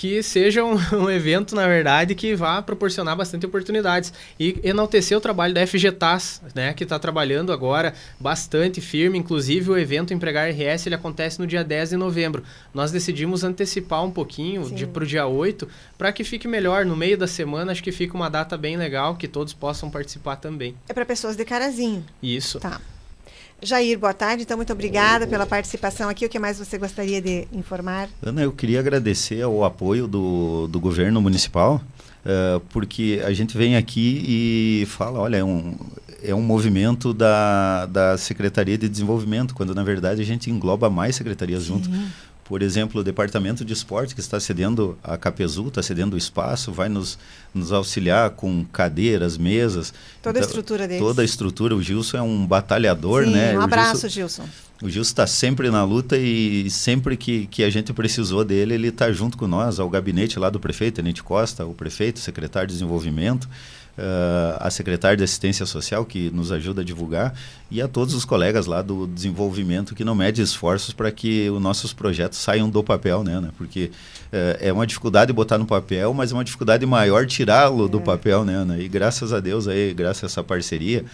Que 0.00 0.22
seja 0.22 0.64
um, 0.64 0.76
um, 0.96 1.10
evento, 1.10 1.54
na 1.54 1.66
verdade, 1.66 2.14
que 2.14 2.34
vá 2.34 2.62
proporcionar 2.62 3.14
bastante 3.14 3.44
oportunidades. 3.44 4.10
E 4.38 4.58
enaltecer 4.64 5.14
o 5.14 5.20
trabalho 5.20 5.52
da 5.52 5.66
FGTAS, 5.66 6.40
né, 6.54 6.72
que 6.72 6.84
está 6.84 6.98
trabalhando 6.98 7.52
agora 7.52 7.92
bastante 8.18 8.80
firme. 8.80 9.18
Inclusive, 9.18 9.70
o 9.70 9.76
evento 9.76 10.14
Empregar 10.14 10.48
RS 10.48 10.86
ele 10.86 10.94
acontece 10.94 11.38
no 11.38 11.46
dia 11.46 11.62
10 11.62 11.90
de 11.90 11.96
novembro. 11.98 12.42
Nós 12.72 12.90
decidimos 12.90 13.44
antecipar 13.44 14.02
um 14.02 14.10
pouquinho 14.10 14.64
para 14.86 15.04
o 15.04 15.06
dia 15.06 15.26
8, 15.26 15.68
para 15.98 16.10
que 16.12 16.24
fique 16.24 16.48
melhor. 16.48 16.86
No 16.86 16.96
meio 16.96 17.18
da 17.18 17.26
semana, 17.26 17.70
acho 17.70 17.82
que 17.82 17.92
fica 17.92 18.16
uma 18.16 18.30
data 18.30 18.56
bem 18.56 18.78
legal, 18.78 19.16
que 19.16 19.28
todos 19.28 19.52
possam 19.52 19.90
participar 19.90 20.36
também. 20.36 20.74
É 20.88 20.94
para 20.94 21.04
pessoas 21.04 21.36
de 21.36 21.44
carazinho. 21.44 22.02
Isso. 22.22 22.58
Tá. 22.58 22.80
Jair, 23.62 23.98
boa 23.98 24.14
tarde. 24.14 24.42
Então, 24.42 24.56
muito 24.56 24.72
obrigada 24.72 25.26
pela 25.26 25.46
participação 25.46 26.08
aqui. 26.08 26.24
O 26.24 26.28
que 26.28 26.38
mais 26.38 26.58
você 26.58 26.78
gostaria 26.78 27.20
de 27.20 27.46
informar? 27.52 28.08
Ana, 28.22 28.42
eu 28.42 28.52
queria 28.52 28.80
agradecer 28.80 29.44
o 29.44 29.64
apoio 29.64 30.06
do, 30.06 30.66
do 30.68 30.80
governo 30.80 31.20
municipal, 31.20 31.80
uh, 32.24 32.60
porque 32.70 33.22
a 33.24 33.32
gente 33.32 33.56
vem 33.56 33.76
aqui 33.76 34.24
e 34.26 34.86
fala, 34.86 35.20
olha, 35.20 35.36
é 35.36 35.44
um, 35.44 35.74
é 36.22 36.34
um 36.34 36.42
movimento 36.42 37.12
da, 37.12 37.86
da 37.86 38.16
Secretaria 38.16 38.78
de 38.78 38.88
Desenvolvimento, 38.88 39.54
quando 39.54 39.74
na 39.74 39.82
verdade 39.82 40.22
a 40.22 40.24
gente 40.24 40.50
engloba 40.50 40.88
mais 40.88 41.16
secretarias 41.16 41.62
Sim. 41.62 41.68
junto. 41.68 41.90
Por 42.50 42.62
exemplo, 42.62 43.00
o 43.00 43.04
Departamento 43.04 43.64
de 43.64 43.72
Esporte, 43.72 44.12
que 44.12 44.20
está 44.20 44.40
cedendo 44.40 44.98
a 45.04 45.16
Capezu, 45.16 45.68
está 45.68 45.80
cedendo 45.84 46.14
o 46.14 46.18
espaço, 46.18 46.72
vai 46.72 46.88
nos, 46.88 47.16
nos 47.54 47.70
auxiliar 47.70 48.30
com 48.30 48.64
cadeiras, 48.72 49.38
mesas. 49.38 49.94
Toda 50.20 50.36
então, 50.36 50.48
a 50.48 50.50
estrutura 50.50 50.88
deles. 50.88 51.00
Toda 51.00 51.22
a 51.22 51.24
estrutura. 51.24 51.76
O 51.76 51.80
Gilson 51.80 52.16
é 52.16 52.22
um 52.22 52.44
batalhador, 52.44 53.24
Sim, 53.24 53.30
né? 53.30 53.56
Um 53.56 53.60
abraço, 53.60 54.08
Gilson. 54.08 54.48
O 54.82 54.90
Gilson 54.90 55.10
está 55.10 55.28
sempre 55.28 55.70
na 55.70 55.84
luta 55.84 56.18
e 56.18 56.68
sempre 56.70 57.16
que, 57.16 57.46
que 57.46 57.62
a 57.62 57.70
gente 57.70 57.92
precisou 57.92 58.44
dele, 58.44 58.74
ele 58.74 58.88
está 58.88 59.12
junto 59.12 59.38
com 59.38 59.46
nós, 59.46 59.78
ao 59.78 59.88
gabinete 59.88 60.36
lá 60.36 60.50
do 60.50 60.58
prefeito, 60.58 60.96
Tenente 60.96 61.22
Costa, 61.22 61.64
o 61.64 61.72
prefeito, 61.72 62.18
secretário 62.18 62.66
de 62.66 62.74
Desenvolvimento 62.74 63.48
uh, 64.00 64.56
a 64.58 64.70
secretária 64.70 65.16
de 65.16 65.22
Assistência 65.22 65.66
Social, 65.66 66.04
que 66.04 66.30
nos 66.30 66.50
ajuda 66.50 66.80
a 66.80 66.84
divulgar, 66.84 67.34
e 67.70 67.80
a 67.80 67.86
todos 67.86 68.14
os 68.14 68.24
colegas 68.24 68.66
lá 68.66 68.82
do 68.82 69.06
desenvolvimento 69.06 69.94
que 69.94 70.02
não 70.02 70.14
mede 70.14 70.42
esforços 70.42 70.92
para 70.94 71.10
que 71.12 71.48
os 71.50 71.60
nossos 71.60 71.92
projetos 71.92 72.38
saiam 72.38 72.68
do 72.68 72.82
papel, 72.82 73.22
né? 73.22 73.38
né? 73.38 73.50
Porque 73.56 73.90
uh, 74.32 74.56
é 74.58 74.72
uma 74.72 74.86
dificuldade 74.86 75.32
botar 75.32 75.58
no 75.58 75.66
papel, 75.66 76.12
mas 76.14 76.32
é 76.32 76.34
uma 76.34 76.44
dificuldade 76.44 76.84
maior 76.86 77.26
tirá-lo 77.26 77.86
é. 77.86 77.88
do 77.88 78.00
papel, 78.00 78.44
né, 78.44 78.64
né? 78.64 78.80
E 78.80 78.88
graças 78.88 79.32
a 79.32 79.40
Deus 79.40 79.68
aí, 79.68 79.92
graças 79.92 80.24
a 80.24 80.26
essa 80.26 80.42
parceria, 80.42 81.04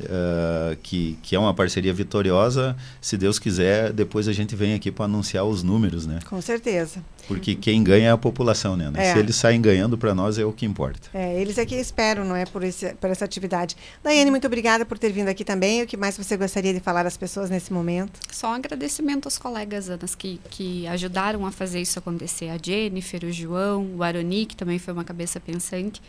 Uh, 0.00 0.76
que, 0.80 1.18
que 1.22 1.34
é 1.34 1.38
uma 1.38 1.52
parceria 1.52 1.92
vitoriosa. 1.92 2.76
Se 3.00 3.16
Deus 3.16 3.38
quiser, 3.38 3.92
depois 3.92 4.28
a 4.28 4.32
gente 4.32 4.54
vem 4.54 4.74
aqui 4.74 4.92
para 4.92 5.06
anunciar 5.06 5.44
os 5.44 5.64
números, 5.64 6.06
né? 6.06 6.20
Com 6.28 6.40
certeza. 6.40 7.02
Porque 7.26 7.54
quem 7.54 7.82
ganha 7.82 8.08
é 8.08 8.10
a 8.10 8.16
população, 8.16 8.76
né? 8.76 8.90
É. 8.94 9.12
Se 9.12 9.18
eles 9.18 9.36
saem 9.36 9.60
ganhando, 9.60 9.98
para 9.98 10.14
nós 10.14 10.38
é 10.38 10.44
o 10.44 10.52
que 10.52 10.64
importa. 10.64 11.08
É, 11.12 11.40
eles 11.40 11.58
é 11.58 11.66
que 11.66 11.74
esperam, 11.74 12.24
não 12.24 12.34
é, 12.36 12.46
por, 12.46 12.62
esse, 12.62 12.94
por 12.94 13.10
essa 13.10 13.24
atividade. 13.24 13.76
Daiane, 14.02 14.30
muito 14.30 14.46
obrigada 14.46 14.86
por 14.86 14.98
ter 14.98 15.12
vindo 15.12 15.28
aqui 15.28 15.44
também. 15.44 15.82
O 15.82 15.86
que 15.86 15.96
mais 15.96 16.16
você 16.16 16.36
gostaria 16.36 16.72
de 16.72 16.80
falar 16.80 17.04
às 17.04 17.16
pessoas 17.16 17.50
nesse 17.50 17.72
momento? 17.72 18.20
Só 18.30 18.50
um 18.50 18.54
agradecimento 18.54 19.26
aos 19.26 19.36
colegas, 19.36 19.90
Anas, 19.90 20.14
que, 20.14 20.40
que 20.48 20.86
ajudaram 20.86 21.44
a 21.44 21.52
fazer 21.52 21.80
isso 21.80 21.98
acontecer. 21.98 22.48
A 22.48 22.58
Jennifer, 22.62 23.24
o 23.24 23.32
João, 23.32 23.96
o 23.96 24.02
Aroni, 24.02 24.46
que 24.46 24.56
também 24.56 24.78
foi 24.78 24.94
uma 24.94 25.04
cabeça 25.04 25.38
pensante, 25.38 26.00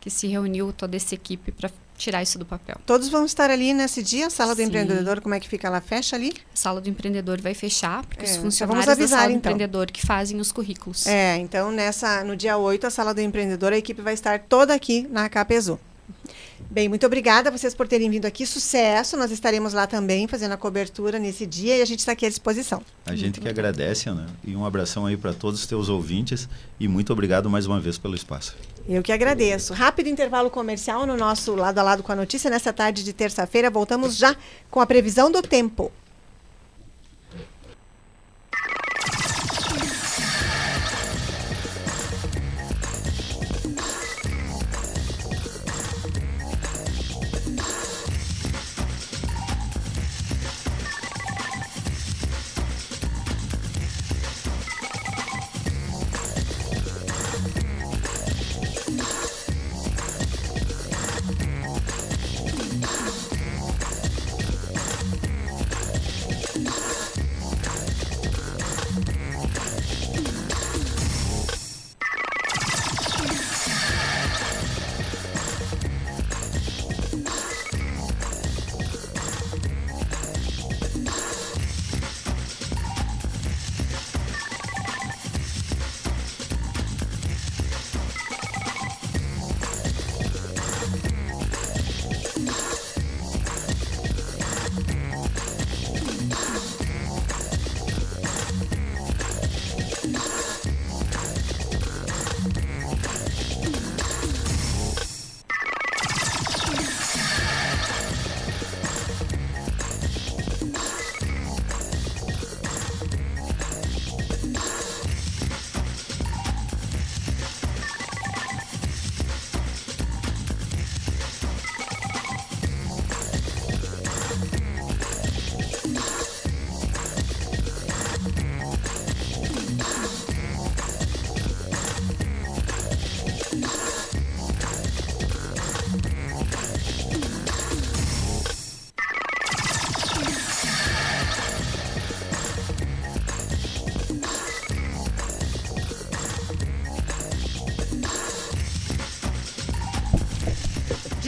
que 0.00 0.10
se 0.10 0.26
reuniu 0.26 0.72
toda 0.72 0.96
essa 0.96 1.14
equipe 1.14 1.52
para 1.52 1.70
tirar 1.96 2.22
isso 2.22 2.38
do 2.38 2.44
papel. 2.44 2.76
Todos 2.84 3.08
vão 3.08 3.24
estar 3.24 3.50
ali 3.50 3.72
nesse 3.72 4.02
dia? 4.02 4.26
A 4.26 4.30
sala 4.30 4.54
Sim. 4.54 4.62
do 4.62 4.68
empreendedor, 4.68 5.20
como 5.20 5.34
é 5.34 5.40
que 5.40 5.48
fica? 5.48 5.66
Ela 5.66 5.80
fecha 5.80 6.14
ali? 6.14 6.32
A 6.52 6.56
sala 6.56 6.80
do 6.80 6.88
empreendedor 6.88 7.40
vai 7.40 7.54
fechar, 7.54 8.04
porque 8.06 8.24
é, 8.24 8.28
os 8.28 8.36
funcionários 8.36 8.52
então 8.60 8.68
vamos 8.68 8.88
avisar, 8.88 9.18
da 9.18 9.22
sala 9.22 9.32
então. 9.32 9.50
do 9.50 9.54
empreendedor 9.54 9.90
que 9.90 10.04
fazem 10.06 10.38
os 10.38 10.52
currículos. 10.52 11.06
É, 11.06 11.36
então 11.38 11.72
nessa, 11.72 12.22
no 12.22 12.36
dia 12.36 12.56
8, 12.56 12.86
a 12.86 12.90
sala 12.90 13.14
do 13.14 13.20
empreendedor, 13.20 13.72
a 13.72 13.78
equipe 13.78 14.02
vai 14.02 14.14
estar 14.14 14.40
toda 14.40 14.74
aqui 14.74 15.06
na 15.10 15.28
Capezu. 15.28 15.78
Bem, 16.70 16.88
muito 16.88 17.06
obrigada 17.06 17.48
a 17.48 17.52
vocês 17.52 17.74
por 17.74 17.86
terem 17.86 18.10
vindo 18.10 18.26
aqui. 18.26 18.46
Sucesso. 18.46 19.16
Nós 19.16 19.30
estaremos 19.30 19.72
lá 19.72 19.86
também 19.86 20.26
fazendo 20.26 20.52
a 20.52 20.56
cobertura 20.56 21.18
nesse 21.18 21.46
dia 21.46 21.76
e 21.76 21.82
a 21.82 21.84
gente 21.84 22.00
está 22.00 22.12
aqui 22.12 22.26
à 22.26 22.28
disposição. 22.28 22.82
A 23.04 23.14
gente 23.14 23.40
que 23.40 23.48
agradece, 23.48 24.08
Ana. 24.08 24.26
E 24.44 24.56
um 24.56 24.64
abração 24.64 25.06
aí 25.06 25.16
para 25.16 25.32
todos 25.32 25.60
os 25.60 25.66
teus 25.66 25.88
ouvintes 25.88 26.48
e 26.78 26.88
muito 26.88 27.12
obrigado 27.12 27.48
mais 27.48 27.66
uma 27.66 27.80
vez 27.80 27.98
pelo 27.98 28.14
espaço. 28.14 28.56
Eu 28.88 29.02
que 29.02 29.12
agradeço. 29.12 29.74
Rápido 29.74 30.08
intervalo 30.08 30.50
comercial 30.50 31.06
no 31.06 31.16
nosso 31.16 31.54
lado 31.54 31.78
a 31.78 31.82
lado 31.82 32.02
com 32.02 32.12
a 32.12 32.16
notícia 32.16 32.50
nessa 32.50 32.72
tarde 32.72 33.02
de 33.02 33.12
terça-feira. 33.12 33.70
Voltamos 33.70 34.16
já 34.16 34.36
com 34.70 34.80
a 34.80 34.86
previsão 34.86 35.30
do 35.30 35.42
tempo. 35.42 35.92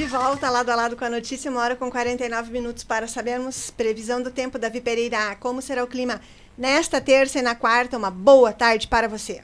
Volta 0.04 0.50
lado 0.50 0.70
a 0.70 0.76
lado 0.76 0.96
com 0.96 1.04
a 1.04 1.10
notícia, 1.10 1.50
uma 1.50 1.60
hora 1.60 1.74
com 1.74 1.90
49 1.90 2.52
minutos 2.52 2.84
para 2.84 3.08
sabermos 3.08 3.70
previsão 3.70 4.22
do 4.22 4.30
tempo. 4.30 4.58
Davi 4.58 4.80
Pereira, 4.80 5.34
como 5.40 5.62
será 5.62 5.82
o 5.82 5.88
clima 5.88 6.20
nesta 6.56 7.00
terça 7.00 7.38
e 7.38 7.42
na 7.42 7.54
quarta? 7.54 7.96
Uma 7.96 8.10
boa 8.10 8.52
tarde 8.52 8.86
para 8.86 9.08
você. 9.08 9.42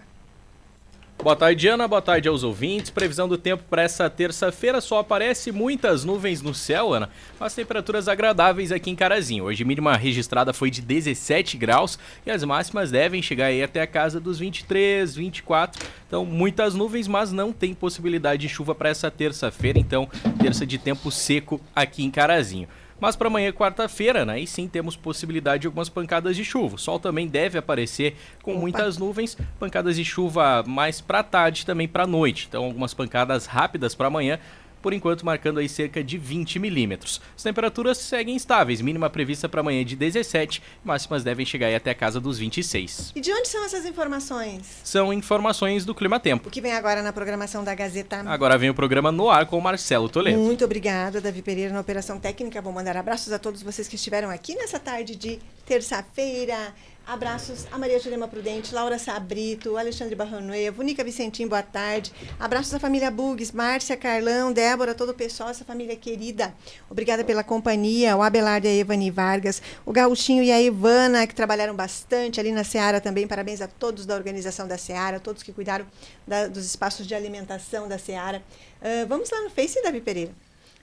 Boa 1.23 1.35
tarde, 1.35 1.69
Ana. 1.69 1.89
Boa 1.89 2.03
tarde 2.03 2.29
aos 2.29 2.43
ouvintes. 2.43 2.91
Previsão 2.91 3.27
do 3.27 3.39
tempo 3.39 3.63
para 3.71 3.83
essa 3.83 4.11
terça-feira 4.11 4.79
só 4.81 4.99
aparece 4.99 5.51
muitas 5.51 6.05
nuvens 6.05 6.43
no 6.43 6.53
céu, 6.53 6.93
Ana. 6.93 7.09
As 7.41 7.55
temperaturas 7.55 8.09
agradáveis 8.09 8.71
aqui 8.71 8.91
em 8.91 8.97
Carazinho. 8.97 9.45
Hoje, 9.45 9.65
mínima 9.65 9.97
registrada 9.97 10.53
foi 10.53 10.71
de 10.71 10.83
17 10.83 11.57
graus 11.57 11.99
e 12.27 12.31
as 12.31 12.45
máximas 12.45 12.91
devem 12.91 13.23
chegar 13.23 13.47
aí 13.47 13.63
até 13.63 13.81
a 13.81 13.87
casa 13.87 14.21
dos 14.21 14.39
23, 14.39 15.15
24. 15.15 15.83
Então, 16.07 16.27
muitas 16.27 16.75
nuvens, 16.75 17.09
mas 17.09 17.33
não 17.33 17.53
tem 17.53 17.73
possibilidade 17.73 18.43
de 18.43 18.49
chuva 18.49 18.75
para 18.75 18.91
essa 18.91 19.11
terça-feira. 19.11 19.79
Então, 19.79 20.07
terça 20.39 20.67
de 20.67 20.77
tempo 20.77 21.11
seco 21.11 21.59
aqui 21.75 22.05
em 22.05 22.11
Carazinho. 22.11 22.69
Mas 23.05 23.17
para 23.17 23.29
amanhã, 23.29 23.53
quarta-feira, 23.53 24.25
né, 24.25 24.33
aí 24.33 24.47
sim 24.47 24.67
temos 24.67 24.97
possibilidade 24.97 25.61
de 25.61 25.67
algumas 25.67 25.91
pancadas 25.91 26.35
de 26.35 26.43
chuva. 26.43 26.77
O 26.77 26.79
sol 26.79 26.99
também 26.99 27.29
deve 27.29 27.59
aparecer 27.59 28.17
com 28.43 28.53
Opa. 28.53 28.61
muitas 28.63 28.97
nuvens, 28.97 29.37
pancadas 29.61 29.97
de 29.97 30.05
chuva 30.07 30.65
mais 30.67 31.03
para 31.03 31.23
tarde 31.23 31.67
também 31.67 31.87
para 31.87 32.07
noite. 32.07 32.47
Então, 32.49 32.65
algumas 32.65 32.95
pancadas 32.95 33.45
rápidas 33.45 33.95
para 33.95 34.07
amanhã 34.07 34.39
por 34.85 34.93
enquanto 34.93 35.25
marcando 35.25 35.61
aí 35.61 35.67
cerca 35.67 36.05
de 36.05 36.19
20 36.19 36.59
milímetros. 36.59 37.19
As 37.35 37.43
temperaturas 37.43 37.97
seguem 37.97 38.37
estáveis, 38.37 38.83
mínima 38.83 39.09
prevista 39.09 39.49
para 39.49 39.63
amanhã 39.63 39.83
de 39.83 39.97
17, 39.97 40.63
máximas 40.85 41.25
devem 41.25 41.47
chegar 41.47 41.69
aí 41.69 41.75
até 41.75 41.91
a 41.91 41.95
casa 41.95 42.21
dos 42.21 42.39
26. 42.39 43.13
E 43.17 43.21
de 43.23 43.33
onde 43.33 43.49
são 43.49 43.65
essas 43.65 43.87
informações? 43.87 44.83
São 44.85 45.11
informações 45.11 45.87
do 45.87 45.95
Clima 45.95 46.21
Tempo. 46.21 46.49
O 46.49 46.53
que 46.53 46.61
vem 46.61 46.75
agora 46.75 47.03
na 47.03 47.15
programação 47.15 47.65
da 47.65 47.75
Gazeta? 47.75 48.25
Agora 48.27 48.59
vem 48.59 48.69
o 48.69 48.75
programa 48.75 49.11
no 49.11 49.31
ar 49.31 49.47
com 49.47 49.57
o 49.57 49.63
Marcelo 49.63 50.07
Toledo. 50.07 50.39
Muito 50.39 50.67
obrigada, 50.67 51.19
Davi 51.19 51.41
Pereira, 51.41 51.73
na 51.73 51.81
Operação 51.81 52.21
Técnica. 52.21 52.61
Vou 52.61 52.71
mandar 52.71 52.95
abraços 52.95 53.33
a 53.33 53.39
todos 53.39 53.63
vocês 53.63 53.89
que 53.89 53.97
estiveram 53.97 54.29
aqui 54.29 54.55
nessa 54.55 54.79
tarde 54.79 55.17
de 55.17 55.39
terça-feira. 55.65 56.75
Abraços 57.07 57.67
a 57.71 57.77
Maria 57.77 57.99
Jurema 58.01 58.27
Prudente, 58.27 58.75
Laura 58.75 58.99
Sabrito, 58.99 59.77
Alexandre 59.77 60.15
Barronuevo, 60.15 60.83
Nica 60.83 61.05
Vicentim, 61.05 61.47
boa 61.47 61.63
tarde. 61.63 62.11
Abraços 62.41 62.73
à 62.73 62.81
família 62.81 63.11
Bugs, 63.11 63.53
Márcia, 63.53 63.95
Carlão, 63.95 64.51
Débora, 64.51 64.95
todo 64.95 65.11
o 65.11 65.15
pessoal, 65.15 65.51
essa 65.51 65.67
família 65.67 65.95
querida. 65.97 66.55
Obrigada 66.89 67.23
pela 67.23 67.45
companhia, 67.45 68.17
o 68.17 68.23
Abelardo 68.23 68.67
e 68.67 68.71
a 68.71 68.75
Evani 68.75 69.11
Vargas, 69.11 69.61
o 69.85 69.93
Gauchinho 69.93 70.43
e 70.43 70.51
a 70.51 70.59
Ivana, 70.63 71.27
que 71.27 71.35
trabalharam 71.35 71.77
bastante 71.77 72.41
ali 72.41 72.51
na 72.51 72.65
Seara 72.65 73.03
também. 73.03 73.27
Parabéns 73.27 73.61
a 73.61 73.69
todos 73.69 74.07
da 74.07 74.15
organização 74.15 74.67
da 74.67 74.79
Seara, 74.79 75.21
todos 75.21 75.43
que 75.43 75.53
cuidaram 75.53 75.87
da, 76.27 76.49
dos 76.49 76.65
espaços 76.65 77.07
de 77.07 77.15
alimentação 77.15 77.87
da 77.87 77.99
Seara. 77.99 78.43
Uh, 78.81 79.07
vamos 79.07 79.29
lá 79.31 79.43
no 79.43 79.51
Face, 79.51 79.83
Davi 79.83 80.01
Pereira 80.01 80.33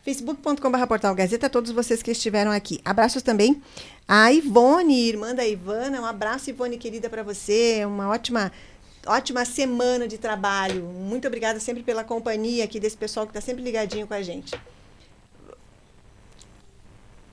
facebook.com.br 0.04 0.88
portal 0.88 1.14
Gazeta, 1.14 1.50
todos 1.50 1.72
vocês 1.72 2.02
que 2.02 2.12
estiveram 2.12 2.52
aqui. 2.52 2.82
Abraços 2.84 3.22
também 3.22 3.62
a 4.08 4.32
Ivone, 4.34 5.08
irmã 5.08 5.34
da 5.34 5.46
Ivana. 5.46 6.02
Um 6.02 6.06
abraço, 6.06 6.50
Ivone, 6.50 6.78
querida, 6.78 7.10
para 7.10 7.24
você. 7.24 7.86
Uma 7.86 8.10
ótima 8.10 8.52
ótima 9.06 9.46
semana 9.46 10.08
de 10.08 10.18
trabalho. 10.18 10.84
Muito 10.84 11.28
obrigada 11.28 11.60
sempre 11.60 11.84
pela 11.84 12.04
companhia 12.04 12.64
aqui 12.64 12.80
desse 12.80 12.98
pessoal 12.98 13.26
que 13.26 13.32
está 13.32 13.42
sempre 13.42 13.64
ligadinho 13.64 14.08
com 14.08 14.14
a 14.14 14.22
gente. 14.22 14.60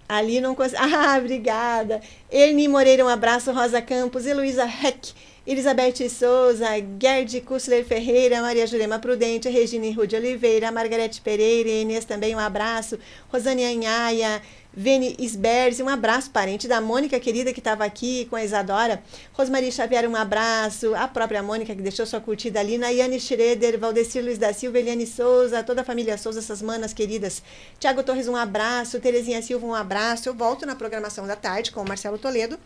Ali 0.08 0.40
não 0.40 0.54
consegui. 0.54 0.80
Ah, 0.94 1.18
obrigada. 1.18 2.00
Erni 2.30 2.68
Moreira, 2.68 3.04
um 3.04 3.08
abraço. 3.08 3.52
Rosa 3.52 3.82
Campos, 3.82 4.26
Heloísa 4.26 4.64
Heck, 4.64 5.12
Elizabeth 5.48 6.10
Souza, 6.10 6.66
Gerd 7.00 7.40
Kussler 7.40 7.82
Ferreira, 7.82 8.42
Maria 8.42 8.66
Jurema 8.66 8.98
Prudente, 8.98 9.48
Regina 9.48 9.90
Rude 9.94 10.14
Oliveira, 10.14 10.70
Margarete 10.70 11.22
Pereira, 11.22 11.70
Inês 11.70 12.04
também, 12.04 12.36
um 12.36 12.38
abraço. 12.38 12.98
Rosane 13.32 13.64
Anhaia, 13.64 14.42
Vene 14.74 15.16
Isberzi, 15.18 15.82
um 15.82 15.88
abraço, 15.88 16.30
parente 16.30 16.68
da 16.68 16.82
Mônica 16.82 17.18
querida 17.18 17.50
que 17.50 17.60
estava 17.60 17.82
aqui 17.82 18.26
com 18.26 18.36
a 18.36 18.44
Isadora. 18.44 19.02
Rosmarie 19.32 19.72
Xavier, 19.72 20.06
um 20.06 20.14
abraço. 20.14 20.94
A 20.94 21.08
própria 21.08 21.42
Mônica 21.42 21.74
que 21.74 21.80
deixou 21.80 22.04
sua 22.04 22.20
curtida 22.20 22.60
ali. 22.60 22.76
Nayane 22.76 23.18
Schroeder, 23.18 23.78
Valdecir 23.78 24.22
Luiz 24.22 24.36
da 24.36 24.52
Silva, 24.52 24.78
Eliane 24.78 25.06
Souza, 25.06 25.62
toda 25.62 25.80
a 25.80 25.84
família 25.84 26.18
Souza, 26.18 26.40
essas 26.40 26.60
manas 26.60 26.92
queridas. 26.92 27.42
Tiago 27.80 28.02
Torres, 28.02 28.28
um 28.28 28.36
abraço. 28.36 29.00
Terezinha 29.00 29.40
Silva, 29.40 29.66
um 29.66 29.74
abraço. 29.74 30.28
Eu 30.28 30.34
volto 30.34 30.66
na 30.66 30.76
programação 30.76 31.26
da 31.26 31.36
tarde 31.36 31.72
com 31.72 31.80
o 31.80 31.88
Marcelo 31.88 32.18
Toledo 32.18 32.58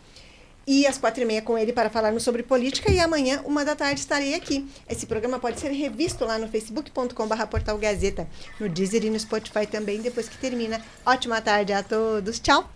e 0.65 0.87
às 0.87 0.97
quatro 0.97 1.21
e 1.21 1.25
meia 1.25 1.41
com 1.41 1.57
ele 1.57 1.73
para 1.73 1.89
falarmos 1.89 2.23
sobre 2.23 2.43
política 2.43 2.91
e 2.91 2.99
amanhã, 2.99 3.41
uma 3.45 3.65
da 3.65 3.75
tarde, 3.75 3.99
estarei 3.99 4.33
aqui. 4.33 4.67
Esse 4.89 5.05
programa 5.05 5.39
pode 5.39 5.59
ser 5.59 5.71
revisto 5.71 6.25
lá 6.25 6.37
no 6.37 6.47
facebook.com.br 6.47 7.45
portal 7.49 7.77
Gazeta, 7.77 8.27
no 8.59 8.69
Deezer 8.69 9.05
e 9.05 9.09
no 9.09 9.19
Spotify 9.19 9.67
também, 9.67 10.01
depois 10.01 10.29
que 10.29 10.37
termina. 10.37 10.81
Ótima 11.05 11.41
tarde 11.41 11.73
a 11.73 11.83
todos, 11.83 12.39
tchau! 12.39 12.69